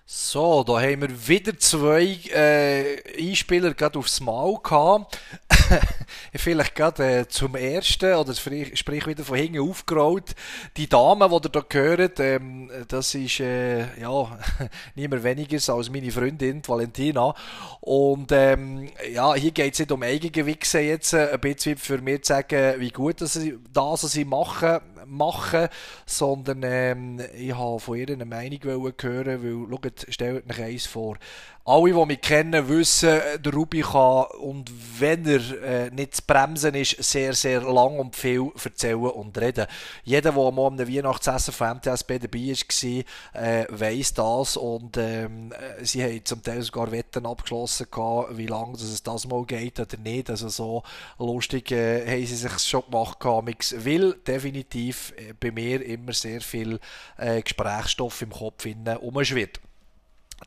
So, 0.06 0.66
da 0.66 0.82
haben 0.82 1.02
wir 1.02 1.28
wieder 1.30 1.58
zwei 1.58 2.20
äh, 2.34 2.98
Einspieler 3.18 3.74
gerade 3.74 3.98
aufs 3.98 4.20
Mal 4.20 4.58
gehabt. 4.62 5.18
Vielleicht 6.36 6.76
gerade 6.76 7.20
äh, 7.20 7.28
zum 7.30 7.56
ersten, 7.56 8.14
oder 8.14 8.34
sprich, 8.36 9.08
wieder 9.08 9.24
von 9.24 9.38
hinten 9.38 9.60
aufgerollt. 9.60 10.36
Die 10.76 10.90
Dame, 10.90 11.30
die 11.30 11.36
ihr 11.36 11.50
da 11.50 11.62
gehört, 11.62 12.20
ähm, 12.20 12.70
das 12.90 13.16
ist 13.16 13.40
äh, 13.40 13.98
ja 13.98 14.38
niemand 14.96 15.24
weniger 15.24 15.74
als 15.74 15.90
meine 15.90 16.12
Freundin, 16.12 16.62
Valentina. 16.68 17.34
Und 17.80 18.30
ähm, 18.34 18.90
ja, 19.10 19.34
hier 19.36 19.52
geht 19.52 19.72
es 19.72 19.80
nicht 19.80 19.92
um 19.94 20.04
Eigengewichse 20.04 20.82
jetzt, 20.82 21.14
äh, 21.14 21.32
ein 21.32 21.40
bisschen 21.40 21.78
für 21.78 22.00
mich 22.00 22.24
zu 22.24 22.34
sagen, 22.34 22.82
wie 22.82 22.92
gut 22.92 23.22
dass 23.22 23.34
sie 23.34 23.58
das, 23.72 24.02
sie 24.02 24.26
machen, 24.26 24.82
machen, 25.06 25.68
sondern 26.06 26.62
ähm, 26.64 27.22
ich 27.36 27.56
habe 27.56 27.80
von 27.80 27.98
ihr 27.98 28.10
eine 28.10 28.26
Meinung 28.26 28.60
hören, 28.64 29.44
weil, 29.44 29.68
schaut, 29.70 30.06
stellt 30.10 30.50
euch 30.50 30.62
eins 30.62 30.86
vor, 30.86 31.18
alle, 31.66 31.94
die 31.94 32.06
mich 32.06 32.22
kennen, 32.22 32.68
wissen, 32.68 33.22
der 33.40 33.54
Ruby 33.54 33.82
kann, 33.82 34.26
und 34.42 34.70
wenn 35.00 35.26
er 35.26 35.64
äh, 35.64 35.90
nicht 35.92 36.16
zu 36.16 36.24
bremsen 36.28 36.76
ist, 36.76 37.02
sehr, 37.02 37.34
sehr 37.34 37.62
lang 37.62 38.00
und 38.00 38.18
viel 38.18 38.52
erzählen 38.62 39.00
und 39.00 39.38
reden. 39.38 39.68
Jeder, 40.04 40.34
der 40.34 40.52
mal 40.52 40.68
am 40.68 40.78
Weihnachtsessen 40.78 41.54
von 41.54 41.78
MTSB 41.78 42.20
dabei 42.20 42.54
war, 42.54 43.42
äh, 43.42 43.66
weiss 43.70 44.14
das 44.14 44.58
und 44.58 44.98
ähm, 44.98 45.54
sie 45.82 46.04
haben 46.04 46.26
zum 46.26 46.44
Teil 46.44 46.62
sogar 46.64 46.92
Wetten 46.92 47.26
abgeschlossen 47.26 47.88
gehabt, 47.90 48.38
wie 48.38 48.48
lange 48.48 48.74
es 48.74 49.02
das 49.02 49.26
mal 49.28 49.46
geht 49.46 49.80
oder 49.80 49.98
nicht. 49.98 50.30
Also 50.30 50.50
so 50.50 50.84
lustig 51.18 51.72
äh, 51.72 52.06
haben 52.06 52.26
sie 52.26 52.36
sich 52.36 52.60
schon 52.60 52.84
gemacht 52.92 53.22
gehabt. 53.22 53.86
Weil 53.86 54.14
definitiv 54.28 55.14
äh, 55.16 55.34
bei 55.40 55.52
mir 55.52 55.86
immer 55.86 56.12
sehr 56.12 56.42
viel 56.42 56.80
äh, 57.18 57.42
Gesprächsstoff 57.42 58.22
im 58.22 58.32
Kopf 58.32 58.66
umschwirrt. 59.00 59.62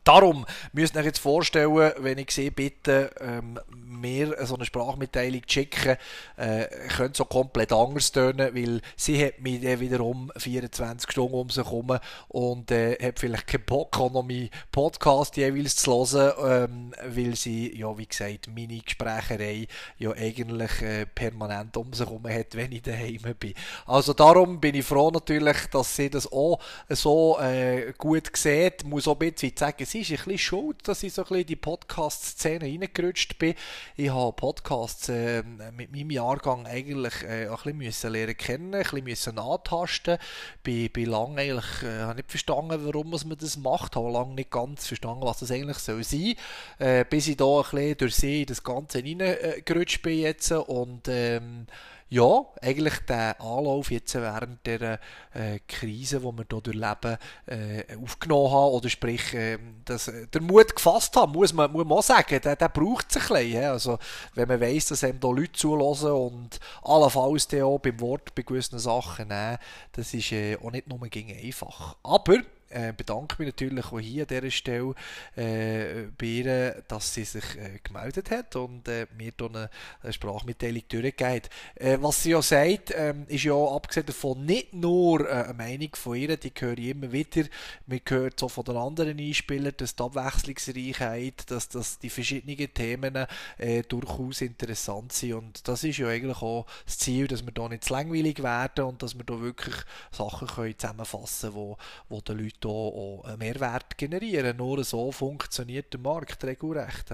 Darum 0.07 0.45
müsst 0.71 0.95
ihr 0.95 0.99
euch 0.99 1.07
jetzt 1.07 1.19
vorstellen, 1.19 1.91
wenn 1.97 2.17
ich 2.17 2.31
sehe, 2.31 2.49
bitte 2.49 3.11
ähm, 3.19 3.59
mir 3.67 4.37
so 4.45 4.55
eine 4.55 4.63
Sprachmitteilung 4.63 5.41
schicken, 5.45 5.97
äh, 6.37 6.65
könnte 6.95 7.17
so 7.17 7.25
komplett 7.25 7.73
anders 7.73 8.13
tönen, 8.13 8.55
weil 8.55 8.79
sie 8.95 9.21
hat 9.21 9.41
mich 9.41 9.59
dann 9.61 9.81
wiederum 9.81 10.31
24 10.37 11.11
Stunden 11.11 11.33
um 11.33 11.49
sich 11.49 11.65
herum 11.65 11.97
und 12.29 12.71
äh, 12.71 12.97
hat 13.01 13.19
vielleicht 13.19 13.47
keinen 13.47 13.65
Bock, 13.65 13.97
noch 13.97 14.23
meinen 14.23 14.49
Podcast 14.71 15.35
jeweils 15.35 15.75
zu 15.75 15.91
hören, 15.91 16.93
ähm, 17.03 17.15
weil 17.15 17.35
sie, 17.35 17.77
ja 17.77 17.97
wie 17.97 18.05
gesagt, 18.05 18.47
meine 18.47 18.79
Gesprächerei 18.79 19.67
ja 19.97 20.11
eigentlich 20.11 20.81
äh, 20.83 21.05
permanent 21.05 21.75
um 21.75 21.91
sich 21.91 22.07
herum 22.07 22.23
hat, 22.29 22.55
wenn 22.55 22.71
ich 22.71 22.83
daheim 22.83 23.35
bin. 23.37 23.53
Also 23.85 24.13
darum 24.13 24.61
bin 24.61 24.75
ich 24.75 24.85
froh 24.85 25.11
natürlich, 25.11 25.57
dass 25.71 25.95
sie 25.95 26.09
das 26.09 26.31
auch 26.31 26.59
so 26.87 27.37
äh, 27.41 27.93
gut 27.97 28.29
sieht. 28.37 28.85
Muss 28.85 29.07
auch 29.07 29.19
ein 29.19 29.31
bisschen 29.31 29.51
sagen, 29.57 29.85
ist 30.01 30.11
ein 30.11 30.17
bisschen 30.17 30.37
schuld, 30.37 30.87
dass 30.87 31.03
ich 31.03 31.13
so 31.13 31.21
ein 31.21 31.27
bisschen 31.27 31.41
in 31.41 31.47
die 31.47 31.55
Podcast-Szene 31.55 32.65
reingerutscht 32.65 33.37
bin. 33.39 33.55
Ich 33.95 34.09
habe 34.09 34.33
Podcasts 34.33 35.09
äh, 35.09 35.43
mit 35.75 35.91
meinem 35.91 36.11
Jahrgang 36.11 36.65
eigentlich 36.67 37.23
äh, 37.23 37.47
ein 37.47 37.77
bisschen 37.79 38.13
lernen 38.13 38.37
kennen, 38.37 38.73
ein 38.73 38.83
bisschen 38.83 39.03
müssen 39.03 39.39
antasten. 39.39 40.17
Bin, 40.63 40.89
bin 40.91 41.09
lange 41.09 41.41
eigentlich 41.41 41.83
äh, 41.83 42.01
habe 42.01 42.15
nicht 42.15 42.29
verstanden, 42.29 42.85
warum 42.85 43.09
man 43.09 43.37
das 43.37 43.57
macht, 43.57 43.95
habe 43.95 44.11
lange 44.11 44.35
nicht 44.35 44.51
ganz 44.51 44.87
verstanden, 44.87 45.23
was 45.23 45.39
das 45.39 45.51
eigentlich 45.51 45.79
soll 45.79 46.03
sein. 46.03 46.35
Äh, 46.79 47.05
bis 47.09 47.27
ich 47.27 47.37
da 47.37 47.45
ein 47.45 47.63
bisschen 47.63 47.97
durch 47.97 48.15
sie 48.15 48.45
das 48.45 48.63
Ganze 48.63 48.99
reingerutscht 48.99 50.01
bin 50.01 50.19
jetzt 50.19 50.51
und 50.51 51.07
ähm, 51.07 51.67
ja, 52.09 52.45
eigentlich 52.61 52.99
der 52.99 53.39
Anlauf 53.41 53.91
jetzt 53.91 54.15
während 54.15 54.65
der 54.65 54.99
äh, 55.33 55.59
Krise, 55.67 56.19
die 56.19 56.25
wir 56.25 56.45
hier 56.49 56.61
durchleben, 56.61 57.17
äh, 57.45 57.97
aufgenommen 58.01 58.51
haben, 58.51 58.71
oder 58.73 58.89
sprich, 58.89 59.33
äh, 59.33 59.57
dass, 59.83 60.07
äh, 60.07 60.27
der 60.27 60.41
Mut 60.41 60.75
gefasst 60.75 61.15
haben, 61.17 61.33
muss 61.33 61.53
man, 61.53 61.71
muss 61.71 61.85
man 61.85 61.97
auch 61.97 62.03
sagen, 62.03 62.39
der, 62.41 62.55
der 62.55 62.69
braucht 62.69 63.11
sich 63.11 63.29
ein 63.29 63.45
bisschen. 63.45 63.63
Also, 63.65 63.99
wenn 64.35 64.47
man 64.47 64.61
weiss, 64.61 64.85
dass 64.87 65.03
einem 65.03 65.19
da 65.19 65.27
Leute 65.27 65.51
zulassen 65.51 66.11
und 66.11 66.59
allenfalls 66.83 67.53
auch 67.55 67.79
beim 67.79 67.99
Wort 67.99 68.33
bei 68.35 68.41
gewissen 68.41 68.79
Sachen 68.79 69.27
nehmen, 69.27 69.57
das 69.91 70.13
ist 70.13 70.31
äh, 70.31 70.57
auch 70.57 70.71
nicht 70.71 70.87
nur 70.87 70.99
gegen 71.09 71.37
einfach. 71.37 71.97
Aber, 72.03 72.37
äh, 72.69 72.93
bedanke 72.93 73.35
mich 73.39 73.47
natürlich 73.47 73.85
auch 73.85 73.99
hier 73.99 74.23
an 74.23 74.27
dieser 74.27 74.51
Stelle 74.51 74.93
äh, 75.35 76.07
bei 76.17 76.25
ihr, 76.25 76.83
dass 76.87 77.13
sie 77.13 77.23
sich 77.23 77.43
äh, 77.55 77.79
gemeldet 77.83 78.31
hat 78.31 78.55
und 78.55 78.87
äh, 78.87 79.07
mir 79.17 79.31
hier 79.37 79.49
eine, 79.49 80.13
Sprachmitteilung 80.13 80.83
durchgegeben 80.87 81.35
hat. 81.35 81.49
Äh, 81.75 81.97
was 82.01 82.23
sie 82.23 82.31
ja 82.31 82.41
sagt, 82.41 82.93
ähm, 82.95 83.25
ist 83.27 83.43
ja 83.43 83.53
abgesehen 83.53 84.05
davon 84.05 84.45
nicht 84.45 84.73
nur 84.73 85.27
äh, 85.27 85.43
eine 85.43 85.53
Meinung 85.53 85.95
von 85.95 86.15
ihr, 86.15 86.37
die 86.37 86.51
höre 86.57 86.77
ich 86.77 86.89
immer 86.89 87.11
wieder, 87.11 87.43
man 87.85 88.01
hört 88.07 88.39
so 88.39 88.49
von 88.49 88.63
den 88.65 88.77
anderen 88.77 89.19
Einspielern, 89.19 89.73
dass 89.77 89.95
die 89.95 90.03
Abwechslungsreichheit, 90.03 91.49
dass, 91.49 91.69
dass 91.69 91.99
die 91.99 92.09
verschiedenen 92.09 92.73
Themen 92.73 93.27
äh, 93.57 93.83
durchaus 93.83 94.41
interessant 94.41 95.13
sind 95.13 95.33
und 95.33 95.67
das 95.67 95.83
ist 95.83 95.97
ja 95.97 96.07
eigentlich 96.07 96.41
auch 96.41 96.65
das 96.85 96.97
Ziel, 96.97 97.27
dass 97.27 97.45
wir 97.45 97.51
da 97.51 97.67
nicht 97.69 97.85
zu 97.85 97.93
langweilig 97.93 98.41
werden 98.41 98.85
und 98.85 99.03
dass 99.03 99.17
wir 99.17 99.23
da 99.23 99.39
wirklich 99.39 99.75
Sachen 100.11 100.47
können 100.47 100.77
zusammenfassen 100.77 101.53
können, 101.53 101.75
wo 102.09 102.21
den 102.21 102.37
Leuten 102.37 102.56
hier 102.63 102.71
auch 102.71 103.23
einen 103.25 103.39
Mehrwert 103.39 103.97
generieren. 103.97 104.57
Nur 104.57 104.83
so 104.83 105.11
funktioniert 105.11 105.93
der 105.93 105.99
Markt 105.99 106.43
regelrecht. 106.43 107.11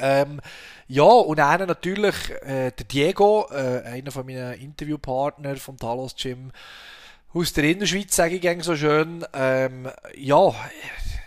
Ähm, 0.00 0.40
ja, 0.86 1.02
und 1.02 1.40
einer 1.40 1.66
natürlich, 1.66 2.30
äh, 2.42 2.70
der 2.70 2.86
Diego, 2.86 3.48
äh, 3.50 3.82
einer 3.84 4.10
von 4.10 4.26
meinen 4.26 4.54
Interviewpartnern 4.54 5.56
vom 5.56 5.76
Talos 5.76 6.14
Gym 6.16 6.52
aus 7.32 7.52
der 7.52 7.64
Innerschweiz, 7.64 8.14
sage 8.14 8.36
ich 8.36 8.64
so 8.64 8.76
schön. 8.76 9.24
Ähm, 9.34 9.88
ja, 10.16 10.54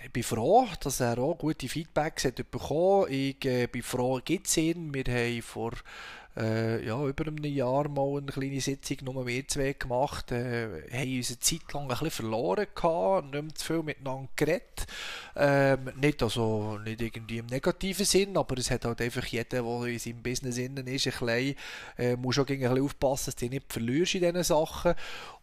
ich 0.04 0.12
bin 0.12 0.24
froh, 0.24 0.68
dass 0.82 1.00
er 1.00 1.20
auch 1.20 1.38
gute 1.38 1.68
Feedbacks 1.70 2.26
hat 2.26 2.36
bekommen. 2.50 3.08
Ich 3.10 3.44
äh, 3.46 3.68
bin 3.68 3.84
froh, 3.84 4.20
gibt 4.24 4.48
es 4.48 4.58
ihn. 4.58 4.94
Wir 4.94 5.04
haben 5.06 5.42
vor 5.42 5.72
äh, 6.38 6.86
ja, 6.86 7.04
über 7.06 7.28
einem 7.28 7.44
Jahr 7.44 7.90
mal 7.90 8.18
eine 8.18 8.32
kleine 8.32 8.62
Sitzung 8.62 8.98
nur 9.04 9.28
wir 9.28 9.48
zwei 9.48 9.74
gemacht, 9.74 10.32
äh, 10.32 10.84
haben 10.92 11.18
uns 11.18 11.30
eine 11.30 11.40
Zeit 11.40 11.74
lang 11.74 11.84
ein 11.84 11.88
bisschen 11.90 12.12
verloren 12.12 12.68
gehabt, 12.74 13.32
nicht 13.32 13.44
mehr 13.44 13.56
zu 13.56 13.66
viel 13.66 13.84
miteinander 13.84 14.30
geredet. 14.36 14.88
Ähm, 15.36 15.92
nicht, 16.00 16.24
also, 16.24 16.78
nicht 16.80 17.02
irgendwie 17.02 17.40
im 17.40 17.48
negativen 17.48 18.06
Sinn, 18.06 18.38
aber 18.38 18.58
es 18.58 18.72
hat 18.72 18.86
halt 18.86 19.02
einfach 19.02 19.26
jeder, 19.26 19.62
der 19.62 19.86
in 19.86 20.00
seinem 20.00 20.24
Business 20.24 20.58
innen 20.58 20.88
ist, 20.88 21.08
ein 21.08 21.12
bisschen, 21.12 21.56
äh, 21.98 22.16
muss 22.16 22.36
schon 22.36 22.48
ein 22.48 22.60
bisschen 22.60 22.84
aufpassen, 22.84 23.26
dass 23.26 23.36
du 23.36 23.46
nicht 23.48 23.72
verlierst 23.72 24.16
in 24.16 24.22
diesen 24.22 24.44
Sachen. 24.44 24.94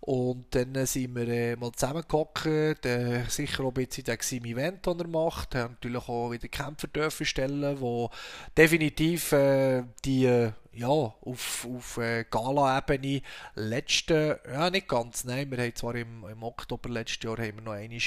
Und 0.00 0.46
dann 0.54 0.86
sind 0.86 1.14
wir 1.16 1.28
äh, 1.28 1.56
mal 1.56 1.72
zusammengehockt, 1.72 2.46
äh, 2.86 3.24
sicher 3.28 3.64
auch 3.64 3.74
ein 3.76 3.86
bisschen 3.86 4.04
den 4.04 4.44
Event, 4.44 4.86
den 4.86 5.00
er 5.00 5.08
macht, 5.08 5.54
haben 5.54 5.74
natürlich 5.74 6.08
auch 6.08 6.30
wieder 6.30 6.48
Kämpfer 6.48 6.88
dürfen 6.88 7.26
stellen, 7.26 7.80
wo 7.80 8.10
definitiv 8.56 9.32
äh, 9.32 9.82
die 10.04 10.50
ja, 10.78 10.86
auf, 10.86 11.66
auf 11.68 11.96
äh, 11.98 12.24
Gala-Ebene 12.30 13.22
letzte, 13.56 14.40
ja 14.48 14.70
nicht 14.70 14.86
ganz, 14.86 15.24
nein, 15.24 15.50
wir 15.50 15.58
haben 15.58 15.74
zwar 15.74 15.96
im, 15.96 16.24
im 16.24 16.42
Oktober 16.44 16.88
letztes 16.88 17.24
Jahr 17.24 17.38
haben 17.38 17.56
wir 17.56 17.62
noch 17.62 17.72
einmal 17.72 18.00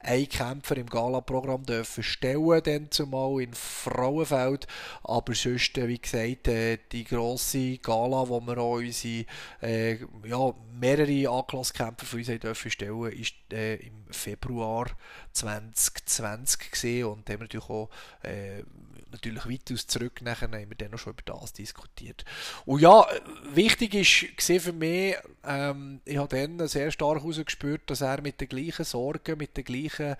einen 0.00 0.28
Kämpfer 0.28 0.76
im 0.76 0.90
Gala-Programm 0.90 1.64
dürfen 1.64 2.02
stellen, 2.02 2.60
dann 2.62 2.90
zumal 2.90 3.40
in 3.40 3.54
Frauenfeld, 3.54 4.66
aber 5.02 5.34
sonst, 5.34 5.78
äh, 5.78 5.88
wie 5.88 5.98
gesagt, 5.98 6.48
äh, 6.48 6.78
die 6.92 7.04
grosse 7.04 7.78
Gala, 7.78 8.28
wo 8.28 8.40
wir 8.40 8.58
auch 8.58 8.76
unsere, 8.76 9.24
äh, 9.62 9.98
ja, 10.26 10.52
mehrere 10.78 11.30
A-Klasse-Kämpfer 11.30 12.04
für 12.04 12.16
uns 12.18 12.26
dürfen 12.26 12.70
stellen, 12.70 13.12
ist 13.12 13.34
äh, 13.52 13.76
im 13.76 14.04
Februar 14.10 14.86
2020 15.32 16.70
gesehen 16.70 17.06
und 17.06 17.30
haben 17.30 17.40
natürlich 17.40 17.70
auch 17.70 17.88
äh, 18.22 18.62
natürlich 19.10 19.48
weitaus 19.48 19.86
zurück 19.86 20.22
nachher 20.22 20.50
haben 20.50 20.68
wir 20.68 20.76
dann 20.76 20.90
noch 20.90 20.98
schon 20.98 21.12
über 21.12 21.22
das 21.24 21.52
diskutiert. 21.52 22.24
Und 22.64 22.80
ja, 22.80 23.06
wichtig 23.52 23.94
ist 23.94 24.62
für 24.62 24.72
mich, 24.72 25.16
ähm, 25.44 26.00
ich 26.04 26.16
habe 26.16 26.36
dann 26.36 26.66
sehr 26.68 26.90
stark 26.90 27.20
herausgespürt, 27.20 27.82
dass 27.86 28.00
er 28.00 28.20
mit 28.20 28.40
den 28.40 28.48
gleichen 28.48 28.84
Sorgen, 28.84 29.38
mit 29.38 29.56
den 29.56 29.64
gleichen 29.64 30.16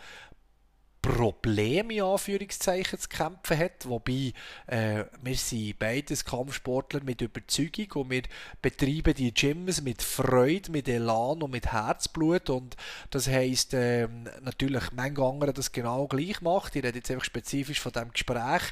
Problem 1.00 1.90
in 1.90 2.02
Anführungszeichen 2.02 2.98
zu 2.98 3.08
kämpfen 3.08 3.58
hat, 3.58 3.88
wobei 3.88 4.32
äh, 4.66 5.04
wir 5.22 5.36
sind 5.36 5.78
beides 5.78 6.24
Kampfsportler 6.24 7.02
mit 7.04 7.20
Überzeugung 7.20 8.02
und 8.02 8.10
wir 8.10 8.22
betreiben 8.60 9.14
die 9.14 9.32
Gyms 9.32 9.80
mit 9.80 10.02
Freude, 10.02 10.70
mit 10.72 10.88
Elan 10.88 11.42
und 11.42 11.52
mit 11.52 11.72
Herzblut. 11.72 12.50
Und 12.50 12.76
das 13.10 13.28
heisst 13.28 13.74
äh, 13.74 14.08
natürlich, 14.42 14.90
manche 14.92 15.22
andere 15.22 15.52
das 15.52 15.72
genau 15.72 16.06
gleich 16.06 16.40
macht, 16.40 16.74
ich 16.76 16.84
rede 16.84 16.98
jetzt 16.98 17.10
einfach 17.10 17.24
spezifisch 17.24 17.80
von 17.80 17.92
dem 17.92 18.10
Gespräch, 18.10 18.62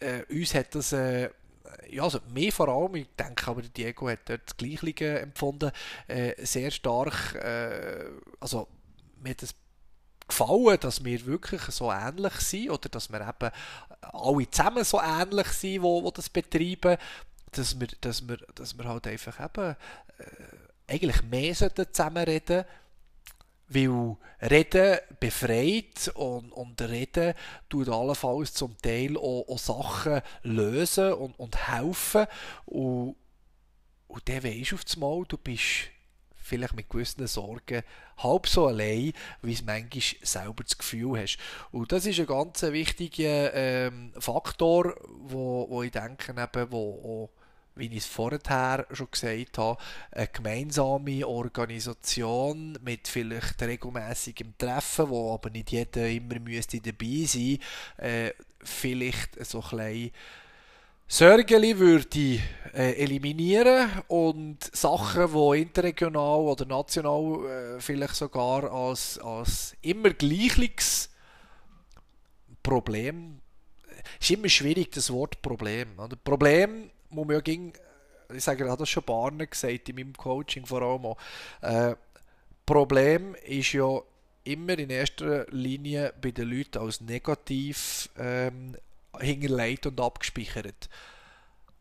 äh, 0.00 0.22
uns 0.32 0.54
hat 0.54 0.74
das 0.74 0.92
äh, 0.92 1.30
ja, 1.90 2.02
also 2.02 2.20
mir 2.32 2.52
vor 2.52 2.68
allem, 2.68 2.94
ich 2.96 3.08
denke 3.18 3.48
aber 3.48 3.62
Diego 3.62 4.08
hat 4.08 4.28
dort 4.28 4.42
das 4.46 4.56
Gleiche 4.56 5.20
empfunden, 5.20 5.70
äh, 6.08 6.32
sehr 6.44 6.70
stark, 6.70 7.34
äh, 7.34 8.04
also 8.40 8.68
mir 9.22 9.30
hat 9.30 9.42
das 9.42 9.54
gefallen, 10.28 10.78
dass 10.80 11.04
wir 11.04 11.26
wirklich 11.26 11.62
so 11.62 11.92
ähnlich 11.92 12.34
sind 12.34 12.70
oder 12.70 12.88
dass 12.88 13.10
wir 13.10 13.20
eben 13.20 13.52
alle 14.00 14.50
zusammen 14.50 14.84
so 14.84 15.00
ähnlich 15.00 15.48
sind, 15.48 15.82
wo, 15.82 16.02
wo 16.02 16.10
das 16.10 16.28
betreiben, 16.28 16.96
dass 17.52 17.78
wir, 17.78 17.88
dass 18.00 18.28
wir, 18.28 18.38
dass 18.54 18.76
wir 18.76 18.84
halt 18.84 19.06
einfach 19.06 19.40
eben 19.44 19.76
äh, 20.18 20.92
eigentlich 20.92 21.22
mehr 21.22 21.54
zusammen 21.54 22.24
reden 22.24 22.64
weil 23.68 24.16
Reden 24.40 24.98
befreit 25.18 26.12
und, 26.14 26.52
und 26.52 26.80
Reden 26.82 27.34
tut 27.68 27.88
allenfalls 27.88 28.54
zum 28.54 28.76
Teil 28.78 29.16
auch, 29.16 29.46
auch 29.48 29.58
Sachen 29.58 30.22
lösen 30.42 31.12
und, 31.14 31.38
und 31.38 31.68
helfen. 31.68 32.26
Und, 32.66 33.16
und 34.06 34.28
dann 34.28 34.44
weisst 34.44 34.70
du 34.70 34.74
auf 34.76 34.84
das 34.84 34.96
Mal, 34.96 35.24
du 35.26 35.36
bist 35.36 35.90
vielleicht 36.46 36.74
mit 36.74 36.88
gewissen 36.88 37.26
Sorgen 37.26 37.82
halb 38.18 38.46
so 38.46 38.68
allein, 38.68 39.12
wie 39.42 39.52
es 39.52 39.64
manchmal 39.64 40.02
selber 40.22 40.62
das 40.62 40.78
Gefühl 40.78 41.20
hast. 41.20 41.38
Und 41.72 41.92
das 41.92 42.06
ist 42.06 42.20
ein 42.20 42.26
ganz 42.26 42.62
wichtiger 42.62 43.52
ähm, 43.54 44.12
Faktor, 44.18 44.94
wo, 45.08 45.66
wo 45.68 45.82
ich 45.82 45.90
denke, 45.90 46.30
eben, 46.32 46.72
wo 46.72 47.28
auch 47.34 47.46
wie 47.76 47.88
ich 47.88 47.98
es 47.98 48.06
vorher 48.06 48.86
schon 48.90 49.10
gesagt 49.10 49.58
habe, 49.58 49.78
eine 50.10 50.28
gemeinsame 50.28 51.26
Organisation 51.26 52.78
mit 52.82 53.06
vielleicht 53.06 53.60
regelmäßigem 53.60 54.56
Treffen, 54.56 55.10
wo 55.10 55.34
aber 55.34 55.50
nicht 55.50 55.72
jeder 55.72 56.08
immer 56.08 56.40
müsste 56.40 56.80
dabei 56.80 57.24
sein, 57.26 57.58
äh, 57.98 58.32
vielleicht 58.62 59.44
so 59.44 59.62
ein 59.62 59.76
bisschen 59.76 60.10
Sorgeli 61.08 61.78
würde 61.78 62.40
äh, 62.74 62.92
eliminieren 63.02 63.88
und 64.08 64.58
Sachen, 64.76 65.32
die 65.32 65.62
interregional 65.62 66.40
oder 66.40 66.66
national 66.66 67.76
äh, 67.76 67.80
vielleicht 67.80 68.16
sogar 68.16 68.70
als, 68.72 69.18
als 69.20 69.76
immer 69.82 70.10
gleichliches 70.10 71.10
Problem, 72.62 73.40
ist 74.20 74.30
immer 74.32 74.48
schwierig 74.48 74.90
das 74.90 75.12
Wort 75.12 75.40
Problem. 75.42 75.96
Oder? 75.96 76.16
Problem 76.16 76.90
muss 77.10 77.26
man 77.26 77.36
ja 77.36 77.40
ging, 77.40 77.72
ich 78.34 78.42
sage, 78.42 78.64
ich 78.64 78.70
habe 78.70 78.80
das 78.80 78.88
schon 78.88 79.04
Barne 79.04 79.46
gesagt 79.46 79.88
in 79.88 79.94
meinem 79.94 80.14
Coaching 80.14 80.66
vor 80.66 80.82
allem 80.82 81.06
auch. 81.06 81.16
Äh, 81.62 81.94
Problem 82.66 83.36
ist 83.44 83.72
ja 83.72 84.00
immer 84.42 84.76
in 84.76 84.90
erster 84.90 85.46
Linie 85.50 86.12
bei 86.20 86.32
den 86.32 86.50
Leuten 86.50 86.78
als 86.78 87.00
negativ 87.00 88.08
ähm, 88.18 88.76
hinterlegt 89.20 89.86
und 89.86 90.00
abgespeichert. 90.00 90.88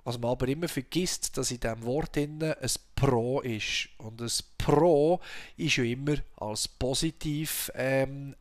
Was 0.03 0.19
man 0.19 0.31
aber 0.31 0.47
immer 0.47 0.67
vergisst, 0.67 1.35
dass 1.37 1.51
in 1.51 1.59
diesem 1.59 1.83
Wort 1.83 2.15
ein 2.17 2.55
Pro 2.95 3.41
ist. 3.41 3.89
Und 3.97 4.21
ein 4.21 4.31
Pro 4.57 5.19
ist 5.57 5.77
ja 5.77 5.83
immer 5.83 6.15
als 6.37 6.67
positiv 6.67 7.71
ähm, 7.73 8.35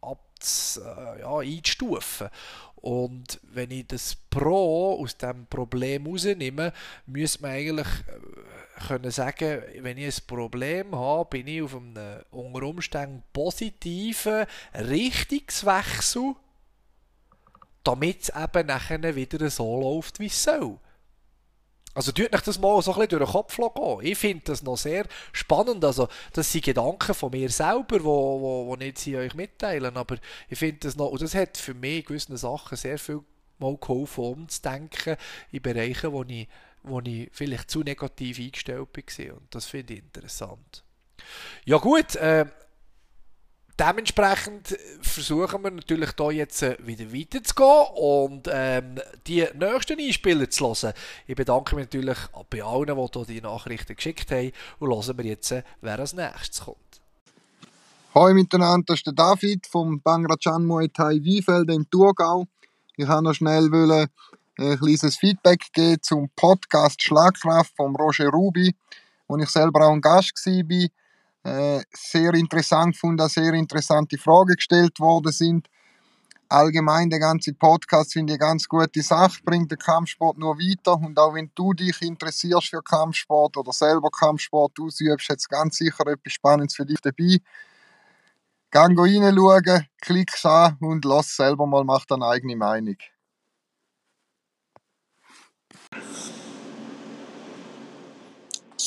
abz, 0.00 0.80
äh, 0.84 1.20
ja, 1.20 1.38
einzustufen. 1.38 2.28
Und 2.76 3.40
wenn 3.44 3.70
ich 3.70 3.86
das 3.86 4.14
Pro 4.14 5.00
aus 5.00 5.16
dem 5.16 5.46
Problem 5.46 6.06
rausnehme, 6.06 6.72
müsste 7.06 7.42
man 7.42 7.52
eigentlich 7.52 7.86
äh, 7.86 8.86
können 8.86 9.10
sagen, 9.10 9.62
wenn 9.80 9.96
ich 9.96 10.18
ein 10.18 10.26
Problem 10.26 10.94
habe, 10.94 11.30
bin 11.30 11.46
ich 11.46 11.62
auf 11.62 11.74
einem 11.74 12.22
unter 12.30 12.62
Umständen 12.62 13.22
positiven 13.32 14.44
Richtungswechsel, 14.74 16.34
damit 17.84 18.22
es 18.22 18.32
eben 18.34 18.66
nachher 18.66 19.14
wieder 19.14 19.50
so 19.50 19.80
läuft, 19.80 20.18
wie 20.18 20.26
es 20.26 20.42
soll. 20.42 20.78
Also 21.94 22.10
tut 22.10 22.34
euch 22.34 22.40
das 22.40 22.58
mal 22.58 22.82
so 22.82 22.92
ein 22.92 22.96
bisschen 22.96 23.18
durch 23.20 23.30
den 23.30 23.32
Kopf 23.32 23.56
gehen. 23.56 23.98
Ich 24.02 24.18
finde 24.18 24.42
das 24.46 24.62
noch 24.64 24.76
sehr 24.76 25.06
spannend. 25.32 25.84
Also, 25.84 26.08
das 26.32 26.50
sind 26.50 26.64
Gedanken 26.64 27.14
von 27.14 27.30
mir 27.30 27.48
selber, 27.50 28.02
wo, 28.02 28.40
wo, 28.40 28.66
wo 28.66 28.76
sie 28.96 29.16
euch 29.16 29.34
mitteilen. 29.34 29.96
Aber 29.96 30.16
ich 30.48 30.58
finde 30.58 30.80
das 30.80 30.96
noch, 30.96 31.10
und 31.10 31.22
das 31.22 31.36
hat 31.36 31.56
für 31.56 31.74
mich 31.74 32.04
gewissen 32.04 32.36
Sachen 32.36 32.76
sehr 32.76 32.98
viel 32.98 33.20
mal 33.58 33.76
geholfen, 33.76 34.24
umzudenken 34.24 35.16
in 35.52 35.62
Bereichen, 35.62 36.10
wo 36.10 36.24
ich, 36.24 36.48
wo 36.82 37.00
ich 37.00 37.30
vielleicht 37.32 37.70
zu 37.70 37.80
negativ 37.80 38.40
eingestellt 38.40 38.88
war. 38.92 39.36
Und 39.36 39.54
das 39.54 39.66
finde 39.66 39.94
ich 39.94 40.00
interessant. 40.00 40.82
Ja 41.64 41.78
gut, 41.78 42.16
äh, 42.16 42.46
dementsprechend 43.78 44.78
versuchen 45.00 45.62
wir 45.62 45.70
natürlich 45.70 46.10
hier 46.16 46.32
jetzt 46.32 46.62
äh, 46.62 46.76
wieder 46.80 47.12
weiterzugehen 47.12 47.86
und 47.96 48.48
ähm, 48.50 49.00
die 49.26 49.46
nächsten 49.54 50.00
Einspieler 50.00 50.48
zu 50.48 50.68
hören. 50.68 50.92
Ich 51.26 51.36
bedanke 51.36 51.76
mich 51.76 51.86
natürlich 51.86 52.18
bei 52.50 52.62
allen, 52.62 52.86
die 52.86 52.94
hier 52.94 53.24
die 53.26 53.40
Nachrichten 53.40 53.96
geschickt 53.96 54.30
haben 54.30 54.52
und 54.78 54.90
hören 54.90 55.18
wir 55.18 55.24
jetzt, 55.24 55.50
äh, 55.50 55.62
wer 55.80 55.98
als 55.98 56.12
nächstes 56.12 56.64
kommt. 56.64 56.78
Hallo 58.14 58.34
miteinander, 58.34 58.84
das 58.86 58.98
ist 58.98 59.06
der 59.06 59.14
David 59.14 59.66
vom 59.66 60.00
Bangrachan 60.00 60.64
Muay 60.64 60.88
Thai 60.88 61.18
Wiefeld 61.22 61.68
im 61.70 61.88
Thurgau. 61.90 62.46
Ich 62.96 63.08
wollte 63.08 63.22
noch 63.24 63.34
schnell 63.34 63.68
äh, 63.74 64.06
ein 64.56 64.78
kleines 64.78 65.16
Feedback 65.16 65.72
geben 65.72 66.00
zum 66.00 66.30
Podcast 66.36 67.02
Schlagkraft 67.02 67.74
von 67.74 67.96
Roger 67.96 68.28
Ruby, 68.28 68.72
wo 69.26 69.36
ich 69.36 69.48
selber 69.48 69.88
auch 69.88 69.92
ein 69.92 70.00
Gast 70.00 70.32
war 70.46 70.52
äh, 70.52 70.88
sehr 71.44 72.34
interessant 72.34 72.96
fand, 72.96 73.20
sehr 73.30 73.52
interessante 73.52 74.18
Fragen 74.18 74.56
gestellt 74.56 74.98
worden 74.98 75.32
sind. 75.32 75.68
Allgemein 76.48 77.10
der 77.10 77.18
ganze 77.18 77.52
Podcast 77.54 78.12
finde 78.12 78.34
ich 78.34 78.40
eine 78.40 78.50
ganz 78.50 78.68
gute 78.68 79.02
Sache, 79.02 79.42
bringt 79.44 79.70
den 79.70 79.78
Kampfsport 79.78 80.38
nur 80.38 80.56
weiter 80.58 80.94
und 80.94 81.18
auch 81.18 81.34
wenn 81.34 81.50
du 81.54 81.72
dich 81.72 82.00
interessierst 82.02 82.68
für 82.68 82.82
Kampfsport 82.82 83.56
oder 83.56 83.72
selber 83.72 84.10
Kampfsport 84.10 84.78
ausübst, 84.78 85.28
jetzt 85.30 85.48
ganz 85.48 85.76
sicher 85.78 86.06
etwas 86.06 86.32
Spannendes 86.32 86.76
für 86.76 86.86
dich 86.86 87.00
dabei. 87.00 87.38
Gang 88.70 88.98
reinschauen, 88.98 89.86
klick's 90.00 90.44
an 90.44 90.76
und 90.80 91.04
lass 91.04 91.36
selber 91.36 91.66
mal, 91.66 91.84
mach 91.84 92.04
deine 92.04 92.26
eigene 92.26 92.56
Meinung. 92.56 92.96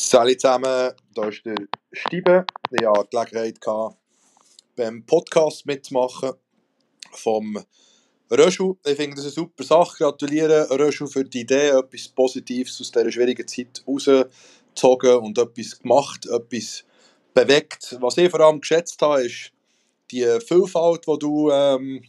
Salut 0.09 0.39
zusammen, 0.39 0.93
da 1.15 1.27
ist 1.27 1.45
der 1.45 1.67
Stiebe. 1.91 2.45
Ich 2.71 2.87
hatte 2.87 3.09
die 3.11 3.29
Gelegenheit, 3.29 3.97
beim 4.77 5.05
Podcast 5.05 5.65
mitzumachen 5.65 6.31
vom 7.11 7.61
Röschel. 8.31 8.77
Ich 8.85 8.95
finde 8.95 9.17
das 9.17 9.25
eine 9.25 9.33
super 9.33 9.65
Sache. 9.65 9.97
Gratuliere 9.97 10.69
Röschel 10.69 11.07
für 11.07 11.25
die 11.25 11.41
Idee, 11.41 11.71
etwas 11.71 12.07
Positives 12.07 12.79
aus 12.79 12.89
dieser 12.89 13.11
schwierigen 13.11 13.45
Zeit 13.49 13.83
rausgezogen 13.85 15.17
und 15.17 15.37
etwas 15.39 15.77
gemacht, 15.77 16.25
etwas 16.25 16.85
bewegt. 17.33 17.97
Was 17.99 18.17
ich 18.17 18.31
vor 18.31 18.39
allem 18.39 18.61
geschätzt 18.61 19.01
habe, 19.01 19.23
ist 19.23 19.51
die 20.11 20.25
Vielfalt, 20.39 21.05
die 21.05 21.19
du 21.19 21.51
ähm, 21.51 22.01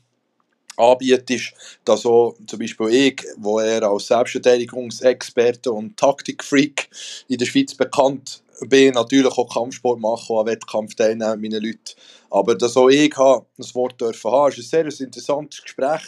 anbietest, 0.79 1.53
dass 1.85 2.07
auch 2.07 2.35
zum 2.47 2.59
Beispiel 2.59 2.89
ich, 2.89 3.25
wo 3.37 3.59
er 3.59 3.83
als 3.83 4.07
Selbstverteidigungsexperte 4.07 5.73
und 5.73 5.97
Taktikfreak 5.97 6.89
in 7.29 7.39
der 7.39 7.47
Schweiz 7.47 7.75
bekannt 7.75 8.43
bin, 8.61 8.95
natürlich 8.95 9.37
auch 9.37 9.53
Kampfsport 9.53 10.01
machen, 10.01 10.37
an 10.37 10.47
Wettkampf 10.47 10.95
teilnehmen 10.95 11.41
mit 11.41 11.53
meinen 11.53 11.65
Leuten. 11.65 11.95
Aber 12.31 12.55
dass 12.55 12.77
auch 12.77 12.89
ich 12.89 13.15
das 13.57 13.75
Wort 13.75 14.01
dürfen 14.01 14.31
haben, 14.31 14.53
war 14.53 14.57
ein 14.57 14.63
sehr 14.63 15.01
interessantes 15.01 15.63
Gespräch. 15.63 16.03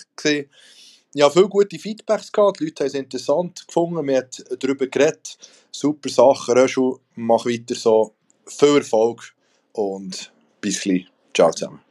Ich 1.13 1.23
habe 1.23 1.33
viele 1.33 1.49
gute 1.49 1.79
Feedbacks 1.79 2.31
gehabt, 2.31 2.61
die 2.61 2.65
Leute 2.65 2.85
haben 2.85 2.89
es 2.89 2.95
interessant 2.95 3.67
gefunden, 3.67 4.07
wir 4.07 4.19
haben 4.19 4.29
darüber 4.61 4.87
geredet. 4.87 5.39
Super 5.73 6.09
Sache, 6.09 6.55
Röschel, 6.55 6.95
mach 7.17 7.47
weiter 7.47 7.75
so. 7.75 8.15
Viel 8.47 8.79
Erfolg 8.79 9.35
und 9.73 10.33
bis 10.61 10.81
gleich. 10.81 11.07
Ciao 11.35 11.51
zusammen. 11.51 11.90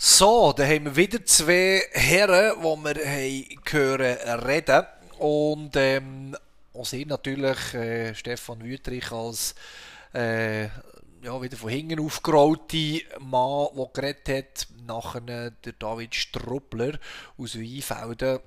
So, 0.00 0.52
da 0.56 0.64
haben 0.64 0.84
wir 0.84 0.94
wieder 0.94 1.26
zwei 1.26 1.82
Herren, 1.90 2.52
die 2.60 2.84
wir 2.84 3.04
haben 3.04 3.72
hören 3.72 4.40
reden. 4.46 4.86
Und 5.18 5.74
ähm, 5.74 6.36
auch 6.72 6.86
sie 6.86 7.04
natürlich, 7.04 7.74
äh, 7.74 8.14
Stefan 8.14 8.62
Wüttrich 8.62 9.10
als 9.10 9.56
äh, 10.14 10.66
ja, 11.20 11.42
wieder 11.42 11.56
von 11.56 11.70
hinten 11.70 11.98
aufgerollte 11.98 13.00
Mann, 13.18 13.70
der 13.76 13.90
geredet 13.92 14.28
hat, 14.28 14.68
nachher 14.86 15.50
der 15.50 15.72
David 15.72 16.14
Struppler 16.14 16.96
aus 17.36 17.58
Weinfelden 17.58 18.38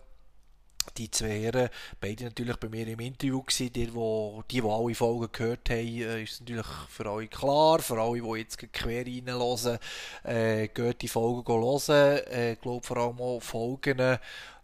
die 0.98 1.12
zwei 1.12 1.42
Herren, 1.42 1.70
beide 2.00 2.26
natürlich 2.26 2.58
bei 2.58 2.70
mir 2.70 2.88
im 2.88 3.00
Interview 3.00 3.42
gewesen, 3.42 3.74
die, 3.74 3.88
die, 3.88 4.62
die 4.62 4.68
alle 4.68 4.96
Folgen 4.96 5.32
gehört 5.32 5.70
haben, 5.70 5.78
äh, 5.78 6.24
ist 6.24 6.42
natürlich 6.42 6.68
für 6.90 7.12
euch 7.12 7.30
klar, 7.30 7.80
für 7.80 8.00
alle, 8.02 8.22
die 8.22 8.40
jetzt 8.40 8.58
quer 8.74 9.06
reinhören, 9.06 9.80
äh, 10.24 10.68
geht 10.68 11.02
die 11.02 11.08
Folgen 11.08 11.52
hören, 11.52 12.26
äh, 12.28 12.54
ich 12.54 12.62
glaube 12.62 12.86
vor 12.86 12.98
allem 12.98 13.20
auch 13.20 13.40
Folgen, 13.40 14.18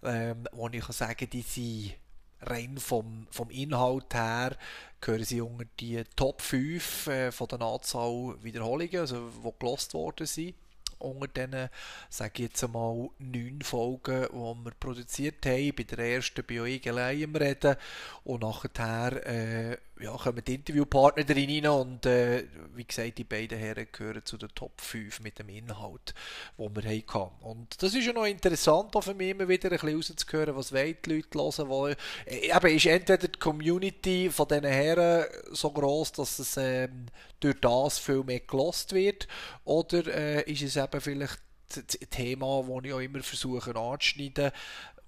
ähm, 0.04 0.48
wo 0.52 0.68
ich 0.70 0.86
sagen, 0.86 1.30
die 1.30 1.42
sind 1.42 1.94
rein 2.42 2.78
vom, 2.78 3.28
vom 3.32 3.50
Inhalt 3.50 4.14
her, 4.14 4.56
gehören 5.02 5.24
sie 5.24 5.42
unter 5.42 5.66
die 5.80 6.04
Top 6.16 6.42
5 6.42 7.08
äh, 7.08 7.32
von 7.32 7.48
der 7.48 7.62
Anzahl 7.62 8.36
Wiederholungen, 8.42 9.00
also 9.00 9.30
die 9.30 9.60
gelost 9.60 9.94
worden 9.94 10.28
sind 10.28 10.56
unter 11.00 11.28
diesen, 11.28 11.70
sage 12.10 12.32
ich 12.36 12.40
jetzt 12.50 12.64
einmal, 12.64 13.10
neun 13.20 13.62
Folgen, 13.62 14.28
die 14.32 14.66
wir 14.66 14.72
produziert 14.80 15.46
haben. 15.46 15.74
Bei 15.76 15.84
der 15.84 16.00
ersten 16.00 16.44
bin 16.44 16.66
ich 16.66 16.90
allein 16.90 17.24
am 17.24 17.36
Reden 17.36 17.76
und 18.24 18.42
nachher 18.42 19.26
äh, 19.26 19.78
ja, 20.00 20.16
kommen 20.16 20.44
die 20.46 20.56
Interviewpartner 20.56 21.36
rein 21.36 21.68
und 21.68 22.06
äh, 22.06 22.46
wie 22.76 22.86
gesagt, 22.86 23.18
die 23.18 23.24
beiden 23.24 23.58
Herren 23.58 23.88
gehören 23.92 24.24
zu 24.24 24.38
den 24.38 24.50
Top 24.50 24.80
5 24.80 25.22
mit 25.22 25.40
dem 25.40 25.50
Inhalt, 25.50 26.14
wo 26.56 26.70
wir 26.70 26.84
hatten. 26.84 27.32
Und 27.42 27.82
das 27.82 27.94
ist 27.94 28.06
ja 28.06 28.14
noch 28.14 28.26
interessant 28.26 28.96
auch 28.96 29.02
für 29.02 29.14
mich, 29.14 29.30
immer 29.30 29.48
wieder 29.48 29.72
ein 29.72 29.78
bisschen 29.78 29.96
rauszuhören, 29.96 30.56
was 30.56 30.70
die 30.70 30.76
Leute 30.76 31.38
hören 31.38 31.70
wollen. 31.70 31.96
Äh, 32.26 32.56
eben 32.56 32.76
ist 32.76 32.86
entweder 32.86 33.28
die 33.28 33.40
Community 33.40 34.30
von 34.30 34.48
diesen 34.48 34.66
Herren 34.66 35.26
so 35.52 35.72
groß, 35.72 36.12
dass 36.14 36.40
es 36.40 36.58
ähm, 36.58 37.08
durch 37.40 37.60
das 37.62 38.00
viel 38.00 38.24
mehr 38.24 38.42
gelost 38.42 38.94
wird, 38.94 39.28
oder 39.66 40.06
äh, 40.08 40.52
ist 40.52 40.62
es 40.62 40.76
eben 40.76 41.02
vielleicht 41.02 41.40
ein 41.76 42.10
Thema, 42.10 42.64
das 42.68 42.86
ich 42.86 42.94
auch 42.94 43.00
immer 43.00 43.22
versuche 43.22 43.76
anzuschneiden, 43.76 44.52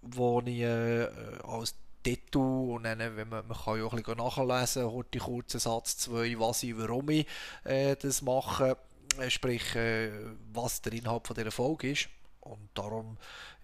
wo 0.01 0.41
ich 0.45 0.61
äh, 0.61 1.07
als 1.43 1.75
Detail 2.05 2.39
und 2.39 2.83
dann, 2.83 2.99
wenn 2.99 3.29
man, 3.29 3.47
man 3.47 3.57
kann 3.57 3.77
ja 3.77 3.85
auch 3.85 3.93
ein 3.93 4.03
bisschen 4.03 4.17
nachlesen, 4.17 4.91
heute 4.91 5.19
kurzen 5.19 5.59
Satz 5.59 5.97
2, 5.97 6.39
was 6.39 6.63
ich, 6.63 6.77
warum 6.77 7.09
ich 7.09 7.25
äh, 7.63 7.95
das 7.95 8.21
mache, 8.21 8.77
äh, 9.19 9.29
sprich, 9.29 9.75
äh, 9.75 10.11
was 10.53 10.81
der 10.81 10.93
Inhalt 10.93 11.27
von 11.27 11.35
dieser 11.35 11.51
Folge 11.51 11.91
ist. 11.91 12.09
Und 12.41 12.69
darum 12.73 13.17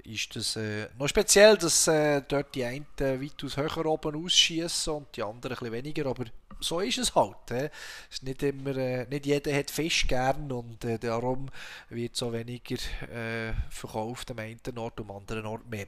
ist 0.03 0.35
das 0.35 0.55
äh, 0.57 0.87
noch 0.97 1.07
speziell, 1.07 1.57
dass 1.57 1.87
äh, 1.87 2.21
dort 2.27 2.53
die 2.53 2.65
einen 2.65 2.85
weitaus 2.99 3.57
höher 3.57 3.85
oben 3.85 4.23
ausschießen 4.23 4.93
und 4.93 5.15
die 5.15 5.23
anderen 5.23 5.55
ein 5.55 5.59
bisschen 5.59 5.73
weniger, 5.73 6.05
aber 6.07 6.25
so 6.59 6.79
ist 6.79 6.97
es 6.97 7.15
halt. 7.15 7.51
Äh. 7.51 7.69
Ist 8.09 8.23
nicht, 8.23 8.43
immer, 8.43 8.75
äh, 8.75 9.07
nicht 9.07 9.25
jeder 9.25 9.55
hat 9.55 9.71
Fisch 9.71 10.07
gern 10.07 10.51
und 10.51 10.83
äh, 10.85 10.99
darum 10.99 11.49
wird 11.89 12.15
so 12.15 12.31
weniger 12.33 12.75
äh, 13.09 13.53
verkauft 13.69 14.31
am 14.31 14.39
einen 14.39 14.59
Ort 14.77 14.99
und 14.99 15.09
am 15.09 15.17
anderen 15.17 15.45
Ort 15.45 15.67
mehr. 15.69 15.87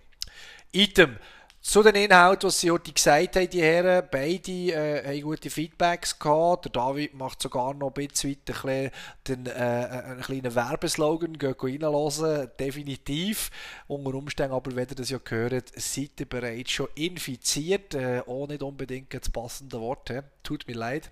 Item. 0.72 1.18
Zu 1.68 1.84
den 1.84 1.96
Inhalten, 1.96 2.48
was 2.48 2.62
sie 2.62 2.72
heute 2.72 2.94
gesagt 2.94 3.36
haben, 3.36 3.50
die 3.50 3.62
Herren, 3.62 4.08
beide 4.10 4.52
äh, 4.52 5.06
haben 5.06 5.22
gute 5.22 5.50
Feedbacks 5.50 6.18
gehabt. 6.18 6.64
Der 6.64 6.72
David 6.72 7.14
macht 7.14 7.42
sogar 7.42 7.74
noch 7.74 7.94
ein 7.94 8.08
bisschen 8.08 8.38
weiter 8.48 8.92
den, 9.28 9.48
äh, 9.48 9.52
einen 9.52 10.22
kleinen 10.22 10.56
Werbeslogan, 10.56 11.38
geht 11.38 11.62
reinhören, 11.62 12.50
definitiv. 12.58 13.52
Unter 13.88 14.14
Umständen 14.14 14.56
aber, 14.56 14.78
wenn 14.78 14.88
ihr 14.88 14.96
das 14.96 15.10
ja 15.10 15.18
gehört, 15.22 15.74
seid 15.76 16.12
ihr 16.22 16.30
bereits 16.30 16.72
schon 16.72 16.88
infiziert, 16.96 17.96
äh, 17.96 18.22
auch 18.26 18.48
nicht 18.48 18.64
unbedingt 18.64 19.14
das 19.14 19.30
passende 19.30 19.82
Wort, 19.82 20.10
he? 20.10 20.22
tut 20.44 20.66
mir 20.70 20.76
leid. 20.78 21.12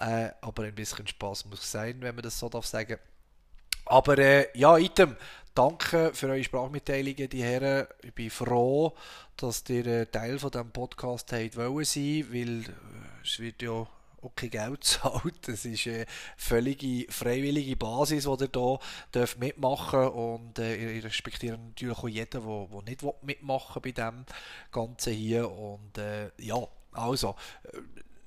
Äh, 0.00 0.30
aber 0.40 0.64
ein 0.64 0.74
bisschen 0.74 1.06
Spaß 1.06 1.44
muss 1.44 1.70
sein, 1.70 1.98
wenn 2.00 2.16
man 2.16 2.24
das 2.24 2.40
so 2.40 2.48
darf 2.48 2.66
sagen. 2.66 2.98
Aber 3.84 4.18
äh, 4.18 4.48
ja, 4.58 4.78
Item, 4.78 5.14
danke 5.56 6.10
für 6.12 6.28
eure 6.28 6.44
Sprachmitteilungen, 6.44 7.28
die 7.30 7.42
Herren. 7.42 7.86
Ich 8.02 8.12
bin 8.12 8.30
froh, 8.30 8.94
dass 9.36 9.64
ihr 9.68 9.86
äh, 9.86 10.06
Teil 10.06 10.38
von 10.38 10.50
diesem 10.50 10.70
Podcast 10.70 11.32
habt 11.32 11.56
wollen 11.56 11.84
sein, 11.84 12.26
weil 12.30 12.60
äh, 12.60 13.24
es 13.24 13.40
wird 13.40 13.62
ja 13.62 13.70
auch 13.70 14.34
kein 14.36 14.50
Geld 14.50 14.84
zahlt. 14.84 15.48
Das 15.48 15.64
ist 15.64 15.86
eine 15.86 16.04
völlige 16.36 17.10
freiwillige 17.10 17.74
Basis, 17.74 18.24
die 18.24 18.30
ihr 18.30 18.50
hier 18.52 18.78
dürft 19.14 19.38
mitmachen 19.38 20.08
und 20.08 20.58
äh, 20.58 20.98
ich 20.98 21.04
respektiere 21.04 21.56
natürlich 21.56 21.96
auch 21.96 22.08
jeden, 22.08 22.30
der, 22.30 22.68
der 22.70 22.82
nicht 22.82 23.22
mitmachen 23.22 23.82
bei 23.82 23.92
dem 23.92 24.26
Ganzen 24.70 25.14
hier 25.14 25.50
und 25.50 25.96
äh, 25.96 26.30
ja, 26.38 26.68
also 26.92 27.34
äh, 27.72 27.78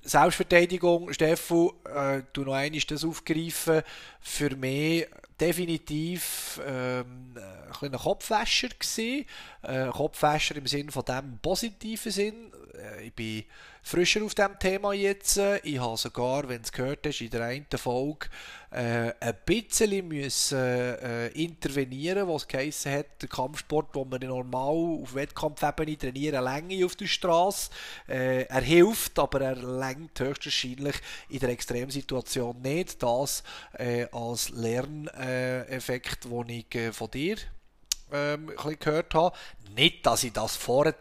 Selbstverteidigung, 0.02 1.12
Steffu, 1.12 1.74
äh, 1.84 2.22
du 2.32 2.42
noch 2.42 2.54
einmal 2.54 2.80
das 2.80 3.04
aufgreifen. 3.04 3.82
Für 4.20 4.56
mich 4.56 5.06
definitiv 5.40 6.60
ähm, 6.66 7.34
ein 7.80 7.92
Kopfwäscher 7.92 8.68
gewesen. 8.68 9.26
Äh, 9.62 9.86
Kopfwäscher 9.88 10.56
im 10.56 10.66
Sinne 10.66 10.92
von 10.92 11.04
dem 11.04 11.38
positiven 11.38 12.12
Sinn. 12.12 12.52
Äh, 12.74 13.06
ich 13.06 13.14
bin 13.14 13.44
frischer 13.82 14.22
auf 14.22 14.34
diesem 14.34 14.58
Thema 14.58 14.92
jetzt. 14.92 15.40
Ich 15.62 15.78
habe 15.78 15.96
sogar, 15.96 16.48
wenn 16.48 16.60
es 16.62 16.72
gehört 16.72 17.06
hast, 17.06 17.20
in 17.20 17.30
der 17.30 17.44
einen 17.44 17.66
Folge 17.76 18.28
äh, 18.70 19.12
ein 19.18 19.36
bisschen 19.44 20.06
müssen, 20.06 20.58
äh, 20.58 21.28
intervenieren, 21.28 22.28
was 22.28 22.46
geheissen 22.46 22.92
hat, 22.92 23.20
der 23.20 23.28
Kampfsport, 23.28 23.88
wo 23.94 24.04
man 24.04 24.20
normal 24.20 25.00
auf 25.02 25.14
Wettkampfebene 25.14 25.98
trainieren, 25.98 26.44
Länge 26.44 26.84
auf 26.86 26.94
der 26.96 27.06
Straße. 27.06 27.70
Äh, 28.08 28.44
er 28.44 28.60
hilft, 28.60 29.18
aber 29.18 29.40
er 29.40 29.56
lenkt 29.56 30.20
höchstwahrscheinlich 30.20 30.96
in 31.28 31.40
der 31.40 31.50
Extremsituation 31.50 32.62
nicht. 32.62 33.02
Das 33.02 33.42
äh, 33.72 34.06
als 34.12 34.50
Lerneffekt, 34.50 36.24
den 36.24 36.48
ich 36.48 36.74
äh, 36.74 36.92
von 36.92 37.10
dir 37.10 37.36
ähm, 38.12 38.52
gehört 38.78 39.14
habe. 39.14 39.36
Nicht, 39.76 40.06
dass 40.06 40.24
ich 40.24 40.32
das 40.32 40.56
vorher 40.56 40.96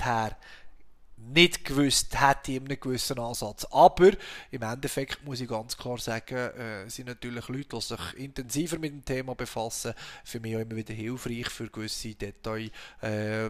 nicht 1.27 1.65
gewusst 1.65 2.19
hätte 2.19 2.53
in 2.53 2.65
einem 2.65 2.79
gewissen 2.79 3.19
Ansatz. 3.19 3.65
Aber 3.71 4.11
im 4.51 4.61
Endeffekt 4.61 5.23
muss 5.23 5.41
ich 5.41 5.47
ganz 5.47 5.77
klar 5.77 5.97
sagen, 5.97 6.35
äh, 6.35 6.89
sind 6.89 7.07
natürlich 7.07 7.47
Leute, 7.47 7.77
die 7.77 7.81
sich 7.81 7.99
intensiver 8.17 8.79
mit 8.79 8.91
dem 8.91 9.05
Thema 9.05 9.35
befassen, 9.35 9.93
für 10.23 10.39
mich 10.39 10.55
auch 10.55 10.61
immer 10.61 10.75
wieder 10.75 10.93
hilfreich 10.93 11.49
für 11.49 11.69
gewisse 11.69 12.15
Details 12.15 12.71
äh, 13.01 13.49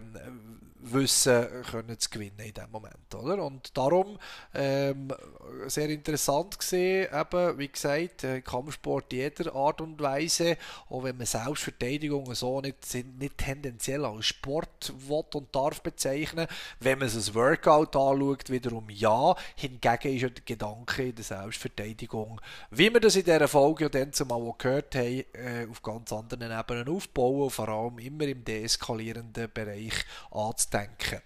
Wissen 0.82 1.46
können 1.70 1.98
zu 1.98 2.08
gewinnen 2.08 2.40
in 2.40 2.54
dem 2.54 2.70
Moment, 2.70 3.14
oder? 3.14 3.44
Und 3.44 3.76
darum 3.76 4.18
ähm, 4.54 5.12
sehr 5.66 5.90
interessant 5.90 6.58
gesehen, 6.58 7.08
eben, 7.12 7.58
wie 7.58 7.68
gesagt, 7.68 8.24
äh, 8.24 8.40
Kampfsport 8.40 9.12
jeder 9.12 9.54
Art 9.54 9.80
und 9.80 10.00
Weise, 10.00 10.56
auch 10.88 11.04
wenn 11.04 11.18
man 11.18 11.26
Selbstverteidigung 11.26 12.34
so 12.34 12.60
nicht, 12.60 12.94
nicht 13.18 13.36
tendenziell 13.36 14.04
als 14.04 14.26
Sport 14.26 14.92
will 15.06 15.24
und 15.34 15.54
darf 15.54 15.82
bezeichnen, 15.82 16.46
wenn 16.80 16.98
man 16.98 17.08
es 17.08 17.16
als 17.16 17.34
Workout 17.60 17.96
anschaut, 17.96 18.50
wiederum 18.50 18.88
ja. 18.90 19.34
Hingegen 19.56 20.14
ist 20.14 20.22
ja 20.22 20.28
der 20.28 20.44
Gedanke 20.44 21.08
in 21.08 21.14
der 21.14 21.24
Selbstverteidigung, 21.24 22.40
wie 22.70 22.92
wir 22.92 23.00
das 23.00 23.16
in 23.16 23.24
dieser 23.24 23.48
Folge 23.48 23.84
ja 23.84 23.88
dann 23.88 24.12
zumal 24.12 24.54
gehört 24.56 24.94
haben, 24.94 25.24
äh, 25.32 25.66
auf 25.70 25.82
ganz 25.82 26.12
anderen 26.12 26.58
Ebenen 26.58 26.88
aufbauen 26.88 27.42
und 27.42 27.50
vor 27.50 27.68
allem 27.68 27.98
immer 27.98 28.24
im 28.24 28.44
deeskalierenden 28.44 29.50
Bereich 29.52 29.94
anzudenken. 30.30 31.20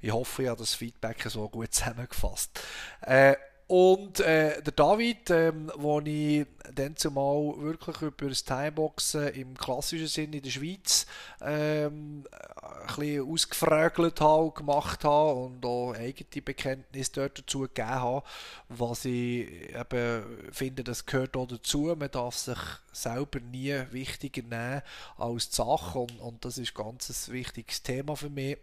Ich 0.00 0.12
hoffe, 0.12 0.44
ich 0.44 0.48
habe 0.48 0.58
das 0.58 0.74
Feedback 0.74 1.22
so 1.28 1.48
gut 1.48 1.74
zusammengefasst. 1.74 2.60
Äh, 3.00 3.34
und 3.72 4.20
äh, 4.20 4.60
der 4.60 4.72
David, 4.74 5.30
ähm, 5.30 5.72
wo 5.76 5.98
ich 6.00 6.44
dann 6.74 6.94
zumal 6.94 7.54
wirklich 7.56 8.02
über 8.02 8.28
das 8.28 8.44
Timeboxen 8.44 9.28
im 9.28 9.56
klassischen 9.56 10.08
Sinn 10.08 10.34
in 10.34 10.42
der 10.42 10.50
Schweiz 10.50 11.06
ähm, 11.40 12.24
ein 12.60 12.86
bisschen 12.86 13.26
ausgefragelt 13.26 14.20
habe, 14.20 14.50
gemacht 14.50 15.04
habe 15.04 15.40
und 15.40 15.64
auch 15.64 15.94
eigene 15.94 16.42
Bekenntnisse 16.42 17.12
dort 17.14 17.38
dazu 17.38 17.60
gegeben 17.60 17.88
habe, 17.88 18.26
was 18.68 19.06
ich 19.06 19.48
eben 19.74 20.22
finde, 20.52 20.84
das 20.84 21.06
gehört 21.06 21.34
auch 21.34 21.48
dazu. 21.48 21.94
Man 21.98 22.10
darf 22.10 22.36
sich 22.36 22.58
selber 22.92 23.40
nie 23.40 23.74
wichtiger 23.90 24.42
nehmen 24.42 24.82
als 25.16 25.48
die 25.48 25.56
Sache 25.56 25.98
und, 25.98 26.20
und 26.20 26.44
das 26.44 26.58
ist 26.58 26.74
ganz 26.74 27.08
ein 27.08 27.32
wichtiges 27.32 27.82
Thema 27.82 28.16
für 28.16 28.28
mich. 28.28 28.58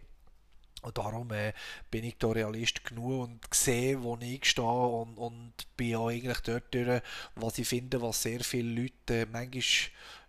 Und 0.82 0.98
darum 0.98 1.30
äh, 1.32 1.52
bin 1.90 2.04
ich 2.04 2.16
da 2.18 2.28
Realist 2.28 2.84
genug 2.84 3.24
und 3.24 3.40
sehe, 3.52 4.02
wo 4.02 4.16
ich 4.20 4.44
stehe 4.44 4.66
und, 4.66 5.16
und 5.16 5.52
bin 5.76 5.96
auch 5.96 6.08
eigentlich 6.08 6.40
dort, 6.40 6.72
durch, 6.72 7.02
was 7.34 7.58
ich 7.58 7.68
finde, 7.68 8.00
was 8.00 8.22
sehr 8.22 8.40
viele 8.40 8.82
Leute 8.82 9.20
äh, 9.22 9.26
manchmal 9.30 9.62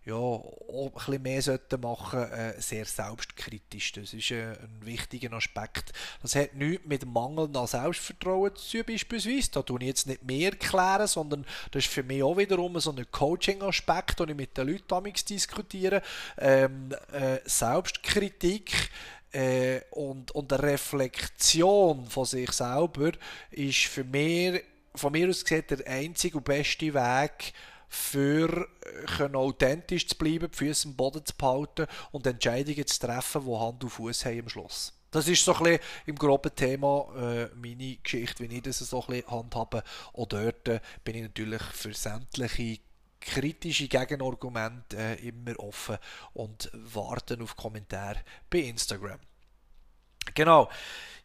ja, 0.04 0.16
ein 0.16 0.90
bisschen 0.90 1.22
mehr 1.22 1.42
sollten 1.42 1.80
machen, 1.80 2.20
äh, 2.32 2.60
sehr 2.60 2.84
selbstkritisch. 2.84 3.92
Das 3.92 4.12
ist 4.12 4.32
äh, 4.32 4.52
ein 4.52 4.80
wichtiger 4.84 5.32
Aspekt. 5.32 5.92
Das 6.22 6.34
hat 6.34 6.54
nichts 6.54 6.86
mit 6.86 7.06
Mangel 7.06 7.56
an 7.56 7.66
Selbstvertrauen 7.66 8.54
zu 8.56 8.78
tun, 8.78 8.86
beispielsweise. 8.86 9.50
Da 9.52 9.62
tue 9.62 9.80
ich 9.80 9.86
jetzt 9.86 10.08
nicht 10.08 10.24
mehr 10.24 10.50
erklären, 10.50 11.06
sondern 11.06 11.46
das 11.70 11.84
ist 11.84 11.92
für 11.92 12.02
mich 12.02 12.22
auch 12.22 12.36
wiederum 12.36 12.78
so 12.80 12.90
ein 12.90 13.06
Coaching-Aspekt, 13.10 14.18
den 14.18 14.30
ich 14.30 14.36
mit 14.36 14.56
den 14.56 14.68
Leuten 14.68 15.12
diskutiere. 15.28 16.02
Ähm, 16.36 16.92
äh, 17.12 17.38
Selbstkritik 17.44 18.90
äh, 19.32 19.80
und, 19.90 20.30
und 20.32 20.52
eine 20.52 20.62
Reflexion 20.62 22.06
von 22.06 22.24
sich 22.24 22.50
selber 22.52 23.12
ist 23.50 23.86
für 23.86 24.04
mich, 24.04 24.62
von 24.94 25.12
mir 25.12 25.28
aus 25.28 25.42
gesehen, 25.42 25.64
der 25.68 25.86
einzige 25.86 26.38
und 26.38 26.44
beste 26.44 26.92
Weg, 26.94 27.52
für 27.88 28.68
können 29.18 29.36
authentisch 29.36 30.08
zu 30.08 30.16
bleiben, 30.16 30.50
die 30.50 30.56
Füße 30.56 30.88
am 30.88 30.96
Boden 30.96 31.26
zu 31.26 31.34
behalten 31.36 31.86
und 32.10 32.26
Entscheidungen 32.26 32.86
zu 32.86 32.98
treffen, 32.98 33.44
die 33.44 33.58
Hand 33.58 33.84
und 33.84 33.90
Fuß 33.90 34.24
haben 34.24 34.40
am 34.40 34.48
Schluss. 34.48 34.94
Das 35.10 35.28
ist 35.28 35.44
so 35.44 35.54
ein 35.54 35.62
bisschen 35.62 35.80
im 36.06 36.16
groben 36.16 36.56
Thema 36.56 37.06
äh, 37.14 37.48
meine 37.54 37.96
Geschichte, 37.96 38.48
wie 38.48 38.56
ich 38.56 38.62
das 38.62 38.78
so 38.78 39.02
ein 39.02 39.06
bisschen 39.08 39.30
handhabe. 39.30 39.82
Auch 40.14 40.26
dort 40.26 40.68
äh, 40.68 40.80
bin 41.04 41.16
ich 41.16 41.22
natürlich 41.22 41.62
für 41.62 41.92
sämtliche 41.92 42.78
kritische 43.22 43.88
Gegenargumente 43.88 44.96
äh, 44.96 45.28
immer 45.28 45.58
offen 45.58 45.98
und 46.34 46.70
warten 46.72 47.42
auf 47.42 47.56
Kommentare 47.56 48.20
bei 48.50 48.58
Instagram. 48.58 49.18
Genau. 50.34 50.68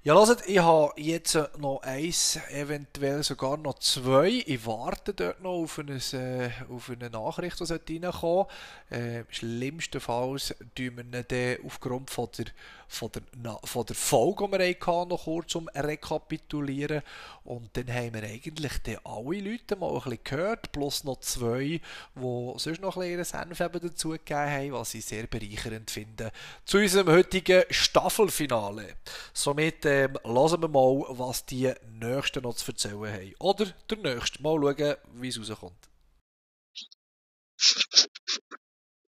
Ja, 0.03 0.13
hört, 0.13 0.47
ich 0.47 0.59
habe 0.59 0.93
jetzt 0.95 1.37
noch 1.57 1.81
eins, 1.81 2.39
eventuell 2.51 3.23
sogar 3.23 3.57
noch 3.57 3.77
zwei. 3.79 4.41
Ich 4.45 4.65
warte 4.65 5.13
dort 5.13 5.41
noch 5.41 5.63
auf 5.63 5.79
eine, 5.79 5.97
äh, 6.13 6.49
auf 6.73 6.89
eine 6.89 7.09
Nachricht, 7.09 7.59
die 7.59 7.97
reinkommen 7.97 8.45
äh, 8.89 9.23
Schlimmstenfalls 9.29 10.55
tun 10.75 10.97
wir 11.11 11.23
dann 11.23 11.57
aufgrund 11.65 12.09
von 12.09 12.29
der, 12.37 12.45
von 12.87 13.11
der, 13.11 13.59
von 13.65 13.85
der 13.85 13.95
Folge, 13.97 14.45
die 14.45 14.51
wir 14.53 14.65
hatten, 14.69 15.09
noch 15.09 15.25
kurz 15.25 15.55
um 15.55 15.67
rekapitulieren. 15.67 17.01
Und 17.43 17.75
dann 17.75 17.93
haben 17.93 18.13
wir 18.13 18.23
eigentlich 18.23 18.71
alle 19.03 19.39
Leute 19.41 19.75
mal 19.75 19.89
ein 19.89 19.95
bisschen 19.95 20.19
gehört, 20.23 20.71
plus 20.71 21.03
noch 21.03 21.19
zwei, 21.19 21.81
die 22.15 22.53
sonst 22.57 22.81
noch 22.81 22.95
ein 22.95 23.17
bisschen 23.17 23.55
Senf 23.55 23.57
dazu 23.57 24.09
gegeben 24.09 24.39
haben, 24.39 24.71
was 24.71 24.93
ich 24.93 25.05
sehr 25.05 25.27
bereichernd 25.27 25.91
finde, 25.91 26.31
zu 26.63 26.77
unserem 26.77 27.09
heutigen 27.09 27.63
Staffelfinale. 27.69 28.95
Somit 29.33 29.85
ähm, 29.97 30.17
hören 30.23 30.61
wir 30.61 30.67
mal, 30.67 31.05
was 31.09 31.45
die 31.45 31.71
Nächsten 31.99 32.43
noch 32.43 32.55
zu 32.55 32.71
erzählen 32.71 33.13
haben. 33.13 33.33
Oder 33.39 33.65
der 33.89 33.97
Nächste. 33.97 34.41
Mal 34.43 34.61
schauen, 34.61 34.95
wie 35.13 35.27
es 35.27 35.39
rauskommt. 35.39 35.73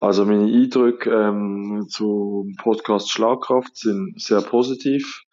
Also 0.02 0.26
meine 0.26 0.46
Eindrücke 0.46 1.10
ähm, 1.10 1.86
zum 1.90 2.56
Podcast 2.58 3.12
Schlagkraft 3.12 3.76
sind 3.76 4.20
sehr 4.20 4.42
positiv. 4.42 5.24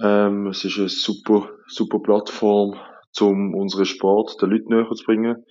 Ähm, 0.00 0.46
es 0.46 0.64
ist 0.64 0.78
eine 0.78 0.88
super, 0.88 1.50
super 1.66 1.98
Plattform, 1.98 2.78
um 3.20 3.54
unseren 3.54 3.86
Sport 3.86 4.40
den 4.40 4.50
Leuten 4.50 4.68
näher 4.68 4.88
zu 4.94 5.04
bringen. 5.04 5.44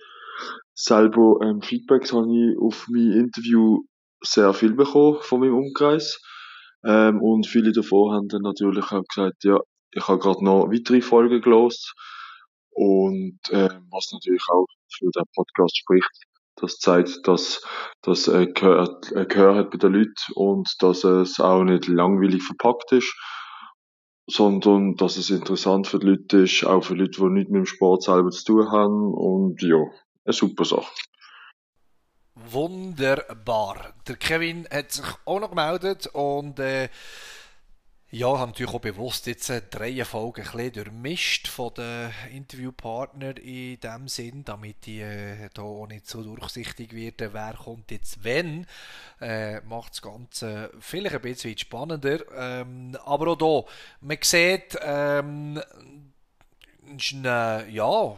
Selber 0.74 1.40
ähm, 1.42 1.60
Feedbacks 1.60 2.12
habe 2.12 2.26
ich 2.32 2.58
auf 2.58 2.86
mein 2.88 3.12
Interview 3.12 3.82
sehr 4.22 4.54
viel 4.54 4.72
bekommen 4.72 5.18
von 5.20 5.40
meinem 5.40 5.58
Umkreis. 5.58 6.22
Ähm, 6.84 7.20
und 7.20 7.46
viele 7.46 7.72
davon 7.72 8.12
haben 8.12 8.28
dann 8.28 8.42
natürlich 8.42 8.84
auch 8.92 9.04
gesagt, 9.04 9.44
ja, 9.44 9.58
ich 9.92 10.06
habe 10.06 10.18
gerade 10.18 10.44
noch 10.44 10.70
weitere 10.70 11.00
Folgen 11.00 11.40
gelost. 11.40 11.94
Und 12.70 13.40
ähm, 13.50 13.88
was 13.90 14.12
natürlich 14.12 14.44
auch 14.48 14.66
für 14.92 15.10
den 15.10 15.24
Podcast 15.34 15.76
spricht, 15.76 16.10
das 16.60 16.78
zeigt, 16.78 17.26
dass 17.26 17.62
das 18.02 18.28
äh, 18.28 18.46
Gehör, 18.46 19.00
äh, 19.14 19.26
Gehör 19.26 19.56
hat 19.56 19.70
bei 19.70 19.78
den 19.78 19.94
Leuten 19.94 20.14
und 20.34 20.68
dass 20.80 21.04
es 21.04 21.40
auch 21.40 21.64
nicht 21.64 21.88
langweilig 21.88 22.42
verpackt 22.42 22.92
ist, 22.92 23.14
sondern 24.28 24.94
dass 24.96 25.16
es 25.16 25.30
interessant 25.30 25.86
für 25.86 25.98
die 25.98 26.06
Leute 26.06 26.38
ist, 26.38 26.64
auch 26.64 26.82
für 26.84 26.94
Leute, 26.94 27.20
die 27.20 27.30
nichts 27.30 27.50
mit 27.50 27.60
dem 27.60 27.66
Sport 27.66 28.02
selber 28.02 28.30
zu 28.30 28.44
tun 28.44 28.70
haben 28.70 29.12
und 29.14 29.62
ja, 29.62 29.82
eine 30.24 30.32
super 30.32 30.64
Sache. 30.64 30.92
Wunderbar. 32.46 33.94
Der 34.06 34.16
Kevin 34.16 34.66
hat 34.70 34.92
sich 34.92 35.04
auch 35.24 35.40
noch 35.40 35.50
gemeldet 35.50 36.06
und 36.08 36.58
ja, 38.10 38.26
ich 38.32 38.38
habe 38.38 38.50
natürlich 38.50 38.72
auch 38.72 38.80
bewusst 38.80 39.26
jetzt 39.26 39.52
drei 39.70 40.02
Folgen 40.02 40.40
ein 40.40 40.50
bisschen 40.50 40.72
durchmischt 40.72 41.46
von 41.46 41.74
den 41.74 42.10
Interviewpartnern 42.32 43.36
in 43.36 43.78
dem 43.80 44.08
Sinn, 44.08 44.44
damit 44.46 44.88
ich 44.88 45.00
äh, 45.00 45.50
da 45.52 45.60
auch 45.60 45.86
nicht 45.86 46.08
so 46.08 46.22
durchsichtig 46.22 46.94
werde, 46.94 47.34
wer 47.34 47.52
kommt 47.52 47.90
jetzt 47.90 48.24
wenn. 48.24 48.66
Äh, 49.20 49.60
macht 49.60 49.92
das 49.92 50.00
Ganze 50.00 50.70
vielleicht 50.80 51.16
ein 51.16 51.20
bisschen 51.20 51.58
spannender. 51.58 52.20
Ähm, 52.34 52.96
aber 53.04 53.32
auch 53.32 53.38
hier, 53.38 53.64
man 54.00 54.16
sieht, 54.22 54.74
äh, 54.76 55.22
ja, 57.68 58.16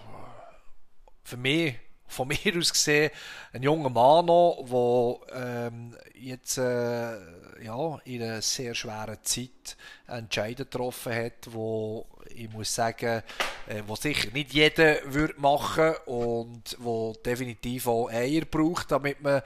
für 1.25 1.37
mich 1.37 1.75
von 2.11 2.29
mir 2.29 2.57
aus 2.59 2.73
gesehen 2.73 3.11
ein 3.53 3.63
junger 3.63 3.91
Mann 3.91 4.27
noch, 4.27 5.27
der 5.33 5.67
ähm, 5.67 5.97
jetzt 6.15 6.59
äh, 6.59 7.17
ja, 7.65 7.99
in 8.05 8.23
einer 8.23 8.43
sehr 8.43 8.75
schweren 8.75 9.19
Zeit 9.23 9.77
Entscheidungen 10.07 10.71
getroffen 10.71 11.15
hat, 11.15 11.53
wo 11.53 12.07
ich 12.35 12.51
muss 12.51 12.75
sagen, 12.75 13.23
äh, 13.69 13.83
wo 13.87 13.97
sicher 13.97 14.31
nicht 14.33 14.53
jeder 14.53 14.99
würde 15.05 15.35
machen 15.39 15.95
und 16.07 16.77
wo 16.79 17.13
definitiv 17.25 17.87
auch 17.87 18.09
Eier 18.09 18.45
braucht, 18.45 18.93
damit 18.93 19.23
man 19.23 19.43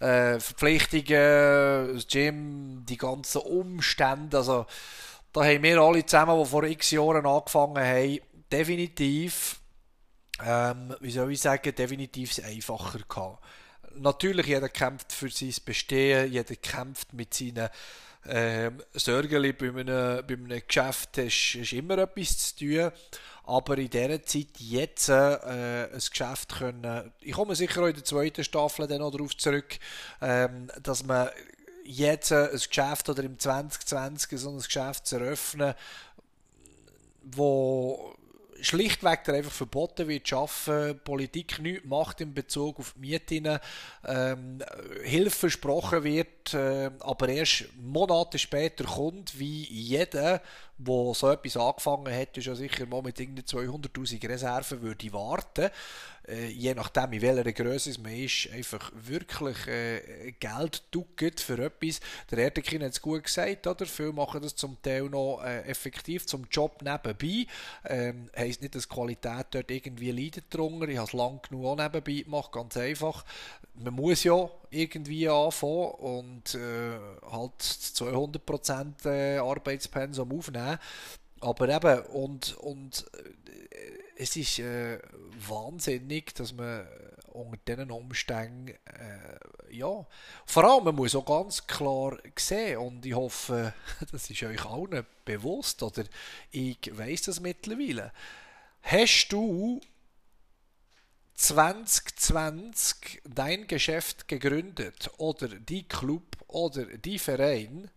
äh, 0.00 0.38
Verpflichtungen, 0.40 1.94
das 1.94 2.06
Gym, 2.06 2.84
die 2.88 2.96
ganzen 2.96 3.42
Umstände, 3.42 4.38
also 4.38 4.66
da 5.32 5.44
haben 5.44 5.62
wir 5.62 5.78
alle 5.78 6.04
zusammen, 6.04 6.38
die 6.42 6.48
vor 6.48 6.64
x 6.64 6.90
Jahren 6.90 7.26
angefangen 7.26 7.84
haben, 7.84 8.20
definitiv 8.50 9.60
ähm, 10.44 10.94
wie 11.00 11.10
soll 11.10 11.32
ich 11.32 11.40
sagen, 11.40 11.74
definitiv 11.74 12.38
einfacher 12.44 13.00
gehabt. 13.08 13.42
Natürlich, 13.94 14.46
jeder 14.46 14.68
kämpft 14.68 15.12
für 15.12 15.28
sein 15.28 15.54
Bestehen, 15.64 16.30
jeder 16.30 16.54
kämpft 16.56 17.12
mit 17.12 17.34
seinen 17.34 17.68
ähm, 18.26 18.82
Sorgen 18.92 19.42
bei 19.58 19.68
einem, 19.68 20.26
bei 20.26 20.34
einem 20.34 20.62
Geschäft, 20.66 21.18
ist, 21.18 21.54
ist 21.54 21.72
immer 21.72 21.98
etwas 21.98 22.54
zu 22.54 22.56
tun. 22.56 22.92
Aber 23.44 23.78
in 23.78 23.88
dieser 23.88 24.22
Zeit 24.24 24.58
jetzt 24.58 25.08
äh, 25.08 25.88
ein 25.92 25.98
Geschäft 25.98 26.58
können, 26.58 27.12
ich 27.20 27.32
komme 27.32 27.56
sicher 27.56 27.82
auch 27.82 27.86
in 27.86 27.94
der 27.94 28.04
zweiten 28.04 28.44
Staffel 28.44 28.86
dann 28.86 28.98
noch 28.98 29.10
darauf 29.10 29.34
zurück, 29.36 29.78
ähm, 30.20 30.70
dass 30.82 31.04
man 31.04 31.30
jetzt 31.84 32.30
ein 32.30 32.50
Geschäft 32.50 33.08
oder 33.08 33.22
im 33.22 33.38
2020 33.38 34.38
so 34.38 34.50
ein 34.50 34.58
Geschäft 34.58 35.06
zu 35.06 35.16
eröffnen, 35.16 35.74
wo 37.22 38.14
schlichtweg 38.60 39.24
der 39.24 39.34
einfach 39.34 39.52
verboten 39.52 40.08
wird, 40.08 40.28
schaffen, 40.28 41.00
Politik 41.04 41.58
nichts 41.60 41.86
macht 41.86 42.20
in 42.20 42.34
Bezug 42.34 42.78
auf 42.78 42.96
Mieten, 42.96 43.58
ähm, 44.04 44.62
Hilfe 45.02 45.38
versprochen 45.38 46.04
wird, 46.04 46.54
äh, 46.54 46.90
aber 47.00 47.28
erst 47.28 47.64
Monate 47.80 48.38
später 48.38 48.84
kommt, 48.84 49.38
wie 49.38 49.64
jeder, 49.64 50.40
der 50.78 51.14
so 51.14 51.30
etwas 51.30 51.56
angefangen 51.56 52.14
hat, 52.14 52.36
ist 52.36 52.46
ja 52.46 52.54
sicher 52.54 52.86
mal 52.86 53.02
mit 53.02 53.18
200'000 53.18 54.28
Reserven 54.28 54.82
würde 54.82 55.12
warten 55.12 55.70
äh, 56.28 56.48
je 56.48 56.74
nachdem, 56.74 57.12
in 57.12 57.22
welcher 57.22 57.52
Größe 57.52 58.00
man 58.00 58.12
ist, 58.12 58.50
einfach 58.52 58.92
wirklich 58.94 59.66
äh, 59.66 60.32
Geld 60.38 60.82
ducket 60.90 61.40
für 61.40 61.58
etwas. 61.58 62.00
Der 62.30 62.38
Erdekin 62.38 62.82
hat 62.82 62.92
es 62.92 63.02
gut 63.02 63.24
gesagt, 63.24 63.66
oder? 63.66 63.86
Viele 63.86 64.12
machen 64.12 64.42
das 64.42 64.54
zum 64.54 64.80
Teil 64.82 65.04
noch 65.04 65.42
äh, 65.42 65.62
effektiv 65.62 66.26
zum 66.26 66.46
Job 66.50 66.82
nebenbei. 66.82 67.46
Ähm, 67.86 68.30
heisst 68.36 68.60
nicht, 68.60 68.74
dass 68.74 68.88
die 68.88 68.94
Qualität 68.94 69.46
dort 69.50 69.70
irgendwie 69.70 70.10
leidet 70.10 70.54
drunter. 70.54 70.88
Ich 70.88 70.98
habe 70.98 71.06
es 71.06 71.12
lang 71.14 71.40
genug 71.48 71.64
auch 71.64 71.76
nebenbei 71.76 72.22
gemacht, 72.22 72.52
ganz 72.52 72.76
einfach. 72.76 73.24
Man 73.74 73.94
muss 73.94 74.24
ja 74.24 74.50
irgendwie 74.70 75.28
anfangen 75.28 75.92
und 75.92 76.54
äh, 76.54 76.98
halt 77.30 77.60
200% 77.60 79.06
äh, 79.06 79.38
Arbeitspensum 79.38 80.36
aufnehmen. 80.36 80.67
Aber 81.40 81.68
eben, 81.68 82.00
und, 82.06 82.56
und 82.58 83.06
äh, 83.14 83.98
es 84.16 84.34
ist 84.36 84.58
äh, 84.58 84.98
wahnsinnig, 85.48 86.34
dass 86.34 86.52
man 86.52 86.86
unter 87.28 87.76
diesen 87.76 87.90
Umständen, 87.90 88.68
äh, 88.68 89.38
ja, 89.70 90.06
vor 90.46 90.64
allem, 90.64 90.84
man 90.84 90.96
muss 90.96 91.14
auch 91.14 91.24
ganz 91.24 91.66
klar 91.66 92.18
sehen, 92.36 92.78
und 92.78 93.06
ich 93.06 93.14
hoffe, 93.14 93.72
das 94.10 94.28
ist 94.28 94.42
euch 94.42 94.64
allen 94.64 95.06
bewusst, 95.24 95.82
oder 95.82 96.04
ich 96.50 96.78
weiß 96.90 97.22
das 97.22 97.40
mittlerweile, 97.40 98.12
hast 98.82 99.28
du 99.28 99.80
2020 101.34 103.22
dein 103.24 103.68
Geschäft 103.68 104.26
gegründet 104.26 105.08
oder 105.18 105.46
die 105.46 105.86
Club 105.86 106.36
oder 106.48 106.84
die 106.84 107.20
Verein, 107.20 107.88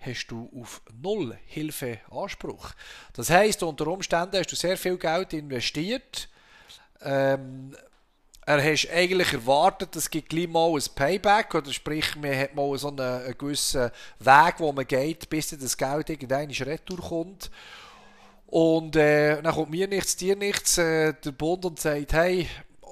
hast 0.00 0.26
du 0.28 0.50
auf 0.60 0.82
null 1.00 1.38
Hilfeanspruch. 1.46 2.72
Das 3.12 3.30
heißt, 3.30 3.62
unter 3.62 3.86
Umständen 3.86 4.38
hast 4.38 4.50
du 4.50 4.56
sehr 4.56 4.76
viel 4.76 4.96
Geld 4.96 5.32
investiert. 5.32 6.28
Ähm, 7.02 7.76
er 8.46 8.64
hast 8.64 8.90
eigentlich 8.90 9.32
erwartet, 9.32 9.94
es 9.94 10.10
gibt 10.10 10.30
gleich 10.30 10.48
mal 10.48 10.74
ein 10.74 10.82
Payback, 10.94 11.54
oder 11.54 11.72
sprich, 11.72 12.16
man 12.16 12.36
hat 12.36 12.54
mal 12.54 12.76
so 12.78 12.88
einen, 12.88 12.98
einen 12.98 13.38
gewissen 13.38 13.90
Weg, 14.18 14.54
wo 14.58 14.72
man 14.72 14.86
geht, 14.86 15.28
bis 15.28 15.50
das 15.50 15.76
Geld 15.76 16.10
irgendwann 16.10 16.50
retour 16.50 16.98
kommt. 16.98 17.50
Und 18.46 18.96
äh, 18.96 19.40
dann 19.40 19.54
kommt 19.54 19.70
mir 19.70 19.86
nichts, 19.86 20.16
dir 20.16 20.34
nichts, 20.34 20.78
äh, 20.78 21.14
der 21.24 21.30
Bund 21.32 21.64
und 21.64 21.78
sagt, 21.78 22.12
hey, 22.12 22.48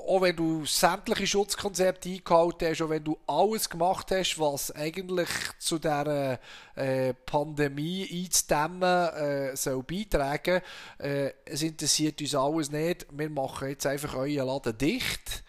auch 0.09 0.23
wenn 0.23 0.35
du 0.35 0.65
sämtliche 0.65 1.27
Schutzkonzepte 1.27 2.09
eingehalten 2.09 2.69
hast, 2.69 2.83
auch 2.83 2.89
wenn 2.89 3.05
du 3.05 3.19
alles 3.27 3.69
gemacht 3.69 4.11
hast, 4.11 4.39
was 4.39 4.71
eigentlich 4.71 5.29
zu 5.59 5.79
dieser 5.79 6.39
äh, 6.75 7.13
Pandemie 7.13 8.09
einzudämmen 8.11 8.83
äh, 8.83 9.57
soll 9.57 9.83
beitragen, 9.83 10.63
äh, 10.99 11.33
es 11.45 11.63
interessiert 11.63 12.21
uns 12.21 12.35
alles 12.35 12.71
nicht. 12.71 13.07
Wir 13.13 13.29
machen 13.29 13.69
jetzt 13.69 13.87
einfach 13.87 14.15
euren 14.15 14.47
Laden 14.47 14.79
dicht. 14.79 15.45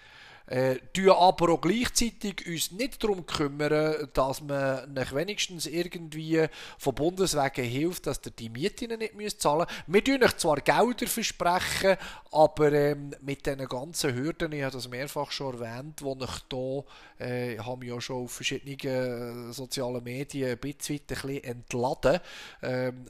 Äh, 0.50 0.78
tun 0.94 1.12
aber 1.12 1.54
auch 1.54 1.62
gleichzeitig 1.62 2.48
uns 2.48 2.72
nicht 2.72 3.04
darum 3.04 3.26
kümmern, 3.26 4.10
dass 4.14 4.42
man 4.42 4.92
nicht 4.94 5.14
wenigstens 5.14 5.68
irgendwie 5.68 6.48
von 6.80 6.96
Bundeswegen 6.96 7.64
hilft, 7.66 8.08
dass 8.08 8.20
ihr 8.26 8.32
die 8.32 8.50
Mieten 8.50 8.98
nicht 8.98 9.16
müsst 9.16 9.42
zahlen 9.42 9.68
müsst. 9.88 10.08
Wir 10.08 10.20
tun 10.20 10.30
zwar 10.38 10.56
Gelder 10.62 11.08
versprechen, 11.08 11.98
aber 12.32 12.72
ähm, 12.72 13.12
mit 13.22 13.46
diesen 13.46 13.68
ganzen 13.68 14.16
Hürden, 14.16 14.52
ich 14.52 14.64
habe 14.64 14.74
das 14.74 14.90
mehrfach 14.90 15.30
schon 15.30 15.62
erwähnt, 15.62 16.02
wo 16.02 16.18
ich 16.20 16.30
hier, 16.50 17.28
äh, 17.28 17.60
haben 17.60 17.84
ja 17.84 18.02
schon 18.02 18.24
auf 18.24 18.32
verschiedenen 18.32 19.50
äh, 19.50 19.54
sozialen 19.54 20.04
Medien 20.04 20.52
ein 20.52 20.58
bisschen, 20.58 21.00
ein 21.00 21.06
bisschen 21.06 21.44
entladen, 21.44 22.20
ähm, 22.64 23.06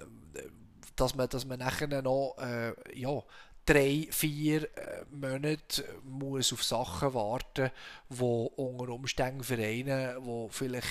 dass 0.97 1.15
man, 1.15 1.29
dass 1.29 1.45
man 1.45 1.59
nachher 1.59 2.01
noch, 2.01 2.35
äh, 2.39 2.73
ja, 2.93 3.23
drei, 3.65 4.07
vier 4.09 4.63
äh, 4.63 5.05
Monate 5.11 5.83
muss 6.03 6.51
auf 6.53 6.63
Sachen 6.63 7.13
warten, 7.13 7.71
wo 8.09 8.45
unter 8.55 8.93
Umständen 8.93 9.43
Vereine, 9.43 10.17
wo 10.21 10.49
vielleicht 10.49 10.87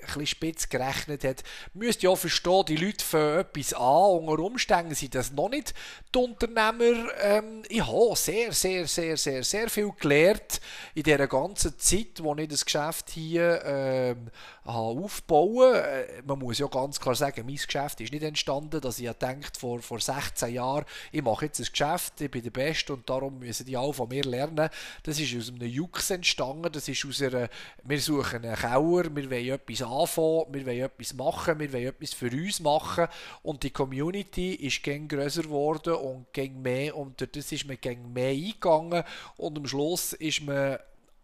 ein 0.00 0.06
bisschen 0.06 0.26
spitz 0.26 0.68
gerechnet 0.68 1.24
hat, 1.24 1.42
müsst 1.74 2.02
ja 2.02 2.14
verstehen, 2.14 2.64
die 2.66 2.76
Leute 2.76 3.04
fangen 3.04 3.40
etwas 3.40 3.72
an, 3.74 4.26
unter 4.26 4.42
Umständen 4.42 4.94
sind 4.94 5.14
das 5.14 5.32
noch 5.32 5.48
nicht 5.48 5.74
die 6.14 6.18
Unternehmer. 6.18 7.08
Ähm, 7.20 7.62
ich 7.68 7.86
habe 7.86 8.16
sehr, 8.16 8.52
sehr, 8.52 8.86
sehr, 8.86 9.16
sehr, 9.16 9.44
sehr 9.44 9.68
viel 9.68 9.90
gelernt 9.98 10.60
in 10.94 11.02
dieser 11.02 11.26
ganzen 11.26 11.78
Zeit, 11.78 12.22
wo 12.22 12.34
ich 12.36 12.48
das 12.48 12.64
Geschäft 12.64 13.10
hier 13.10 13.62
ähm, 13.64 14.30
aufbauen. 14.68 15.74
Äh, 15.74 16.22
Man 16.26 16.38
muss 16.38 16.58
ja 16.58 16.66
ganz 16.66 17.00
klar 17.00 17.14
sagen, 17.14 17.46
mein 17.46 17.56
Geschäft 17.56 18.00
ist 18.00 18.12
nicht 18.12 18.22
entstanden, 18.22 18.80
dass 18.80 18.98
ich 18.98 19.06
ja 19.06 19.14
denkt 19.14 19.56
vor, 19.56 19.80
vor 19.80 20.00
16 20.00 20.52
Jahren, 20.52 20.84
ich 21.10 21.22
mache 21.22 21.46
jetzt 21.46 21.60
ein 21.60 21.66
Geschäft, 21.70 22.20
ich 22.20 22.30
bin 22.30 22.42
der 22.42 22.50
Beste 22.50 22.92
und 22.92 23.08
darum 23.08 23.38
müssen 23.38 23.66
die 23.66 23.76
alle 23.76 23.92
von 23.92 24.08
mir 24.08 24.24
lernen. 24.24 24.68
Das 25.02 25.18
ist 25.18 25.36
aus 25.36 25.48
einem 25.48 25.68
Jux 25.68 26.10
entstanden, 26.10 26.70
das 26.70 26.88
ist 26.88 27.04
aus 27.06 27.22
einer, 27.22 27.48
wir 27.84 28.00
suchen 28.00 28.44
einen 28.44 28.56
Kauer, 28.56 29.04
wir 29.14 29.30
wollen 29.30 29.48
etwas 29.48 29.82
anfangen, 29.82 30.54
wir 30.54 30.66
wollen 30.66 30.80
etwas 30.80 31.14
machen, 31.14 31.58
wir 31.58 31.72
wollen 31.72 31.86
etwas 31.86 32.12
für 32.12 32.30
uns 32.30 32.60
machen. 32.60 33.06
Und 33.42 33.62
die 33.62 33.70
Community 33.70 34.54
ist 34.54 34.82
gäng 34.82 35.08
größer 35.08 35.42
geworden 35.42 35.94
und 35.94 36.32
gäng 36.32 36.60
mehr 36.60 36.96
und 36.96 37.26
das 37.34 37.52
ist 37.52 37.66
man 37.66 37.78
gäng 37.80 38.12
mehr 38.12 38.30
eingegangen. 38.30 39.02
Und 39.36 39.58
am 39.58 39.66
Schluss 39.66 40.12
ist 40.12 40.42
man 40.42 40.78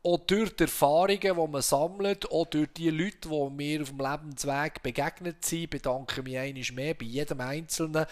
auch 0.06 0.18
durch 0.18 0.54
die 0.54 0.64
Erfahrungen, 0.64 1.18
die 1.18 1.32
man 1.32 1.62
sammelt, 1.62 2.30
auch 2.30 2.44
durch 2.44 2.68
die 2.76 2.90
Leute, 2.90 3.26
die 3.26 3.50
mir 3.50 3.80
auf 3.80 3.88
dem 3.88 3.98
Lebensweg 3.98 4.82
begegnet 4.82 5.42
sind, 5.42 5.70
bedanke 5.70 6.20
ich 6.20 6.24
mich 6.24 6.38
einmal 6.38 6.64
mehr 6.74 6.94
bei 6.94 7.06
jedem 7.06 7.40
Einzelnen, 7.40 8.04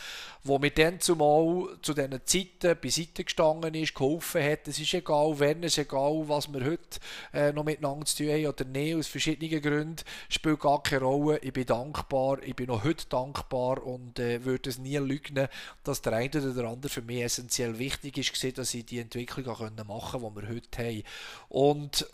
der 0.42 0.58
mir 0.58 0.70
dann 0.70 1.00
zumal 1.00 1.68
zu 1.82 1.92
diesen 1.92 2.18
Zeiten 2.24 2.80
beiseite 2.80 3.24
gestanden 3.24 3.74
ist, 3.74 3.94
geholfen 3.94 4.42
hat. 4.42 4.68
Es 4.68 4.80
ist 4.80 4.94
egal, 4.94 5.38
wenn 5.38 5.62
es 5.64 5.76
egal, 5.76 6.24
was 6.28 6.50
wir 6.50 6.64
heute 6.64 6.98
äh, 7.34 7.52
noch 7.52 7.64
miteinander 7.64 8.06
zu 8.06 8.24
tun 8.24 8.32
haben 8.32 8.46
oder 8.46 8.64
nicht, 8.64 8.96
aus 8.96 9.06
verschiedenen 9.08 9.60
Gründen, 9.60 10.04
spielt 10.30 10.60
gar 10.60 10.82
keine 10.82 11.02
Rolle. 11.02 11.40
Ich 11.42 11.52
bin 11.52 11.66
dankbar, 11.66 12.42
ich 12.42 12.56
bin 12.56 12.68
noch 12.68 12.84
heute 12.84 13.06
dankbar 13.10 13.84
und 13.84 14.18
äh, 14.18 14.42
würde 14.46 14.70
es 14.70 14.78
nie 14.78 14.96
lügen, 14.96 15.46
dass 15.84 16.00
der 16.00 16.14
eine 16.14 16.30
oder 16.30 16.54
der 16.54 16.64
andere 16.64 16.90
für 16.90 17.02
mich 17.02 17.22
essentiell 17.22 17.78
wichtig 17.78 18.16
ist, 18.16 18.56
dass 18.56 18.72
ich 18.72 18.86
die 18.86 19.00
Entwicklung 19.00 19.44
machen 19.86 20.22
konnte, 20.22 20.40
die 20.40 20.48
wir 20.48 20.54
heute 20.54 20.78
haben. 20.78 21.02
Und 21.50 21.81
und 21.82 22.06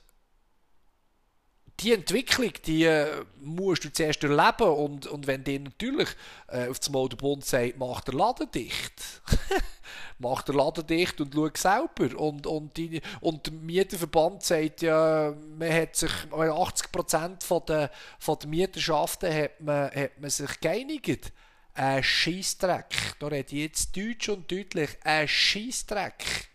die 1.81 1.93
Entwicklung, 1.93 2.53
die 2.67 2.85
äh, 2.85 3.25
musst 3.41 3.85
du 3.85 3.93
zuerst 3.93 4.25
erleben. 4.25 4.69
Und, 4.69 5.07
und 5.07 5.27
wenn 5.27 5.45
dir 5.45 5.61
natürlich 5.61 6.09
äh, 6.49 6.69
auf 6.69 6.79
Mal 6.91 7.09
der 7.09 7.17
Bund 7.17 7.45
sagt, 7.45 7.79
mach 7.79 8.01
der 8.01 8.15
Laden 8.15 8.51
dicht, 8.51 9.23
mach 10.19 10.43
der 10.43 10.57
Laden 10.57 10.87
dicht 10.87 11.21
und 11.21 11.35
schau 11.35 11.49
selber. 11.55 12.19
Und, 12.19 12.47
und, 12.47 12.77
die, 12.77 13.01
und 13.21 13.47
der 13.47 13.53
Mieterverband 13.53 14.43
sagt 14.43 14.83
ja, 14.83 15.35
man 15.57 15.73
hat 15.73 15.95
sich, 15.95 16.11
80% 16.33 17.45
von 17.45 17.63
der, 17.69 17.91
von 18.19 18.39
der 18.41 18.49
Mieterschaften 18.49 19.33
hat 19.33 19.61
man, 19.61 19.91
hat 19.93 20.19
man 20.19 20.31
sich 20.31 20.61
geeinigt. 20.61 21.33
Ein 21.75 22.03
Scheissdreck, 22.03 23.15
da 23.21 23.29
rede 23.29 23.55
ich 23.55 23.63
jetzt 23.63 23.97
deutsch 23.97 24.29
und 24.31 24.51
deutlich, 24.51 24.91
ein 25.05 25.29
Scheissdreck 25.29 26.49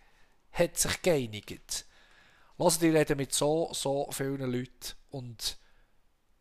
hat 0.52 0.78
sich 0.78 1.02
geeinigt. 1.02 1.86
Also 2.58 2.80
die 2.80 2.90
reden 2.90 3.18
mit 3.18 3.34
so, 3.34 3.70
so 3.74 4.08
vielen 4.12 4.52
Leuten 4.52 4.94
und 5.10 5.58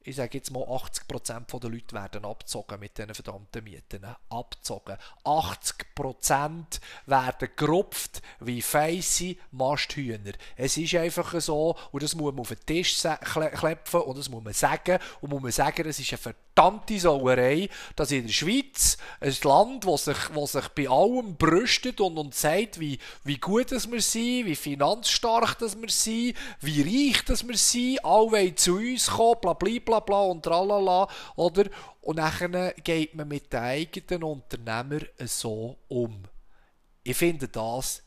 ich 0.04 0.16
sage 0.16 0.38
jetzt 0.38 0.50
mal 0.50 0.62
80% 0.62 1.60
der 1.60 1.70
Leute 1.70 1.94
werden 1.94 2.24
abgezogen 2.24 2.80
mit 2.80 2.98
diesen 2.98 3.14
verdammten 3.14 3.64
Mieten. 3.64 4.04
Abgezogen. 4.28 4.96
80% 5.24 6.80
werden 7.06 7.48
gerupft 7.56 8.22
wie 8.40 8.62
feisse 8.62 9.36
Masthühner. 9.52 10.32
Es 10.56 10.76
ist 10.76 10.94
einfach 10.94 11.40
so 11.40 11.76
und 11.92 12.02
das 12.02 12.14
muss 12.14 12.32
man 12.32 12.40
auf 12.40 12.48
den 12.48 12.66
Tisch 12.66 13.00
klepfen 13.00 14.00
und 14.00 14.18
das 14.18 14.28
muss 14.28 14.42
man 14.42 14.52
sagen 14.52 14.98
und 15.20 15.30
muss 15.30 15.42
man 15.42 15.52
sagen, 15.52 15.86
es 15.86 16.00
ist 16.00 16.12
eine 16.12 16.18
verdammte 16.18 16.98
Sauerei, 16.98 17.68
dass 17.96 18.10
in 18.10 18.26
der 18.26 18.32
Schweiz, 18.32 18.96
ein 19.20 19.34
Land, 19.44 19.86
das 19.86 20.04
sich, 20.06 20.18
das 20.34 20.52
sich 20.52 20.68
bei 20.68 20.88
allem 20.88 21.36
brüstet 21.36 22.00
und 22.00 22.18
uns 22.18 22.40
sagt, 22.40 22.80
wie, 22.80 22.98
wie 23.24 23.38
gut 23.38 23.72
dass 23.72 23.90
wir 23.90 24.02
sind, 24.02 24.46
wie 24.46 24.56
finanzstark 24.56 25.58
dass 25.58 25.80
wir 25.80 25.88
sind, 25.88 26.36
wie 26.60 27.08
reich 27.08 27.24
dass 27.24 27.46
wir 27.46 27.56
sind, 27.56 28.04
alle 28.04 28.54
zu 28.54 28.76
uns 28.76 29.08
kommen, 29.08 29.40
bla 29.40 29.52
bla 29.52 29.78
bla 29.84 29.91
bla 30.00 30.22
und 30.22 30.42
tralala, 30.42 31.08
oder? 31.36 31.64
Und 32.00 32.16
dann 32.16 32.72
geht 32.82 33.14
man 33.14 33.28
mit 33.28 33.52
den 33.52 33.60
eigenen 33.60 34.24
Unternehmern 34.24 35.06
so 35.24 35.76
um. 35.88 36.22
Ich 37.04 37.16
finde 37.16 37.48
das 37.48 38.02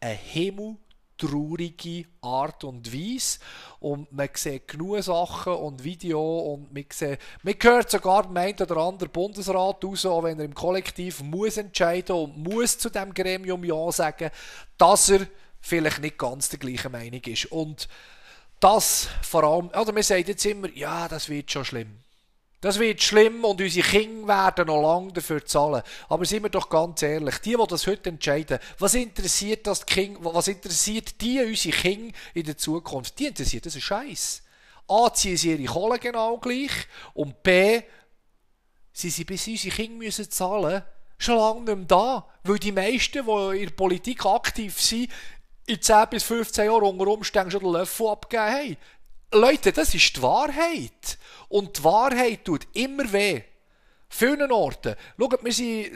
ein 0.00 0.16
Himmel 0.16 0.76
traurige 1.16 2.04
Art 2.20 2.64
und 2.64 2.92
Weise. 2.92 3.38
Und 3.80 4.10
man 4.12 4.28
sieht 4.34 4.68
genug 4.68 5.02
Sachen 5.02 5.54
und 5.54 5.82
Videos 5.82 6.54
und 6.54 6.72
man, 6.72 6.84
sieht, 6.92 7.18
man 7.42 7.54
hört 7.60 7.90
sogar 7.90 8.28
einen 8.34 8.54
oder 8.60 8.76
anderen 8.76 9.12
Bundesrat 9.12 9.84
raus, 9.84 10.06
auch 10.06 10.22
wenn 10.24 10.38
er 10.38 10.44
im 10.44 10.54
Kollektiv 10.54 11.22
muss 11.22 11.56
entscheiden 11.56 12.16
und 12.16 12.36
muss 12.36 12.78
zu 12.78 12.90
dem 12.90 13.14
Gremium 13.14 13.64
Ja 13.64 13.90
sagen, 13.92 14.30
dass 14.78 15.08
er 15.10 15.26
vielleicht 15.60 16.00
nicht 16.00 16.18
ganz 16.18 16.48
der 16.48 16.58
gleichen 16.58 16.92
Meinung 16.92 17.22
ist. 17.22 17.46
Und 17.46 17.88
das 18.66 19.08
vor 19.22 19.44
allem, 19.44 19.68
oder 19.68 19.92
man 19.92 20.02
sagt 20.02 20.26
jetzt 20.26 20.44
immer, 20.44 20.68
ja, 20.70 21.06
das 21.06 21.28
wird 21.28 21.52
schon 21.52 21.64
schlimm. 21.64 22.00
Das 22.60 22.80
wird 22.80 23.00
schlimm 23.00 23.44
und 23.44 23.60
unsere 23.60 23.86
Kinder 23.86 24.26
werden 24.26 24.66
noch 24.66 24.82
lange 24.82 25.12
dafür 25.12 25.44
zahlen. 25.44 25.82
Aber 26.08 26.24
sind 26.24 26.42
wir 26.42 26.50
doch 26.50 26.68
ganz 26.68 27.00
ehrlich, 27.02 27.38
die, 27.38 27.54
die 27.54 27.66
das 27.68 27.86
heute 27.86 28.08
entscheiden, 28.08 28.58
was 28.80 28.94
interessiert 28.94 29.68
das 29.68 29.86
Kind, 29.86 30.18
was 30.20 30.48
interessiert 30.48 31.20
die, 31.20 31.40
unsere 31.40 31.76
Kinder 31.76 32.16
in 32.34 32.44
der 32.44 32.56
Zukunft? 32.56 33.16
Die 33.20 33.26
interessiert 33.26 33.66
das 33.66 33.76
ein 33.76 33.82
Scheiß. 33.82 34.42
A, 34.88 35.12
ziehen 35.12 35.36
sie 35.36 35.52
ihre 35.52 35.72
Kohle 35.72 36.00
genau 36.00 36.38
gleich 36.38 36.72
und 37.14 37.40
B, 37.44 37.82
sie 38.92 39.10
sind 39.10 39.26
bis 39.26 39.46
unsere 39.46 39.76
Kinder 39.76 39.98
müssen 39.98 40.28
zahlen, 40.28 40.82
schon 41.18 41.36
lange 41.36 41.60
nicht 41.60 41.76
mehr 41.76 41.86
da. 41.86 42.28
Weil 42.42 42.58
die 42.58 42.72
meisten, 42.72 43.24
die 43.24 43.58
in 43.58 43.66
der 43.66 43.74
Politik 43.76 44.26
aktiv 44.26 44.80
sind, 44.80 45.10
in 45.66 45.82
10 45.82 46.08
bis 46.10 46.22
15 46.24 46.66
Jahren 46.66 46.82
unter 46.82 47.08
Umständen 47.08 47.50
schon 47.50 47.60
den 47.60 47.72
Löffel 47.72 48.08
abgegeben 48.08 48.52
haben. 48.52 48.76
Leute, 49.32 49.72
das 49.72 49.94
ist 49.94 50.16
die 50.16 50.22
Wahrheit. 50.22 51.18
Und 51.48 51.78
die 51.78 51.84
Wahrheit 51.84 52.44
tut 52.44 52.66
immer 52.74 53.12
weh. 53.12 53.42
Vielen 54.08 54.52
Orten. 54.52 54.94
Schaut, 55.18 55.44
wir 55.44 55.52
sind, 55.52 55.90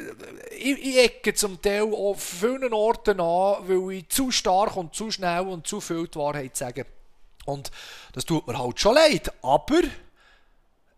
ich, 0.50 0.84
ich 0.84 0.98
ecke 0.98 1.32
zum 1.32 1.62
Teil 1.62 1.82
auf 1.94 2.20
vielen 2.20 2.72
Orten 2.72 3.20
an, 3.20 3.68
weil 3.68 3.98
ich 3.98 4.08
zu 4.08 4.32
stark 4.32 4.76
und 4.76 4.94
zu 4.94 5.10
schnell 5.10 5.46
und 5.46 5.66
zu 5.66 5.80
viel 5.80 6.08
die 6.08 6.18
Wahrheit 6.18 6.56
sage. 6.56 6.86
Und 7.46 7.70
das 8.12 8.24
tut 8.24 8.46
mir 8.46 8.58
halt 8.58 8.80
schon 8.80 8.94
leid. 8.94 9.32
Aber 9.42 9.80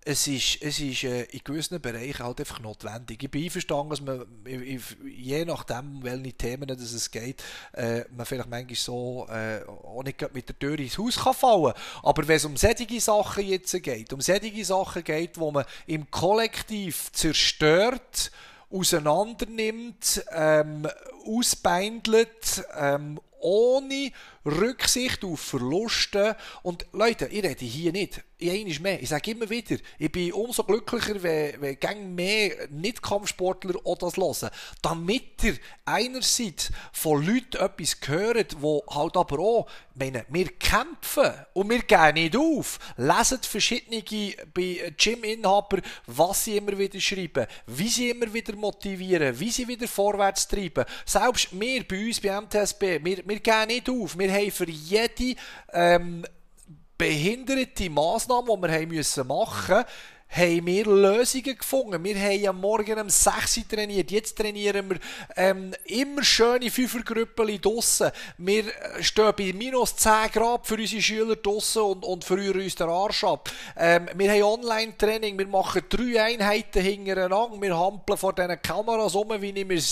es 0.04 0.26
ist, 0.26 0.60
es 0.62 0.80
ist 0.80 1.04
äh, 1.04 1.22
in 1.24 1.40
gewissen 1.44 1.80
Bereichen 1.80 2.24
halt 2.24 2.40
einfach 2.40 2.58
notwendig. 2.60 3.22
Ich 3.22 3.30
bin 3.30 3.44
einverstanden, 3.44 3.90
dass 3.90 4.00
man, 4.00 4.26
je 4.44 5.44
nachdem, 5.44 6.02
welche 6.02 6.32
Themen 6.32 6.68
es 6.70 7.10
geht, 7.10 7.42
äh, 7.72 8.04
man 8.10 8.26
vielleicht 8.26 8.48
manchmal 8.48 8.74
so 8.74 9.28
äh, 9.30 9.62
auch 9.64 10.02
nicht 10.02 10.34
mit 10.34 10.48
der 10.48 10.58
Tür 10.58 10.78
ins 10.78 10.98
Haus 10.98 11.16
kann 11.16 11.34
fallen 11.34 11.72
Aber 12.02 12.26
wenn 12.26 12.36
es 12.36 12.44
um 12.44 12.56
solche 12.56 13.00
Sachen 13.00 13.46
jetzt 13.46 13.80
geht, 13.82 14.12
um 14.12 14.20
solche 14.20 14.64
Sachen 14.64 15.04
geht, 15.04 15.38
wo 15.38 15.52
man 15.52 15.64
im 15.86 16.10
Kollektiv 16.10 17.12
zerstört, 17.12 18.32
auseinandernimmt, 18.70 20.24
ähm, 20.32 20.88
ausbeindelt, 21.26 22.64
ähm, 22.76 23.20
ohne 23.38 24.12
Rücksicht 24.44 25.24
auf 25.24 25.40
Verluste. 25.40 26.36
Und 26.62 26.86
Leute, 26.92 27.26
ich 27.26 27.42
rede 27.42 27.64
hier 27.64 27.92
nicht 27.92 28.22
einmal 28.50 28.78
mehr. 28.80 29.02
Ich 29.02 29.08
sage 29.08 29.30
immer 29.30 29.48
wieder, 29.48 29.76
ich 29.98 30.12
bin 30.12 30.32
umso 30.32 30.64
glücklicher, 30.64 31.22
wenn, 31.22 31.60
wenn 31.60 31.78
gang 31.78 32.14
mehr 32.14 32.68
Nicht-Kampfsportler 32.70 33.74
auch 33.84 33.98
das 33.98 34.16
hören. 34.16 34.50
Damit 34.80 35.42
ihr 35.42 35.56
einerseits 35.84 36.70
von 36.92 37.24
Leuten 37.24 37.56
etwas 37.56 37.96
hört, 38.06 38.60
wo 38.60 38.82
halt 38.88 39.16
aber 39.16 39.38
auch, 39.38 39.66
meine, 39.94 40.24
wir 40.28 40.48
kämpfen 40.52 41.32
und 41.52 41.70
wir 41.70 41.82
gehen 41.82 42.14
nicht 42.14 42.36
auf. 42.36 42.78
Leset 42.96 43.44
verschiedene 43.44 44.02
bei 44.54 44.92
Gym-Inhaber, 44.96 45.80
was 46.06 46.44
sie 46.44 46.56
immer 46.56 46.76
wieder 46.78 46.98
schreiben, 47.00 47.46
wie 47.66 47.88
sie 47.88 48.10
immer 48.10 48.32
wieder 48.32 48.56
motivieren, 48.56 49.38
wie 49.38 49.50
sie 49.50 49.68
wieder 49.68 49.86
vorwärts 49.86 50.48
treiben. 50.48 50.84
Selbst 51.04 51.48
wir 51.52 51.86
bei 51.86 52.06
uns 52.06 52.20
bei 52.20 52.40
MTSB, 52.40 53.04
wir, 53.04 53.22
wir 53.26 53.40
gehen 53.40 53.66
nicht 53.68 53.90
auf. 53.90 54.18
Wir 54.18 54.31
haben 54.32 54.50
für 54.50 54.68
jede 54.68 55.38
ähm, 55.72 56.24
behinderte 56.98 57.90
Massnahme, 57.90 58.54
die 58.56 58.62
wir 58.62 58.72
haben 58.72 58.88
müssen 58.88 59.26
machen 59.26 59.76
mussten, 59.76 59.84
haben 60.32 60.66
wir 60.66 60.86
Lösungen 60.86 61.58
gefunden. 61.58 62.02
Wir 62.04 62.18
haben 62.18 62.46
am 62.48 62.60
Morgen 62.60 62.98
um 62.98 63.10
6 63.10 63.58
Uhr 63.58 63.68
trainiert. 63.68 64.10
Jetzt 64.10 64.38
trainieren 64.38 64.88
wir 64.88 64.98
ähm, 65.36 65.72
immer 65.84 66.24
schöne 66.24 66.70
Fünfergrüppel 66.70 67.58
draussen. 67.58 68.10
Wir 68.38 68.64
äh, 68.64 69.02
stehen 69.02 69.32
bei 69.36 69.52
minus 69.52 69.94
10 69.96 70.30
Grad 70.32 70.66
für 70.66 70.76
unsere 70.76 71.02
Schüler 71.02 71.36
draussen 71.36 71.82
und, 71.82 72.04
und 72.04 72.24
frieren 72.24 72.62
uns 72.62 72.74
den 72.76 72.88
Arsch 72.88 73.24
ab. 73.24 73.50
Ähm, 73.76 74.08
wir 74.14 74.32
haben 74.32 74.62
Online-Training. 74.62 75.38
Wir 75.38 75.48
machen 75.48 75.82
drei 75.90 76.22
Einheiten 76.22 76.82
hintereinander. 76.82 77.60
Wir 77.60 77.78
hampeln 77.78 78.16
vor 78.16 78.32
diesen 78.32 78.62
Kameras 78.62 79.14
um, 79.14 79.28
wie 79.42 79.50
ich 79.50 79.66
mir 79.66 79.82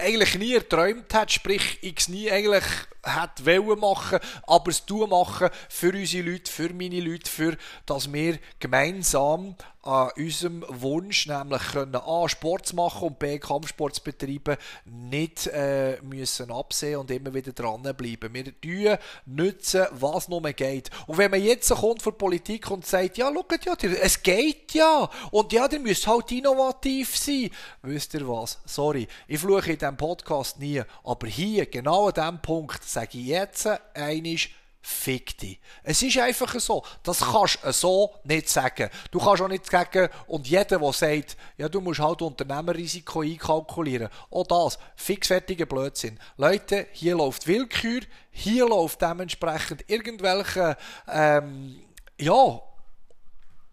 eigentlich 0.00 0.38
nie 0.38 0.54
erträumt 0.54 1.12
hätte. 1.12 1.32
Sprich, 1.32 1.78
ich 1.82 2.08
nie 2.08 2.30
eigentlich 2.30 2.64
hätte 3.02 3.46
wollen 3.46 3.80
machen, 3.80 4.18
aber 4.46 4.70
es 4.70 4.84
tun 4.84 5.10
machen 5.10 5.48
für 5.68 5.92
unsere 5.92 6.30
Leute, 6.30 6.50
für 6.50 6.72
meine 6.74 7.00
Leute, 7.00 7.30
für, 7.30 7.56
dass 7.86 8.12
wir 8.12 8.38
gemeinsam 8.58 9.56
an 9.82 10.10
unserem 10.16 10.62
Wunsch, 10.68 11.26
nämlich 11.26 11.62
können 11.72 11.96
A, 11.96 12.28
Sport 12.28 12.74
machen 12.74 13.08
und 13.08 13.18
B, 13.18 13.38
Kampfsport 13.38 13.94
zu 13.94 14.02
betreiben, 14.02 14.58
nicht 14.84 15.46
äh, 15.46 15.98
müssen 16.02 16.50
absehen 16.50 16.98
und 16.98 17.10
immer 17.10 17.32
wieder 17.32 17.52
dranbleiben. 17.52 18.34
Wir 18.34 18.60
tun, 18.60 18.98
nützen, 19.24 19.86
was 19.92 20.28
nur 20.28 20.42
geht. 20.52 20.90
Und 21.06 21.16
wenn 21.16 21.30
man 21.30 21.42
jetzt 21.42 21.70
kommt 21.70 22.02
von 22.02 22.18
Politik 22.18 22.70
und 22.70 22.84
sagt, 22.84 23.16
ja, 23.16 23.32
schaut 23.32 23.64
ja, 23.64 23.74
es 24.02 24.22
geht 24.22 24.72
ja, 24.74 25.08
und 25.30 25.50
ja, 25.52 25.66
ihr 25.70 25.80
müsst 25.80 26.06
halt 26.06 26.30
innovativ 26.30 27.16
sein, 27.16 27.50
wisst 27.80 28.12
ihr 28.12 28.28
was? 28.28 28.58
Sorry, 28.66 29.08
ich 29.28 29.40
fluche 29.40 29.72
in 29.72 29.78
diesem 29.90 29.96
Podcast 29.96 30.58
nie, 30.58 30.82
aber 31.04 31.26
hier, 31.26 31.66
genau 31.66 32.08
an 32.08 32.14
diesem 32.14 32.42
Punkt, 32.42 32.82
sage 32.84 33.18
ich 33.18 33.26
jetzt 33.26 33.68
einisch, 33.94 34.54
Fick 34.82 35.36
dich. 35.36 35.60
Es 35.82 36.02
ist 36.02 36.16
einfach 36.16 36.58
so. 36.58 36.82
Das 37.02 37.20
kannst 37.20 37.58
du 37.62 37.70
so 37.70 38.14
nicht 38.24 38.48
sagen. 38.48 38.88
Du 39.10 39.18
kannst 39.18 39.42
auch 39.42 39.48
nicht 39.48 39.70
sagen, 39.70 40.08
und 40.26 40.48
jeder, 40.48 40.78
der 40.78 40.92
sagt, 40.94 41.36
ja, 41.58 41.68
du 41.68 41.82
musst 41.82 42.00
halt 42.00 42.22
Unternehmerrisiko 42.22 43.20
einkalkulieren. 43.20 44.08
Auch 44.30 44.46
das, 44.46 44.78
fixfertiger 44.96 45.66
Blödsinn. 45.66 46.18
Leute, 46.38 46.86
hier 46.92 47.14
läuft 47.14 47.46
Willkür, 47.46 48.00
hier 48.30 48.66
läuft 48.66 49.02
dementsprechend 49.02 49.84
irgendwelche, 49.86 50.78
ähm, 51.06 51.82
ja, 52.18 52.62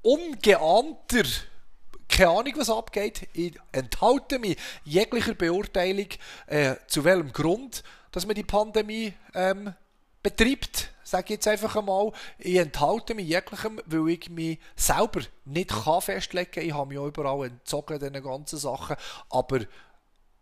ungeahnter 0.01 1.24
keine 2.10 2.30
Ahnung, 2.30 2.53
was 2.58 2.70
abgeht. 2.70 3.28
Ich 3.34 3.53
enthalte 3.72 4.39
mich 4.39 4.58
jeglicher 4.84 5.34
Beurteilung, 5.34 6.08
äh, 6.47 6.76
zu 6.88 7.03
welchem 7.03 7.32
Grund, 7.32 7.84
dass 8.12 8.26
man 8.26 8.36
die 8.36 8.43
Pandemie 8.43 9.14
ähm, 9.34 9.74
betreibt, 10.24 10.91
sage 11.03 11.26
ich 11.26 11.30
jetzt 11.32 11.47
einfach 11.47 11.76
einmal. 11.76 12.12
Ich 12.38 12.58
enthalte 12.58 13.14
mich 13.14 13.28
jeglichem, 13.28 13.82
weil 13.86 14.10
ich 14.10 14.30
mich 14.30 14.60
selber 14.76 15.22
nicht 15.45 15.70
kann 15.70 16.01
festlegen 16.01 16.51
kann. 16.51 16.64
Ich 16.64 16.74
habe 16.74 16.89
mich 16.89 16.97
auch 16.97 17.08
überall 17.08 17.47
entzogen, 17.47 17.99
diesen 17.99 18.24
ganzen 18.24 18.60
Sachen. 18.60 18.95
Aber 19.30 19.60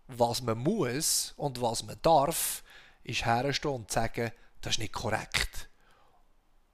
was 0.08 0.42
man 0.42 0.58
muss 0.58 1.34
und 1.38 1.62
was 1.62 1.84
man 1.84 1.98
darf, 2.02 2.64
ist 3.04 3.26
herstehen 3.26 3.72
und 3.72 3.92
sagen, 3.92 4.32
das 4.62 4.74
ist 4.74 4.80
nicht 4.80 4.94
korrekt. 4.94 5.70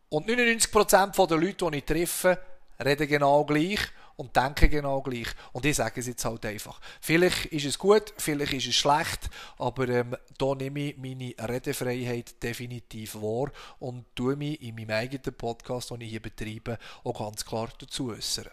Und 0.09 0.27
99% 0.29 1.27
der 1.27 1.37
Leute, 1.37 1.71
die 1.71 1.77
ich 1.77 1.85
treffe, 1.85 2.37
reden 2.83 3.07
genau 3.07 3.45
gleich 3.45 3.79
und 4.15 4.35
denken 4.35 4.69
genau 4.69 5.01
gleich. 5.01 5.27
Und 5.51 5.65
ich 5.65 5.75
sage 5.75 5.99
es 5.99 6.07
jetzt 6.07 6.25
halt 6.25 6.45
einfach. 6.45 6.79
Vielleicht 6.99 7.45
ist 7.47 7.65
es 7.65 7.77
gut, 7.77 8.13
vielleicht 8.17 8.53
ist 8.53 8.67
es 8.67 8.75
schlecht, 8.75 9.29
aber 9.57 9.87
ähm, 9.89 10.15
da 10.37 10.55
nehme 10.55 10.89
ich 10.89 10.97
meine 10.97 11.33
Redefreiheit 11.39 12.41
definitiv 12.41 13.15
wahr 13.15 13.51
und 13.79 14.05
tue 14.15 14.35
mich 14.35 14.61
in 14.61 14.75
meinem 14.75 14.91
eigenen 14.91 15.35
Podcast, 15.35 15.91
den 15.91 16.01
ich 16.01 16.09
hier 16.09 16.21
betreibe, 16.21 16.77
auch 17.03 17.19
ganz 17.19 17.45
klar 17.45 17.69
dazu 17.79 18.11
äußern. 18.11 18.49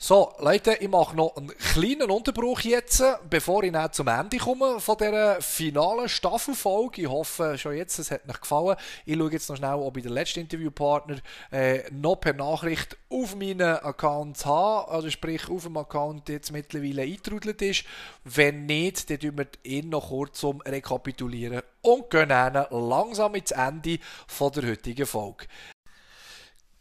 So, 0.00 0.32
Leute, 0.38 0.74
ich 0.74 0.88
mache 0.88 1.16
noch 1.16 1.36
einen 1.36 1.48
kleinen 1.48 2.08
Unterbruch 2.08 2.60
jetzt, 2.60 3.02
bevor 3.28 3.64
ich 3.64 3.72
dann 3.72 3.92
zum 3.92 4.06
Ende 4.06 4.36
komme 4.38 4.78
von 4.78 4.96
dieser 4.96 5.42
finalen 5.42 6.08
Staffelfolge. 6.08 7.02
Ich 7.02 7.08
hoffe 7.08 7.58
schon 7.58 7.74
jetzt, 7.74 7.98
es 7.98 8.12
hat 8.12 8.20
euch 8.28 8.40
gefallen. 8.40 8.76
Ich 9.06 9.16
schaue 9.16 9.32
jetzt 9.32 9.48
noch 9.48 9.56
schnell, 9.56 9.74
ob 9.74 9.96
ich 9.96 10.04
den 10.04 10.12
letzten 10.12 10.38
Interviewpartner 10.38 11.16
äh, 11.50 11.82
noch 11.90 12.14
per 12.14 12.32
Nachricht 12.32 12.96
auf 13.10 13.34
meinen 13.34 13.60
Account 13.60 14.46
habe, 14.46 14.88
also 14.88 15.10
sprich 15.10 15.50
auf 15.50 15.64
dem 15.64 15.76
Account 15.76 16.28
jetzt 16.28 16.52
mittlerweile 16.52 17.02
eingetrudelt 17.02 17.60
ist. 17.60 17.84
Wenn 18.22 18.66
nicht, 18.66 19.10
dann 19.10 19.18
tun 19.18 19.36
wir 19.36 19.48
ihn 19.64 19.88
noch 19.88 20.10
kurz 20.10 20.38
zum 20.38 20.60
Rekapitulieren 20.60 21.62
und 21.82 22.08
gehen 22.08 22.28
langsam 22.28 23.34
ins 23.34 23.50
Ende 23.50 23.98
von 24.28 24.52
der 24.52 24.70
heutigen 24.70 25.06
Folge. 25.06 25.46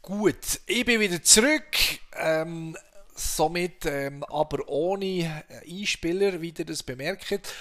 Gut, 0.08 0.62
ich 0.68 0.86
bin 0.86 1.02
wieder 1.02 1.22
zurück. 1.22 1.66
Ähm, 2.16 2.78
somit 3.18 3.86
ähm, 3.86 4.24
aber 4.24 4.68
ohne 4.68 5.44
Einspieler, 5.68 6.42
wie 6.42 6.54
ihr 6.58 6.66
das 6.66 6.84
bemerkt. 6.84 7.52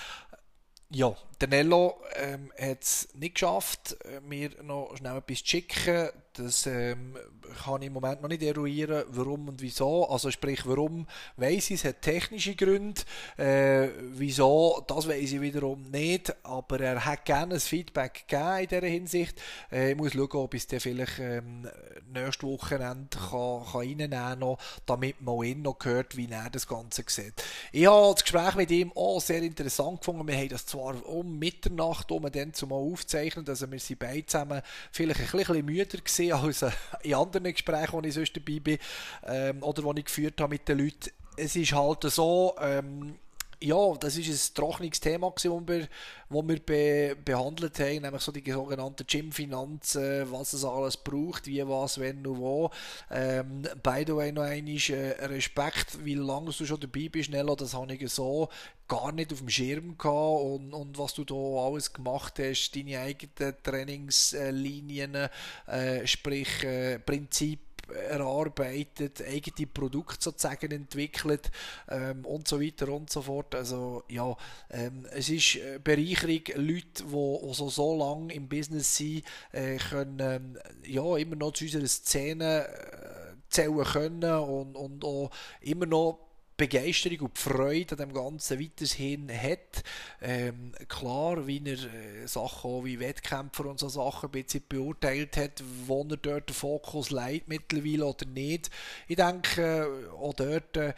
Ja, 0.90 1.16
der 1.40 1.48
Nello 1.48 2.00
ähm, 2.14 2.52
hat 2.58 2.82
es 2.82 3.08
nicht 3.14 3.34
geschafft, 3.34 3.96
mir 4.22 4.50
noch 4.62 4.96
schnell 4.96 5.16
etwas 5.16 5.38
zu 5.38 5.46
schicken. 5.46 6.10
Das 6.36 6.66
ähm, 6.66 7.16
kann 7.64 7.80
ich 7.80 7.86
im 7.86 7.94
Moment 7.94 8.20
noch 8.20 8.28
nicht 8.28 8.42
eruieren, 8.42 9.04
warum 9.08 9.48
und 9.48 9.62
wieso. 9.62 10.08
Also 10.08 10.30
sprich, 10.30 10.66
warum 10.66 11.06
weiß 11.36 11.70
ich, 11.70 11.76
es 11.76 11.84
hat 11.84 12.02
technische 12.02 12.54
Gründe. 12.54 13.00
Äh, 13.38 13.88
wieso, 14.12 14.84
das 14.86 15.08
weiß 15.08 15.32
ich 15.32 15.40
wiederum 15.40 15.82
nicht. 15.90 16.34
Aber 16.44 16.80
er 16.80 17.04
hat 17.04 17.24
gerne 17.24 17.54
ein 17.54 17.60
Feedback 17.60 18.26
gegeben 18.28 18.58
in 18.58 18.68
dieser 18.68 18.86
Hinsicht. 18.86 19.40
Äh, 19.72 19.92
ich 19.92 19.96
muss 19.96 20.12
schauen, 20.12 20.28
ob 20.32 20.54
ich 20.54 20.66
es 20.70 20.82
vielleicht 20.82 21.18
ähm, 21.18 21.68
nächstes 22.12 22.42
Wochenende 22.42 23.16
kann, 23.16 23.64
kann 23.64 23.80
reinnehmen 23.80 24.10
kann, 24.10 24.56
damit 24.84 25.20
man 25.20 25.42
ihn 25.42 25.62
noch 25.62 25.78
hört, 25.82 26.16
wie 26.16 26.28
er 26.30 26.50
das 26.50 26.66
Ganze 26.66 27.04
sieht. 27.06 27.42
Ich 27.72 27.86
habe 27.86 28.14
das 28.14 28.24
Gespräch 28.24 28.54
mit 28.56 28.70
ihm 28.70 28.92
auch 28.94 29.20
sehr 29.20 29.42
interessant 29.42 30.00
gefunden. 30.00 30.28
Wir 30.28 30.36
haben 30.36 30.48
das 30.48 30.66
zwar 30.66 31.06
um 31.06 31.38
Mitternacht 31.38 32.10
um 32.10 32.30
dann 32.30 32.52
zumal 32.52 32.78
aufzeichnen, 32.78 33.46
also 33.48 33.70
wir 33.70 33.78
sind 33.78 33.98
beide 33.98 34.26
zusammen 34.26 34.62
vielleicht 34.90 35.20
ein 35.20 35.26
bisschen 35.30 35.64
müder 35.64 35.98
gewesen 35.98 36.25
als 36.32 36.62
äh, 36.62 36.70
in 37.02 37.14
anderen 37.14 37.52
Gesprächen, 37.52 37.92
wo 37.92 38.00
ich 38.00 38.14
sonst 38.14 38.36
dabei 38.36 38.60
bin, 38.60 38.78
ähm, 39.26 39.62
oder 39.62 39.82
wo 39.84 39.92
ich 39.94 40.04
geführt 40.04 40.40
habe 40.40 40.54
mit 40.54 40.68
den 40.68 40.78
Leuten. 40.78 41.10
Es 41.36 41.54
ist 41.56 41.72
halt 41.72 42.02
so, 42.04 42.54
ähm, 42.60 43.18
ja, 43.62 43.94
das 43.98 44.16
ist 44.16 44.50
ein 44.50 44.54
trockenes 44.54 45.00
Thema, 45.00 45.32
das 45.34 45.44
wir, 45.44 45.88
wo 46.28 46.42
wir 46.42 46.60
be 46.60 47.16
behandelt 47.24 47.78
haben, 47.78 48.02
nämlich 48.02 48.22
so 48.22 48.32
die 48.32 48.50
sogenannten 48.50 49.06
Gym-Finanzen, 49.06 50.30
was 50.30 50.52
es 50.52 50.64
alles 50.64 50.96
braucht, 50.96 51.46
wie, 51.46 51.66
was, 51.66 51.98
wenn 51.98 52.26
und 52.26 52.38
wo. 52.38 52.70
Ähm, 53.10 53.62
by 53.82 54.04
the 54.06 54.14
way, 54.14 54.32
noch 54.32 54.42
einmal 54.42 54.76
äh, 54.76 55.24
Respekt, 55.26 56.04
wie 56.04 56.14
lange 56.14 56.50
du 56.50 56.66
schon 56.66 56.80
dabei 56.80 57.08
bist, 57.08 57.30
Nello, 57.30 57.56
das 57.56 57.74
habe 57.74 57.94
ich 57.94 58.12
so 58.12 58.48
gar 58.88 59.12
nicht 59.12 59.32
auf 59.32 59.38
dem 59.38 59.48
Schirm 59.48 59.98
gehabt 59.98 60.42
und, 60.42 60.72
und 60.72 60.98
was 60.98 61.14
du 61.14 61.24
da 61.24 61.34
alles 61.34 61.92
gemacht 61.92 62.38
hast, 62.38 62.72
deine 62.76 63.00
eigenen 63.00 63.54
Trainingslinien, 63.62 65.28
äh, 65.66 66.06
sprich 66.06 66.62
äh, 66.62 66.98
Prinzip 66.98 67.60
erarbeitet, 67.92 69.22
eigene 69.22 69.66
Produkte 69.66 70.16
sozusagen 70.20 70.70
entwickelt 70.70 71.50
ähm, 71.88 72.24
und 72.24 72.48
so 72.48 72.60
weiter 72.60 72.88
und 72.88 73.10
so 73.10 73.22
fort. 73.22 73.54
Also 73.54 74.02
ja, 74.08 74.36
ähm, 74.70 75.06
es 75.12 75.28
ist 75.28 75.58
Bereicherung, 75.82 76.42
Leute, 76.56 77.04
die 77.04 77.54
so, 77.54 77.68
so 77.68 77.96
lange 77.96 78.34
im 78.34 78.48
Business 78.48 78.96
sind, 78.96 79.24
äh, 79.52 79.76
können 79.76 80.18
ähm, 80.20 80.58
ja 80.84 81.16
immer 81.16 81.36
noch 81.36 81.52
zu 81.52 81.64
unserer 81.64 81.86
Szene 81.86 82.66
äh, 82.66 83.26
zählen 83.48 83.84
können 83.84 84.24
und, 84.24 84.76
und 84.76 85.04
auch 85.04 85.30
immer 85.60 85.86
noch 85.86 86.25
Begeisterung 86.56 87.20
und 87.20 87.38
Freude 87.38 87.92
an 87.92 88.08
dem 88.08 88.14
Ganzen 88.14 88.58
weiterhin 88.58 89.30
hat. 89.30 89.84
Ähm, 90.22 90.72
klar, 90.88 91.46
wie 91.46 91.62
er 91.64 91.72
äh, 91.74 92.26
Sachen 92.26 92.84
wie 92.84 92.98
Wettkämpfer 92.98 93.66
und 93.66 93.78
so 93.78 93.88
Sachen 93.88 94.28
ein 94.28 94.32
bisschen 94.32 94.62
beurteilt 94.68 95.36
hat, 95.36 95.62
wo 95.86 96.06
er 96.08 96.16
dort 96.16 96.48
den 96.48 96.54
Fokus 96.54 97.10
leitet 97.10 97.48
mittlerweile 97.48 98.06
oder 98.06 98.26
nicht. 98.26 98.70
Ich 99.06 99.16
denke, 99.16 99.62
äh, 99.62 100.16
auch 100.16 100.34
dort 100.34 100.76
äh, 100.76 100.94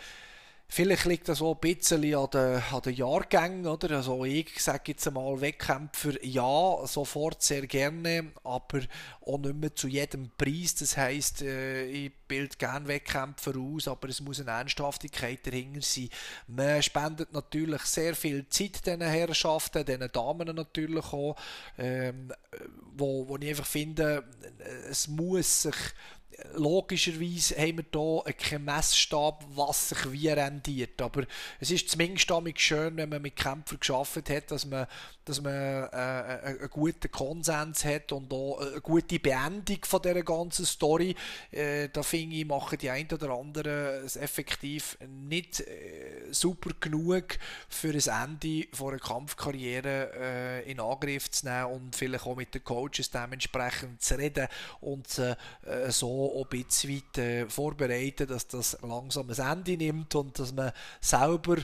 Vielleicht 0.70 1.06
liegt 1.06 1.28
das 1.30 1.40
auch 1.40 1.54
ein 1.54 1.60
bisschen 1.60 2.14
an 2.14 2.28
den, 2.30 2.62
an 2.62 2.82
den 2.84 2.94
Jahrgängen, 2.94 3.66
oder? 3.66 3.96
Also 3.96 4.26
ich 4.26 4.62
sage 4.62 4.92
jetzt 4.92 5.06
einmal 5.08 5.40
Wettkämpfer, 5.40 6.22
ja, 6.22 6.76
sofort 6.84 7.42
sehr 7.42 7.66
gerne, 7.66 8.32
aber 8.44 8.80
auch 9.22 9.38
nicht 9.38 9.56
mehr 9.56 9.74
zu 9.74 9.88
jedem 9.88 10.30
Preis. 10.36 10.74
Das 10.74 10.98
heisst, 10.98 11.40
äh, 11.40 11.86
ich 11.86 12.12
bilde 12.28 12.54
gerne 12.58 12.86
Wettkämpfer 12.86 13.52
aus, 13.56 13.88
aber 13.88 14.10
es 14.10 14.20
muss 14.20 14.40
eine 14.40 14.50
Ernsthaftigkeit 14.50 15.46
dahinter 15.46 15.80
sein. 15.80 16.10
Man 16.46 16.82
spendet 16.82 17.32
natürlich 17.32 17.82
sehr 17.82 18.14
viel 18.14 18.46
Zeit 18.50 18.84
diesen 18.84 19.00
Herrschaften, 19.00 19.86
diesen 19.86 20.12
Damen 20.12 20.54
natürlich 20.54 21.12
auch, 21.14 21.34
ähm, 21.78 22.30
wo, 22.94 23.26
wo 23.26 23.38
ich 23.38 23.48
einfach 23.48 23.66
finde, 23.66 24.22
es 24.90 25.08
muss 25.08 25.62
sich 25.62 25.76
logischerweise 26.54 27.56
haben 27.56 27.78
wir 27.92 28.22
hier 28.24 28.32
keinen 28.34 28.64
Messstab, 28.64 29.44
was 29.54 29.90
sich 29.90 30.12
wie 30.12 30.28
rendiert. 30.28 31.00
Aber 31.00 31.24
es 31.60 31.70
ist 31.70 31.90
zumindest 31.90 32.30
schön, 32.60 32.96
wenn 32.96 33.08
man 33.08 33.22
mit 33.22 33.36
Kämpfern 33.36 33.80
geschafft 33.80 34.30
hat, 34.30 34.50
dass 34.50 34.66
man, 34.66 34.86
dass 35.24 35.40
man 35.40 35.52
äh, 35.52 35.86
einen 36.44 36.70
guten 36.70 37.10
Konsens 37.10 37.84
hat 37.84 38.12
und 38.12 38.32
auch 38.32 38.60
eine 38.60 38.80
gute 38.80 39.18
Beendigung 39.18 39.84
von 39.84 40.02
dieser 40.02 40.22
ganzen 40.22 40.66
Story. 40.66 41.14
Äh, 41.50 41.88
da 41.92 42.02
finde 42.02 42.36
ich, 42.36 42.46
machen 42.46 42.78
die 42.78 42.90
einen 42.90 43.10
oder 43.10 43.30
anderen 43.30 44.04
es 44.04 44.16
effektiv 44.16 44.96
nicht 45.06 45.60
äh, 45.60 46.28
super 46.30 46.70
genug 46.78 47.38
für 47.68 47.92
ein 47.92 48.38
Ende 48.42 48.68
von 48.72 48.90
einer 48.90 48.98
Kampfkarriere 48.98 50.10
äh, 50.14 50.70
in 50.70 50.80
Angriff 50.80 51.30
zu 51.30 51.46
nehmen 51.46 51.66
und 51.66 51.96
vielleicht 51.96 52.26
auch 52.26 52.36
mit 52.36 52.54
den 52.54 52.64
Coaches 52.64 53.10
dementsprechend 53.10 54.02
zu 54.02 54.16
reden 54.16 54.48
und 54.80 55.18
äh, 55.18 55.36
so 55.90 56.17
auch 56.18 56.44
ein 56.44 56.48
bisschen 56.48 56.94
weit 56.94 57.18
äh, 57.18 57.48
vorbereiten, 57.48 58.26
dass 58.26 58.46
das 58.46 58.78
langsam 58.82 59.30
ein 59.30 59.38
Ende 59.38 59.76
nimmt 59.76 60.14
und 60.14 60.38
dass 60.38 60.52
man 60.52 60.72
selber 61.00 61.56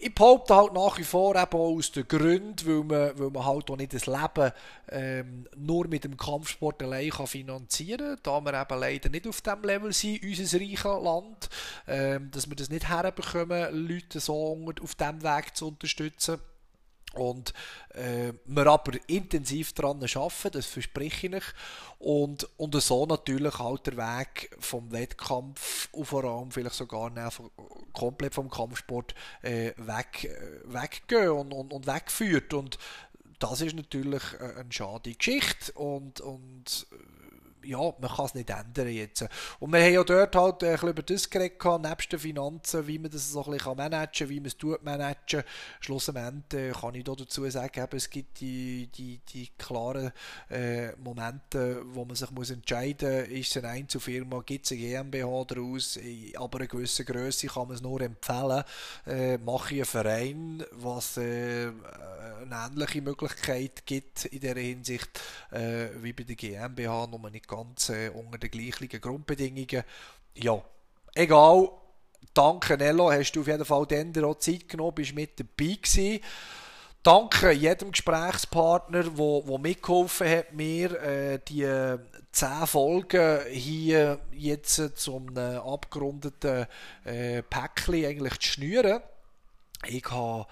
ich 0.00 0.14
behaupte 0.14 0.54
halt 0.54 0.72
nach 0.72 0.98
wie 0.98 1.04
vor 1.04 1.36
eben 1.36 1.56
aus 1.56 1.92
den 1.92 2.08
Gründen, 2.08 2.66
weil 2.66 2.84
man, 2.84 3.18
weil 3.18 3.30
man 3.30 3.44
halt 3.44 3.70
auch 3.70 3.76
nicht 3.76 3.94
das 3.94 4.06
Leben 4.06 4.52
ähm, 4.90 5.46
nur 5.56 5.86
mit 5.88 6.04
dem 6.04 6.16
Kampfsport 6.16 6.82
allein 6.82 7.10
kann 7.10 7.26
finanzieren 7.26 8.18
kann, 8.22 8.44
da 8.44 8.52
wir 8.52 8.60
eben 8.60 8.80
leider 8.80 9.08
nicht 9.08 9.26
auf 9.26 9.40
dem 9.40 9.62
Level 9.62 9.92
sind, 9.92 10.22
unser 10.22 10.60
reiches 10.60 10.84
Land, 10.84 11.48
ähm, 11.86 12.30
dass 12.30 12.48
wir 12.48 12.56
das 12.56 12.70
nicht 12.70 12.88
herbekommen, 12.88 13.88
Leute 13.88 14.20
so 14.20 14.58
auf 14.82 14.94
diesem 14.94 15.22
Weg 15.22 15.56
zu 15.56 15.68
unterstützen 15.68 16.40
und 17.14 17.52
äh, 17.90 18.32
wir 18.44 18.66
aber 18.66 18.92
intensiv 19.06 19.72
daran 19.72 20.02
arbeiten, 20.02 20.50
das 20.52 20.66
verspreche 20.66 21.28
ich. 21.28 21.44
Und, 21.98 22.48
und 22.58 22.80
so 22.82 23.06
natürlich 23.06 23.58
halt 23.58 23.86
der 23.86 23.96
Weg 23.96 24.50
vom 24.58 24.92
Wettkampf 24.92 25.88
vor 26.02 26.24
allem 26.24 26.50
vielleicht 26.50 26.74
sogar 26.74 27.10
komplett 27.92 28.34
vom 28.34 28.50
Kampfsport 28.50 29.14
äh, 29.42 29.72
weg, 29.76 30.24
äh, 30.24 30.60
weggehen 30.64 31.30
und, 31.30 31.52
und, 31.52 31.72
und 31.72 31.86
wegführt. 31.86 32.52
Und 32.52 32.78
das 33.38 33.60
ist 33.60 33.76
natürlich 33.76 34.22
äh, 34.40 34.60
eine 34.60 34.72
schade 34.72 35.14
Geschichte 35.14 35.72
und, 35.72 36.20
und 36.20 36.86
äh, 36.92 36.96
ja, 37.64 37.78
man 37.78 38.10
kann 38.10 38.26
es 38.26 38.34
nicht 38.34 38.50
ändern 38.50 38.88
jetzt. 38.88 39.26
Und 39.60 39.72
wir 39.72 39.80
haben 39.82 39.92
ja 39.92 40.04
dort 40.04 40.36
halt 40.36 40.64
ein 40.64 40.72
bisschen 40.72 40.88
über 40.88 41.02
das 41.02 41.30
geredet, 41.30 41.62
nebst 41.82 42.12
den 42.12 42.18
Finanzen, 42.18 42.86
wie 42.86 42.98
man 42.98 43.10
das 43.10 43.30
so 43.30 43.44
ein 43.44 43.52
bisschen 43.52 43.76
managen 43.76 44.12
kann, 44.12 44.28
wie 44.28 44.40
man 44.40 44.46
es 44.46 44.56
tut 44.56 44.82
managen. 44.84 45.42
Schlussendlich 45.80 46.80
kann 46.80 46.94
ich 46.94 47.04
dazu 47.04 47.48
sagen, 47.50 47.82
eben, 47.82 47.96
es 47.96 48.10
gibt 48.10 48.40
die, 48.40 48.88
die, 48.94 49.20
die 49.32 49.48
klaren 49.58 50.12
äh, 50.50 50.92
Momente, 50.96 51.82
wo 51.92 52.04
man 52.04 52.16
sich 52.16 52.30
muss 52.30 52.50
entscheiden 52.50 53.20
muss, 53.20 53.28
ist 53.28 53.56
es 53.56 53.64
eine 53.64 53.72
Einzelfirma, 53.72 54.42
gibt 54.44 54.66
es 54.66 54.72
eine 54.72 54.80
GmbH 54.80 55.44
daraus, 55.44 55.98
aber 56.36 56.58
eine 56.58 56.68
gewisse 56.68 57.04
Größe 57.04 57.46
kann 57.48 57.68
man 57.68 57.76
es 57.76 57.82
nur 57.82 58.00
empfehlen. 58.00 58.64
Äh, 59.06 59.38
mache 59.38 59.74
ich 59.74 59.80
einen 59.80 59.86
Verein, 59.86 60.64
was 60.72 61.16
äh, 61.16 61.70
eine 62.42 62.66
ähnliche 62.66 63.02
Möglichkeit 63.02 63.86
gibt 63.86 64.26
in 64.26 64.40
der 64.40 64.56
Hinsicht 64.56 65.20
äh, 65.50 65.88
wie 66.00 66.12
bei 66.12 66.24
der 66.24 66.36
GmbH, 66.36 67.06
nur 67.06 67.30
nicht 67.30 67.48
ganz 67.56 67.88
äh, 67.88 68.10
unter 68.10 68.38
den 68.38 68.50
gleichen 68.50 69.00
Grundbedingungen. 69.00 69.84
Ja, 70.34 70.62
egal. 71.14 71.70
Danke 72.32 72.76
Nello, 72.76 73.12
hast 73.12 73.32
du 73.32 73.42
auf 73.42 73.46
jeden 73.46 73.64
Fall 73.64 73.86
dann 73.86 74.24
auch 74.24 74.38
Zeit 74.38 74.68
genommen, 74.68 74.94
bist 74.94 75.14
mit 75.14 75.38
dabei 75.38 75.74
gewesen. 75.74 76.20
Danke 77.02 77.52
jedem 77.52 77.92
Gesprächspartner, 77.92 79.18
wo, 79.18 79.46
wo 79.46 79.58
mitgeholfen 79.58 80.26
hat, 80.26 80.54
mir 80.54 81.02
äh, 81.02 81.38
die 81.46 81.98
zehn 82.32 82.66
Folgen 82.66 83.40
hier 83.50 84.18
jetzt 84.32 84.96
zum 84.96 85.36
äh, 85.36 85.56
abgerundeten 85.56 86.66
äh, 87.04 87.42
Päckchen 87.42 88.06
eigentlich 88.06 88.38
zu 88.38 88.48
schnüren. 88.48 89.02
Ich 89.86 90.10
habe 90.10 90.46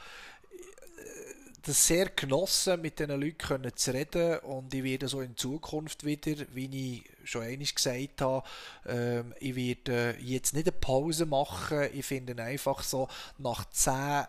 das 1.63 1.87
sehr 1.87 2.11
genossen, 2.11 2.81
mit 2.81 2.99
diesen 2.99 3.21
Leuten 3.21 3.71
zu 3.77 3.93
reden 3.93 4.39
und 4.41 4.75
ich 4.75 4.83
werde 4.83 5.09
so 5.09 5.21
in 5.21 5.37
Zukunft 5.37 6.05
wieder, 6.05 6.45
wie 6.53 6.99
ich 6.99 7.29
schon 7.29 7.43
einmal 7.43 7.67
gesagt 7.67 8.21
habe, 8.21 8.47
ähm, 8.87 9.35
ich 9.39 9.55
werde 9.55 10.17
jetzt 10.21 10.55
nicht 10.55 10.67
eine 10.67 10.77
Pause 10.77 11.27
machen, 11.27 11.89
ich 11.93 12.05
finde 12.05 12.41
einfach 12.43 12.83
so 12.83 13.09
nach 13.39 13.69
zehn, 13.71 14.25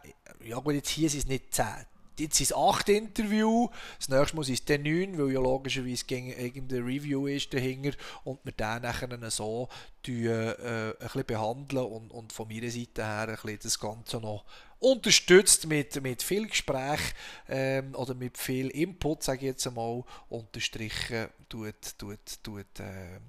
ja 0.46 0.60
gut, 0.60 0.76
jetzt 0.76 0.90
hier 0.90 1.10
sind 1.10 1.22
es 1.22 1.28
nicht 1.28 1.54
zehn, 1.54 1.86
jetzt 2.20 2.40
es 2.42 2.54
acht 2.54 2.90
Interviews, 2.90 3.70
das 3.98 4.10
nächste 4.10 4.36
Mal 4.36 4.44
sind 4.44 4.56
es 4.56 4.66
dann 4.66 4.84
neun, 4.84 5.18
weil 5.18 5.32
ja 5.32 5.40
logischerweise 5.40 6.06
gegen 6.06 6.30
irgendeine 6.30 6.86
Review 6.86 7.28
ist 7.28 7.54
dahinter 7.54 7.92
und 8.24 8.40
wir 8.44 8.54
dann 8.54 8.82
nachher 8.84 9.32
so 9.32 9.70
die, 10.06 10.26
äh, 10.26 10.92
ein 10.92 10.96
bisschen 11.00 11.26
behandeln 11.26 11.86
und, 11.86 12.12
und 12.12 12.34
von 12.34 12.48
meiner 12.48 12.70
Seite 12.70 13.06
her 13.06 13.28
ein 13.30 13.36
bisschen 13.36 13.60
das 13.64 13.80
Ganze 13.80 14.18
noch 14.18 14.46
unterstützt 14.80 15.66
mit, 15.68 16.02
mit 16.04 16.22
viel 16.22 16.48
Gespräch 16.48 17.00
ähm, 17.48 17.96
oder 17.96 18.14
mit 18.14 18.38
viel 18.38 18.68
Input, 18.68 19.24
sage 19.24 19.40
ich 19.40 19.46
jetzt 19.46 19.66
einmal, 19.66 20.04
unterstrichen, 20.30 21.30
tut, 21.48 21.98
tut, 21.98 22.44
tut 22.44 22.80
äh, 22.80 23.20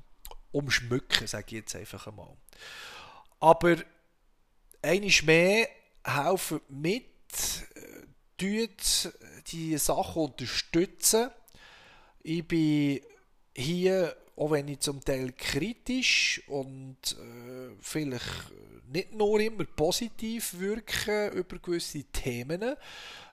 umschmücken, 0.51 1.27
sage 1.27 1.45
ich 1.49 1.53
jetzt 1.53 1.77
einfach 1.77 2.09
einmal. 2.09 2.37
Aber 3.39 3.77
eines 4.83 5.23
mehr, 5.23 5.69
helfen 6.05 6.61
mit, 6.69 7.05
tut 7.31 7.94
die 8.41 9.79
Sachen 9.79 10.23
unterstützen. 10.23 11.31
Ich 12.23 12.47
bin 12.47 13.01
hier, 13.55 14.17
auch 14.37 14.51
wenn 14.51 14.69
ich 14.69 14.81
zum 14.81 15.05
Teil 15.05 15.33
kritisch 15.33 16.43
und 16.49 16.97
äh, 17.13 17.75
vielleicht 17.81 18.53
nicht 18.93 19.13
nur 19.13 19.41
immer 19.41 19.65
positiv 19.65 20.59
wirke 20.59 21.29
über 21.29 21.59
gewisse 21.59 22.05
Themen, 22.05 22.77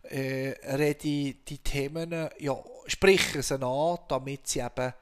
äh, 0.04 0.50
rede 0.76 1.08
ich 1.08 1.44
die 1.46 1.58
Themen, 1.60 2.30
ja, 2.40 2.64
spreche 2.88 3.42
sie 3.42 3.62
an, 3.62 3.98
damit 4.08 4.48
sie 4.48 4.60
eben 4.60 4.94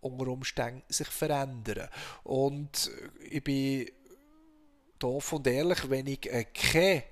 unter 0.00 0.28
Umständen 0.28 0.82
sich 0.88 1.08
verändern. 1.08 1.88
Und 2.24 2.90
ich 3.28 3.42
bin 3.42 3.90
da 4.98 5.08
und 5.08 5.46
ehrlich, 5.46 5.88
wenn 5.90 6.06
ich 6.06 6.26
äh, 6.26 6.44
keine 6.44 7.04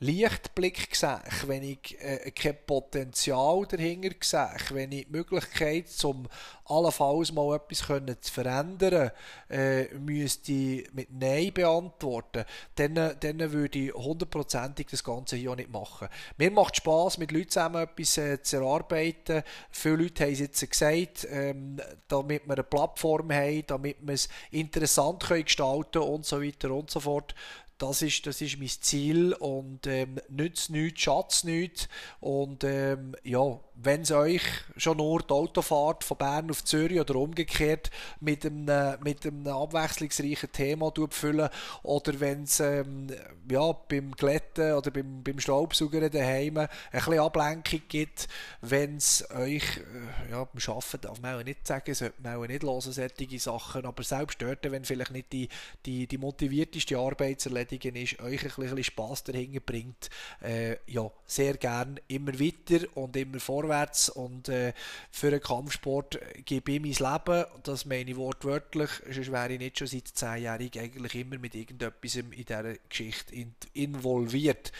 Lichtblick 0.00 0.94
sehe, 0.94 1.20
wenn 1.46 1.64
ich 1.64 1.96
äh, 2.00 2.30
kein 2.30 2.56
Potenzial 2.64 3.66
dahinter 3.66 4.14
sehe, 4.20 4.48
wenn 4.70 4.92
ich 4.92 5.06
die 5.06 5.10
Möglichkeit, 5.10 5.86
um 6.04 6.28
allenfalls 6.66 7.32
mal 7.32 7.56
etwas 7.56 7.78
zu 8.20 8.32
verändern, 8.32 9.10
äh, 9.50 9.86
müsste 9.94 10.52
ich 10.52 10.92
mit 10.92 11.10
Nein 11.10 11.52
beantworten, 11.52 12.44
dann, 12.76 12.94
dann 12.94 13.52
würde 13.52 13.78
ich 13.78 13.94
hundertprozentig 13.94 14.86
das 14.88 15.02
Ganze 15.02 15.36
hier 15.36 15.50
auch 15.50 15.56
nicht 15.56 15.70
machen. 15.70 16.08
Mir 16.36 16.50
macht 16.52 16.76
Spass, 16.76 17.18
mit 17.18 17.32
Leuten 17.32 17.48
zusammen 17.48 17.82
etwas 17.82 18.18
äh, 18.18 18.40
zu 18.40 18.56
erarbeiten. 18.58 19.42
Viele 19.70 19.96
Leute 19.96 20.24
haben 20.24 20.32
es 20.32 20.38
jetzt 20.38 20.70
gesagt, 20.70 21.26
ähm, 21.30 21.80
damit 22.06 22.46
wir 22.46 22.52
eine 22.52 22.62
Plattform 22.62 23.32
haben, 23.32 23.64
damit 23.66 23.96
wir 24.00 24.14
es 24.14 24.28
interessant 24.52 25.24
können 25.24 25.44
gestalten 25.44 26.02
und 26.02 26.24
so 26.24 26.40
weiter 26.40 26.70
und 26.70 26.90
so 26.90 27.00
fort 27.00 27.34
das 27.78 28.02
ist, 28.02 28.26
das 28.26 28.40
ist 28.40 28.58
mein 28.58 28.68
Ziel 28.68 29.32
und 29.34 29.86
ähm, 29.86 30.20
nützt 30.28 30.70
nichts, 30.70 31.00
schatz 31.00 31.44
nichts 31.44 31.88
und 32.20 32.64
ähm, 32.64 33.14
ja, 33.22 33.60
wenn 33.80 34.00
es 34.00 34.10
euch 34.10 34.42
schon 34.76 34.96
nur 34.96 35.20
die 35.20 35.32
Autofahrt 35.32 36.02
von 36.02 36.16
Bern 36.16 36.50
auf 36.50 36.64
Zürich 36.64 37.00
oder 37.00 37.14
umgekehrt 37.14 37.90
mit 38.20 38.44
einem, 38.44 38.98
mit 39.04 39.24
einem 39.24 39.46
abwechslungsreichen 39.46 40.50
Thema 40.50 40.92
füllen 41.10 41.48
oder 41.84 42.18
wenn 42.18 42.42
es 42.42 42.58
ähm, 42.58 43.06
ja, 43.48 43.72
beim 43.72 44.12
Glätten 44.12 44.72
oder 44.72 44.90
beim, 44.90 45.22
beim 45.22 45.38
Staubsaugern 45.38 46.10
daheim 46.10 46.58
ein 46.58 46.68
bisschen 46.92 47.20
Ablenkung 47.20 47.82
gibt, 47.88 48.26
wenn 48.62 48.96
es 48.96 49.24
euch 49.30 49.62
äh, 49.76 50.32
ja, 50.32 50.44
beim 50.44 50.74
Arbeiten 50.74 51.00
darf 51.00 51.20
man 51.20 51.44
nicht 51.44 51.66
sagen, 51.66 51.94
sollte 51.94 52.20
man 52.20 52.40
nicht 52.48 52.64
hören, 52.64 52.80
solche 52.80 53.38
Sachen, 53.38 53.86
aber 53.86 54.02
selbst 54.02 54.42
dort, 54.42 54.68
wenn 54.68 54.84
vielleicht 54.84 55.12
nicht 55.12 55.32
die, 55.32 55.48
die, 55.86 56.08
die 56.08 56.18
motivierteste 56.18 56.98
Arbeit 56.98 57.40
zu 57.40 57.50
erledigen 57.50 57.94
ist, 57.94 58.18
euch 58.20 58.42
ein 58.42 58.52
bisschen 58.56 58.84
Spass 58.84 59.22
dahinter 59.22 59.60
bringt, 59.60 60.10
äh, 60.42 60.78
ja, 60.88 61.08
sehr 61.26 61.56
gern 61.56 62.00
immer 62.08 62.32
weiter 62.40 62.84
und 62.96 63.16
immer 63.16 63.38
vorwärts 63.38 63.67
vorwärts 63.68 64.08
und 64.08 64.48
äh, 64.48 64.72
für 65.10 65.28
einen 65.28 65.40
Kampfsport 65.40 66.18
gebe 66.44 66.72
ich 66.72 67.00
mein 67.00 67.12
Leben, 67.12 67.44
das 67.62 67.84
meine 67.84 68.10
ich 68.10 68.16
wortwörtlich, 68.16 68.90
sonst 69.10 69.32
wäre 69.32 69.52
ich 69.52 69.58
nicht 69.58 69.78
schon 69.78 69.86
seit 69.86 70.08
10 70.08 70.42
Jahren 70.42 70.70
eigentlich 70.76 71.14
immer 71.14 71.38
mit 71.38 71.54
irgendetwas 71.54 72.16
in 72.16 72.30
dieser 72.30 72.74
Geschichte 72.88 73.34
involviert. 73.74 74.72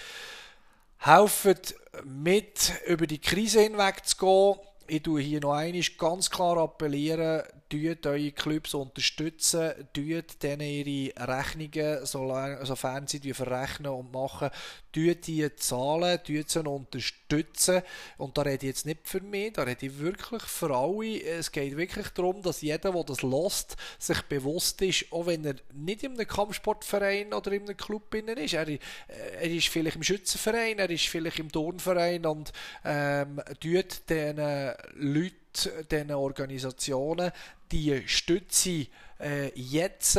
Helfet 0.99 1.77
mit, 2.05 2.73
über 2.87 3.07
die 3.07 3.21
Krise 3.21 3.61
hinweg 3.61 4.05
zu 4.05 4.17
gehen. 4.17 4.55
Ich 4.89 5.03
tue 5.03 5.21
hier 5.21 5.41
noch 5.41 5.53
einmal 5.53 5.83
ganz 5.97 6.31
klar 6.31 6.57
appellieren, 6.57 7.43
tut 7.69 8.07
eure 8.07 8.33
Clubs 8.33 8.75
unterstützen, 8.75 9.73
tut 9.93 10.43
denen 10.43 10.61
ihre 10.61 11.29
Rechnungen, 11.29 12.07
sofern 12.07 13.07
sie 13.07 13.35
verrechnen 13.35 13.93
und 13.93 14.13
machen, 14.13 14.51
tut 14.93 15.27
die 15.27 15.55
zahlen, 15.57 16.19
tut 16.25 16.51
sie 16.51 16.61
unterstützen. 16.61 17.83
Und 18.17 18.37
da 18.39 18.43
rede 18.43 18.67
ich 18.67 18.71
jetzt 18.71 18.87
nicht 18.87 19.07
für 19.07 19.21
mich, 19.21 19.53
da 19.53 19.63
rede 19.63 19.87
ich 19.87 19.99
wirklich 19.99 20.43
für 20.43 20.75
alle. 20.75 21.23
Es 21.23 21.53
geht 21.53 21.77
wirklich 21.77 22.09
darum, 22.09 22.43
dass 22.43 22.63
jeder, 22.63 22.93
der 22.93 23.05
das 23.05 23.23
lost, 23.23 23.77
sich 23.99 24.23
bewusst 24.23 24.81
ist, 24.83 25.13
auch 25.13 25.27
wenn 25.27 25.45
er 25.45 25.57
nicht 25.75 26.03
in 26.03 26.15
einem 26.15 26.27
Kampfsportverein 26.27 27.35
oder 27.35 27.53
in 27.53 27.63
einem 27.63 27.77
Club 27.77 28.15
ist. 28.15 28.55
Er, 28.55 28.69
äh, 28.69 28.79
er 29.07 29.51
ist 29.51 29.69
vielleicht 29.69 29.97
im 29.97 30.03
Schützenverein, 30.03 30.79
er 30.79 30.91
ist 30.91 31.07
vielleicht 31.07 31.39
im 31.39 31.53
Turnverein 31.53 32.25
und 32.25 32.53
ähm, 32.85 33.41
tut 33.61 34.09
diesen 34.09 34.73
Leuten 34.95 35.48
diesen 35.67 36.13
Organisationen 36.13 37.33
die 37.71 38.07
Stütze 38.07 38.87
äh, 39.21 39.51
jetzt 39.55 40.19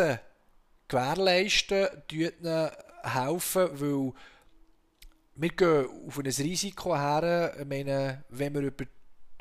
gewährleisten, 0.88 1.88
ihnen 2.12 2.70
helfen, 3.04 3.70
weil 3.74 4.14
wir 5.36 5.50
gehen 5.50 5.88
auf 6.08 6.18
ein 6.18 6.26
Risiko 6.26 6.98
her. 6.98 7.56
Wenn 7.60 8.54
wir 8.54 8.62
über 8.62 8.86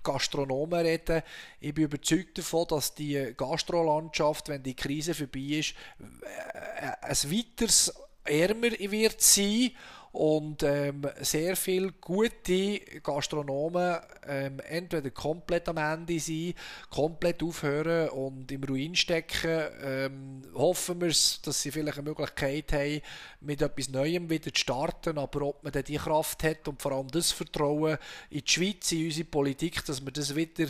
Gastronomen 0.05 0.81
reden, 0.81 1.23
ich 1.61 1.75
bin 1.75 1.85
überzeugt 1.85 2.39
davon, 2.39 2.67
dass 2.69 2.95
die 2.95 3.35
Gastrolandschaft, 3.37 4.49
wenn 4.49 4.63
die 4.63 4.77
Krise 4.77 5.15
vorbei 5.15 5.59
ist, 5.59 5.75
äh, 6.01 6.93
ein 7.03 7.33
weiteres 7.33 7.93
ärmer 8.25 8.71
wird 8.79 9.21
sein 9.21 9.71
und 10.19 10.65
ähm, 10.65 11.03
sehr 11.21 11.55
viele 11.55 11.93
gute 11.93 12.81
Gastronomen 13.05 13.99
ähm, 14.27 14.59
entweder 14.69 15.11
komplett 15.11 15.69
am 15.69 15.77
Ende 15.77 16.19
sind, 16.19 16.57
komplett 16.91 17.41
aufhören 17.41 18.09
und 18.09 18.51
im 18.51 18.65
Ruin 18.65 18.97
stecken. 18.97 19.63
Ähm, 19.81 20.43
hoffen 20.55 21.01
wir 21.01 21.09
dass 21.09 21.63
sie 21.63 21.71
vielleicht 21.71 21.99
eine 21.99 22.09
Möglichkeit 22.09 22.73
haben, 22.73 23.01
mit 23.43 23.63
etwas 23.63 23.91
Neuem 23.91 24.29
wieder 24.29 24.53
zu 24.53 24.59
starten, 24.59 25.19
aber 25.19 25.43
ob 25.43 25.63
man 25.63 25.73
dann 25.73 25.85
die 25.85 25.99
Kraft 25.99 26.43
hat 26.43 26.67
und 26.67 26.83
vor 26.83 26.91
allem 26.91 27.09
das 27.13 27.31
Vertrauen 27.31 27.97
in 28.31 28.41
die 28.41 28.51
Schweiz, 28.51 28.91
in 28.91 29.05
unsere 29.05 29.25
Politik, 29.25 29.85
dass 29.85 30.03
man 30.03 30.13
das 30.15 30.35
wieder 30.35 30.67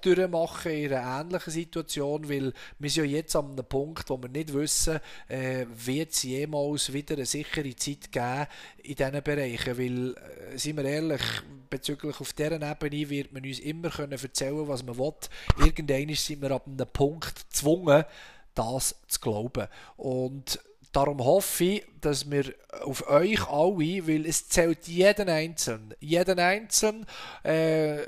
durchmachen 0.00 0.72
in 0.72 0.94
einer 0.94 1.20
ähnlichen 1.20 1.52
Situation, 1.52 2.26
weil 2.30 2.54
wir 2.78 2.88
sind 2.88 3.04
ja 3.04 3.10
jetzt 3.18 3.36
an 3.36 3.52
einem 3.52 3.66
Punkt, 3.66 4.08
wo 4.08 4.16
wir 4.16 4.30
nicht 4.30 4.54
wissen, 4.54 5.00
äh, 5.28 5.66
wird 5.68 6.12
es 6.12 6.22
jemals 6.22 6.90
wieder 6.94 7.16
eine 7.16 7.26
sichere 7.26 7.76
Zeit 7.76 8.10
geben, 8.10 8.46
in 8.78 8.94
diesen 8.94 9.22
Bereichen, 9.22 9.78
weil, 9.78 10.14
äh, 10.16 10.58
sind 10.58 10.76
wir 10.76 10.84
ehrlich, 10.84 11.22
bezüglich 11.68 12.20
auf 12.20 12.32
dieser 12.32 12.52
Ebene 12.54 13.10
wird 13.10 13.32
man 13.32 13.44
uns 13.44 13.60
immer 13.60 13.90
können 13.90 14.12
erzählen 14.12 14.68
was 14.68 14.82
man 14.82 14.98
will. 14.98 15.12
Irgendwann 15.58 16.14
sind 16.14 16.42
wir 16.42 16.50
ab 16.50 16.66
einem 16.66 16.86
Punkt 16.92 17.48
gezwungen, 17.48 18.04
das 18.54 18.96
zu 19.06 19.20
glauben. 19.20 19.68
Und 19.96 20.60
darum 20.92 21.24
hoffe 21.24 21.64
ich, 21.64 21.86
dass 22.00 22.30
wir 22.30 22.52
auf 22.82 23.08
euch 23.08 23.46
alle, 23.48 24.06
weil 24.08 24.26
es 24.26 24.48
zählt 24.48 24.86
jeden 24.88 25.28
Einzelnen, 25.28 25.94
jeden 26.00 26.38
Einzelnen, 26.38 27.06
äh, 27.44 28.06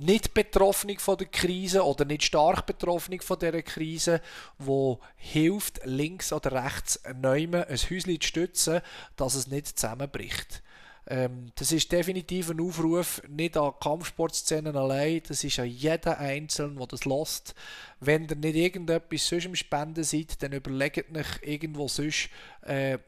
nicht 0.00 0.34
Betroffene 0.34 0.98
von 0.98 1.18
der 1.18 1.26
Krise 1.26 1.84
oder 1.84 2.04
nicht 2.04 2.24
stark 2.24 2.66
Betroffene 2.66 3.20
von 3.20 3.38
dieser 3.38 3.62
Krise, 3.62 4.20
wo 4.58 5.00
hilft, 5.16 5.80
links 5.84 6.32
oder 6.32 6.64
rechts 6.64 7.00
neumen 7.20 7.64
ein 7.64 7.76
Häuschen 7.76 8.20
zu 8.20 8.26
stützen, 8.26 8.80
dass 9.16 9.34
es 9.34 9.46
nicht 9.46 9.78
zusammenbricht. 9.78 10.62
Ähm, 11.06 11.50
das 11.56 11.72
ist 11.72 11.90
definitiv 11.92 12.50
ein 12.50 12.60
Aufruf, 12.60 13.22
nicht 13.28 13.56
an 13.56 13.72
Kampfsportszenen 13.80 14.76
allein, 14.76 15.22
das 15.26 15.44
ist 15.44 15.58
an 15.58 15.66
jeden 15.66 16.14
Einzelnen, 16.14 16.76
der 16.76 16.86
das 16.86 17.04
lässt. 17.04 17.54
Wenn 17.98 18.28
ihr 18.28 18.36
nicht 18.36 18.56
irgendetwas 18.56 19.26
sonst 19.26 19.46
im 19.46 19.56
Spenden 19.56 20.04
seid, 20.04 20.42
dann 20.42 20.52
überlegt 20.52 21.16
euch 21.16 21.42
irgendwo 21.42 21.88
sonst, 21.88 22.28
äh, 22.62 22.98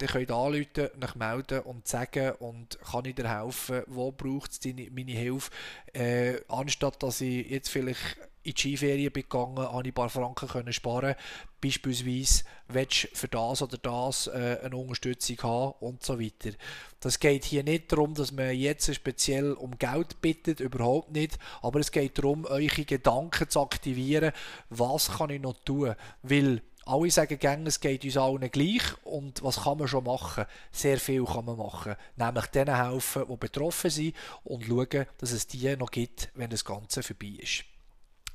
dann 0.00 0.08
könnt 0.08 0.30
ihr 0.30 0.36
anrufen, 0.36 1.04
euch 1.04 1.14
melden 1.14 1.60
und 1.60 1.86
sagen, 1.86 2.32
und 2.38 2.78
kann 2.80 3.04
ich 3.04 3.14
dir 3.14 3.28
helfen, 3.28 3.82
wo 3.86 4.10
braucht 4.10 4.52
es 4.52 4.60
meine 4.64 5.12
Hilfe, 5.12 5.50
äh, 5.92 6.40
anstatt 6.48 7.02
dass 7.02 7.20
ich 7.20 7.48
jetzt 7.50 7.68
vielleicht 7.68 8.16
in 8.42 8.54
die 8.54 8.58
Skiferien 8.58 9.12
gegangen, 9.12 9.58
habe 9.58 9.82
ich 9.82 9.90
ein 9.90 9.94
paar 9.94 10.08
Franken 10.08 10.48
können 10.48 10.72
sparen. 10.72 11.14
Beispielsweise, 11.60 12.44
willst 12.68 13.04
du 13.04 13.08
für 13.12 13.28
das 13.28 13.60
oder 13.60 13.76
das 13.76 14.28
äh, 14.28 14.60
eine 14.64 14.76
Unterstützung 14.76 15.36
haben 15.42 15.74
und 15.80 16.02
so 16.02 16.18
weiter. 16.18 16.56
Das 17.00 17.20
geht 17.20 17.44
hier 17.44 17.62
nicht 17.62 17.92
darum, 17.92 18.14
dass 18.14 18.32
man 18.32 18.56
jetzt 18.56 18.94
speziell 18.94 19.52
um 19.52 19.78
Geld 19.78 20.22
bittet, 20.22 20.60
überhaupt 20.60 21.12
nicht, 21.12 21.38
aber 21.60 21.80
es 21.80 21.92
geht 21.92 22.16
darum, 22.16 22.46
eure 22.46 22.84
Gedanken 22.86 23.50
zu 23.50 23.60
aktivieren, 23.60 24.32
was 24.70 25.18
kann 25.18 25.28
ich 25.28 25.42
noch 25.42 25.62
tun, 25.62 25.94
weil 26.22 26.62
alle 26.90 27.10
sagen 27.10 27.38
gerne, 27.38 27.68
es 27.68 27.80
geht 27.80 28.04
uns 28.04 28.16
allen 28.16 28.50
gleich 28.50 28.82
und 29.04 29.42
was 29.42 29.62
kann 29.62 29.78
man 29.78 29.88
schon 29.88 30.04
machen? 30.04 30.44
Sehr 30.72 30.98
viel 30.98 31.24
kann 31.24 31.44
man 31.44 31.56
machen, 31.56 31.94
nämlich 32.16 32.46
denen 32.46 32.76
helfen, 32.76 33.24
die 33.28 33.36
betroffen 33.36 33.90
sind 33.90 34.16
und 34.44 34.64
schauen, 34.64 35.06
dass 35.18 35.30
es 35.30 35.46
die 35.46 35.76
noch 35.76 35.90
gibt, 35.90 36.30
wenn 36.34 36.50
das 36.50 36.64
Ganze 36.64 37.02
vorbei 37.02 37.38
ist. 37.38 37.64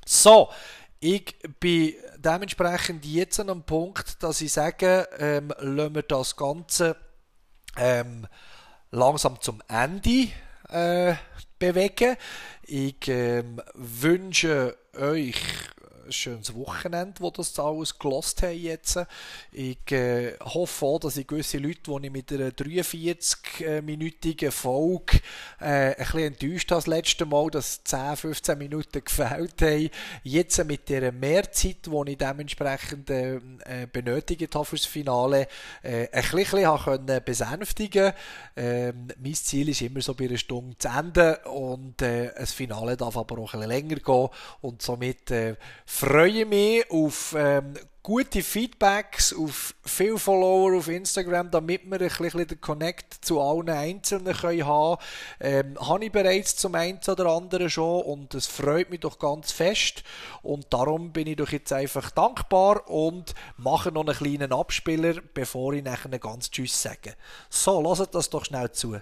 So, 0.06 0.48
ich 1.00 1.36
bin 1.60 1.94
dementsprechend 2.16 3.04
jetzt 3.04 3.38
an 3.40 3.50
einem 3.50 3.62
Punkt, 3.62 4.22
dass 4.22 4.40
ich 4.40 4.52
sage, 4.52 5.08
ähm, 5.18 5.52
lassen 5.58 5.94
wir 5.94 6.02
das 6.02 6.36
Ganze 6.36 6.96
ähm, 7.76 8.26
langsam 8.90 9.40
zum 9.40 9.62
Ende 9.68 10.28
äh, 10.70 11.14
bewegen. 11.58 12.16
Ich 12.62 13.08
ähm, 13.08 13.60
wünsche 13.74 14.76
euch 14.96 15.36
ein 16.06 16.12
schönes 16.12 16.54
Wochenende, 16.54 17.20
wo 17.20 17.30
das 17.30 17.58
alles 17.58 17.98
gelost 17.98 18.42
haben 18.42 18.58
jetzt. 18.58 18.98
Ich 19.52 19.92
äh, 19.92 20.34
hoffe 20.40 20.86
auch, 20.86 21.00
dass 21.00 21.16
ich 21.16 21.26
gewisse 21.26 21.58
Leute, 21.58 21.80
die 21.86 22.06
ich 22.06 22.12
mit 22.12 22.32
einer 22.32 22.50
43-minütigen 22.50 24.50
Folge 24.50 25.20
äh, 25.60 25.64
ein 25.64 25.94
bisschen 25.96 26.20
enttäuscht 26.20 26.70
habe 26.70 26.78
das 26.78 26.86
letzte 26.86 27.26
Mal, 27.26 27.50
dass 27.50 27.82
10, 27.84 28.16
15 28.16 28.58
Minuten 28.58 29.04
gefällt 29.04 29.62
haben, 29.62 29.90
jetzt 30.22 30.64
mit 30.64 30.88
der 30.88 31.12
Mehrzeit, 31.12 31.86
die 31.86 32.10
ich 32.10 32.18
dementsprechend 32.18 33.10
äh, 33.10 33.36
äh, 33.36 33.86
benötigt 33.90 34.54
habe 34.54 34.64
fürs 34.64 34.86
Finale, 34.86 35.48
äh, 35.82 36.08
ein 36.12 36.24
bisschen 36.30 36.66
habe 36.66 36.96
können 36.96 37.20
besänftigen 37.24 38.12
ähm, 38.56 39.08
Mein 39.18 39.34
Ziel 39.34 39.68
ist 39.68 39.82
immer 39.82 40.00
so 40.00 40.14
bei 40.14 40.26
einer 40.26 40.38
Stunde 40.38 40.76
zu 40.78 40.88
enden 40.88 41.34
und 41.46 42.00
äh, 42.02 42.32
das 42.36 42.52
Finale 42.52 42.96
darf 42.96 43.16
aber 43.16 43.38
auch 43.38 43.54
ein 43.54 43.60
bisschen 43.60 43.68
länger 43.68 43.96
gehen 43.96 44.28
und 44.60 44.82
somit 44.82 45.30
äh, 45.30 45.56
freue 45.96 46.44
mich 46.44 46.90
auf 46.90 47.34
ähm, 47.38 47.72
gute 48.02 48.42
Feedbacks, 48.42 49.34
auf 49.34 49.74
viele 49.82 50.18
Follower 50.18 50.76
auf 50.76 50.88
Instagram, 50.88 51.50
damit 51.50 51.90
wir 51.90 51.98
ein 51.98 52.08
bisschen 52.08 52.46
den 52.46 52.60
Connect 52.60 53.24
zu 53.24 53.40
allen 53.40 53.70
Einzelnen 53.70 54.34
können 54.34 54.66
haben 54.66 55.02
ähm, 55.40 55.78
Habe 55.80 56.04
ich 56.04 56.12
bereits 56.12 56.54
zum 56.56 56.74
einen 56.74 57.00
oder 57.08 57.26
anderen 57.26 57.70
schon 57.70 58.02
und 58.02 58.34
es 58.34 58.46
freut 58.46 58.90
mich 58.90 59.00
doch 59.00 59.18
ganz 59.18 59.52
fest 59.52 60.04
und 60.42 60.66
darum 60.68 61.12
bin 61.12 61.28
ich 61.28 61.36
doch 61.36 61.48
jetzt 61.48 61.72
einfach 61.72 62.10
dankbar 62.10 62.90
und 62.90 63.34
mache 63.56 63.90
noch 63.90 64.06
einen 64.06 64.14
kleinen 64.14 64.52
Abspieler, 64.52 65.14
bevor 65.32 65.72
ich 65.72 65.82
nachher 65.82 66.18
ganz 66.18 66.50
Tschüss 66.50 66.82
sage. 66.82 67.14
So, 67.48 67.80
lasst 67.80 68.14
das 68.14 68.28
doch 68.28 68.44
schnell 68.44 68.70
zu. 68.70 69.00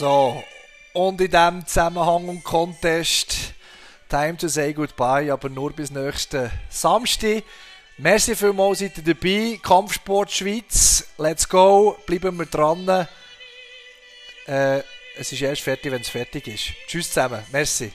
So, 0.00 0.42
und 0.94 1.20
in 1.20 1.30
diesem 1.30 1.66
Zusammenhang 1.66 2.26
und 2.30 2.42
Contest 2.42 3.52
Time 4.08 4.34
to 4.38 4.48
say 4.48 4.72
goodbye, 4.72 5.30
aber 5.30 5.50
nur 5.50 5.74
bis 5.74 5.90
nächsten 5.90 6.50
Samstag. 6.70 7.42
Merci 7.98 8.34
vielmals, 8.34 8.78
seid 8.78 8.96
ihr 8.96 9.14
dabei. 9.14 9.58
Kampfsport 9.62 10.32
Schweiz, 10.32 11.06
let's 11.18 11.46
go, 11.46 11.98
bleiben 12.06 12.38
wir 12.38 12.46
dran. 12.46 13.06
Äh, 14.46 14.78
es 15.18 15.32
ist 15.32 15.42
erst 15.42 15.60
fertig, 15.60 15.92
wenn 15.92 16.00
es 16.00 16.08
fertig 16.08 16.48
ist. 16.48 16.72
Tschüss 16.86 17.08
zusammen, 17.08 17.42
merci. 17.52 17.92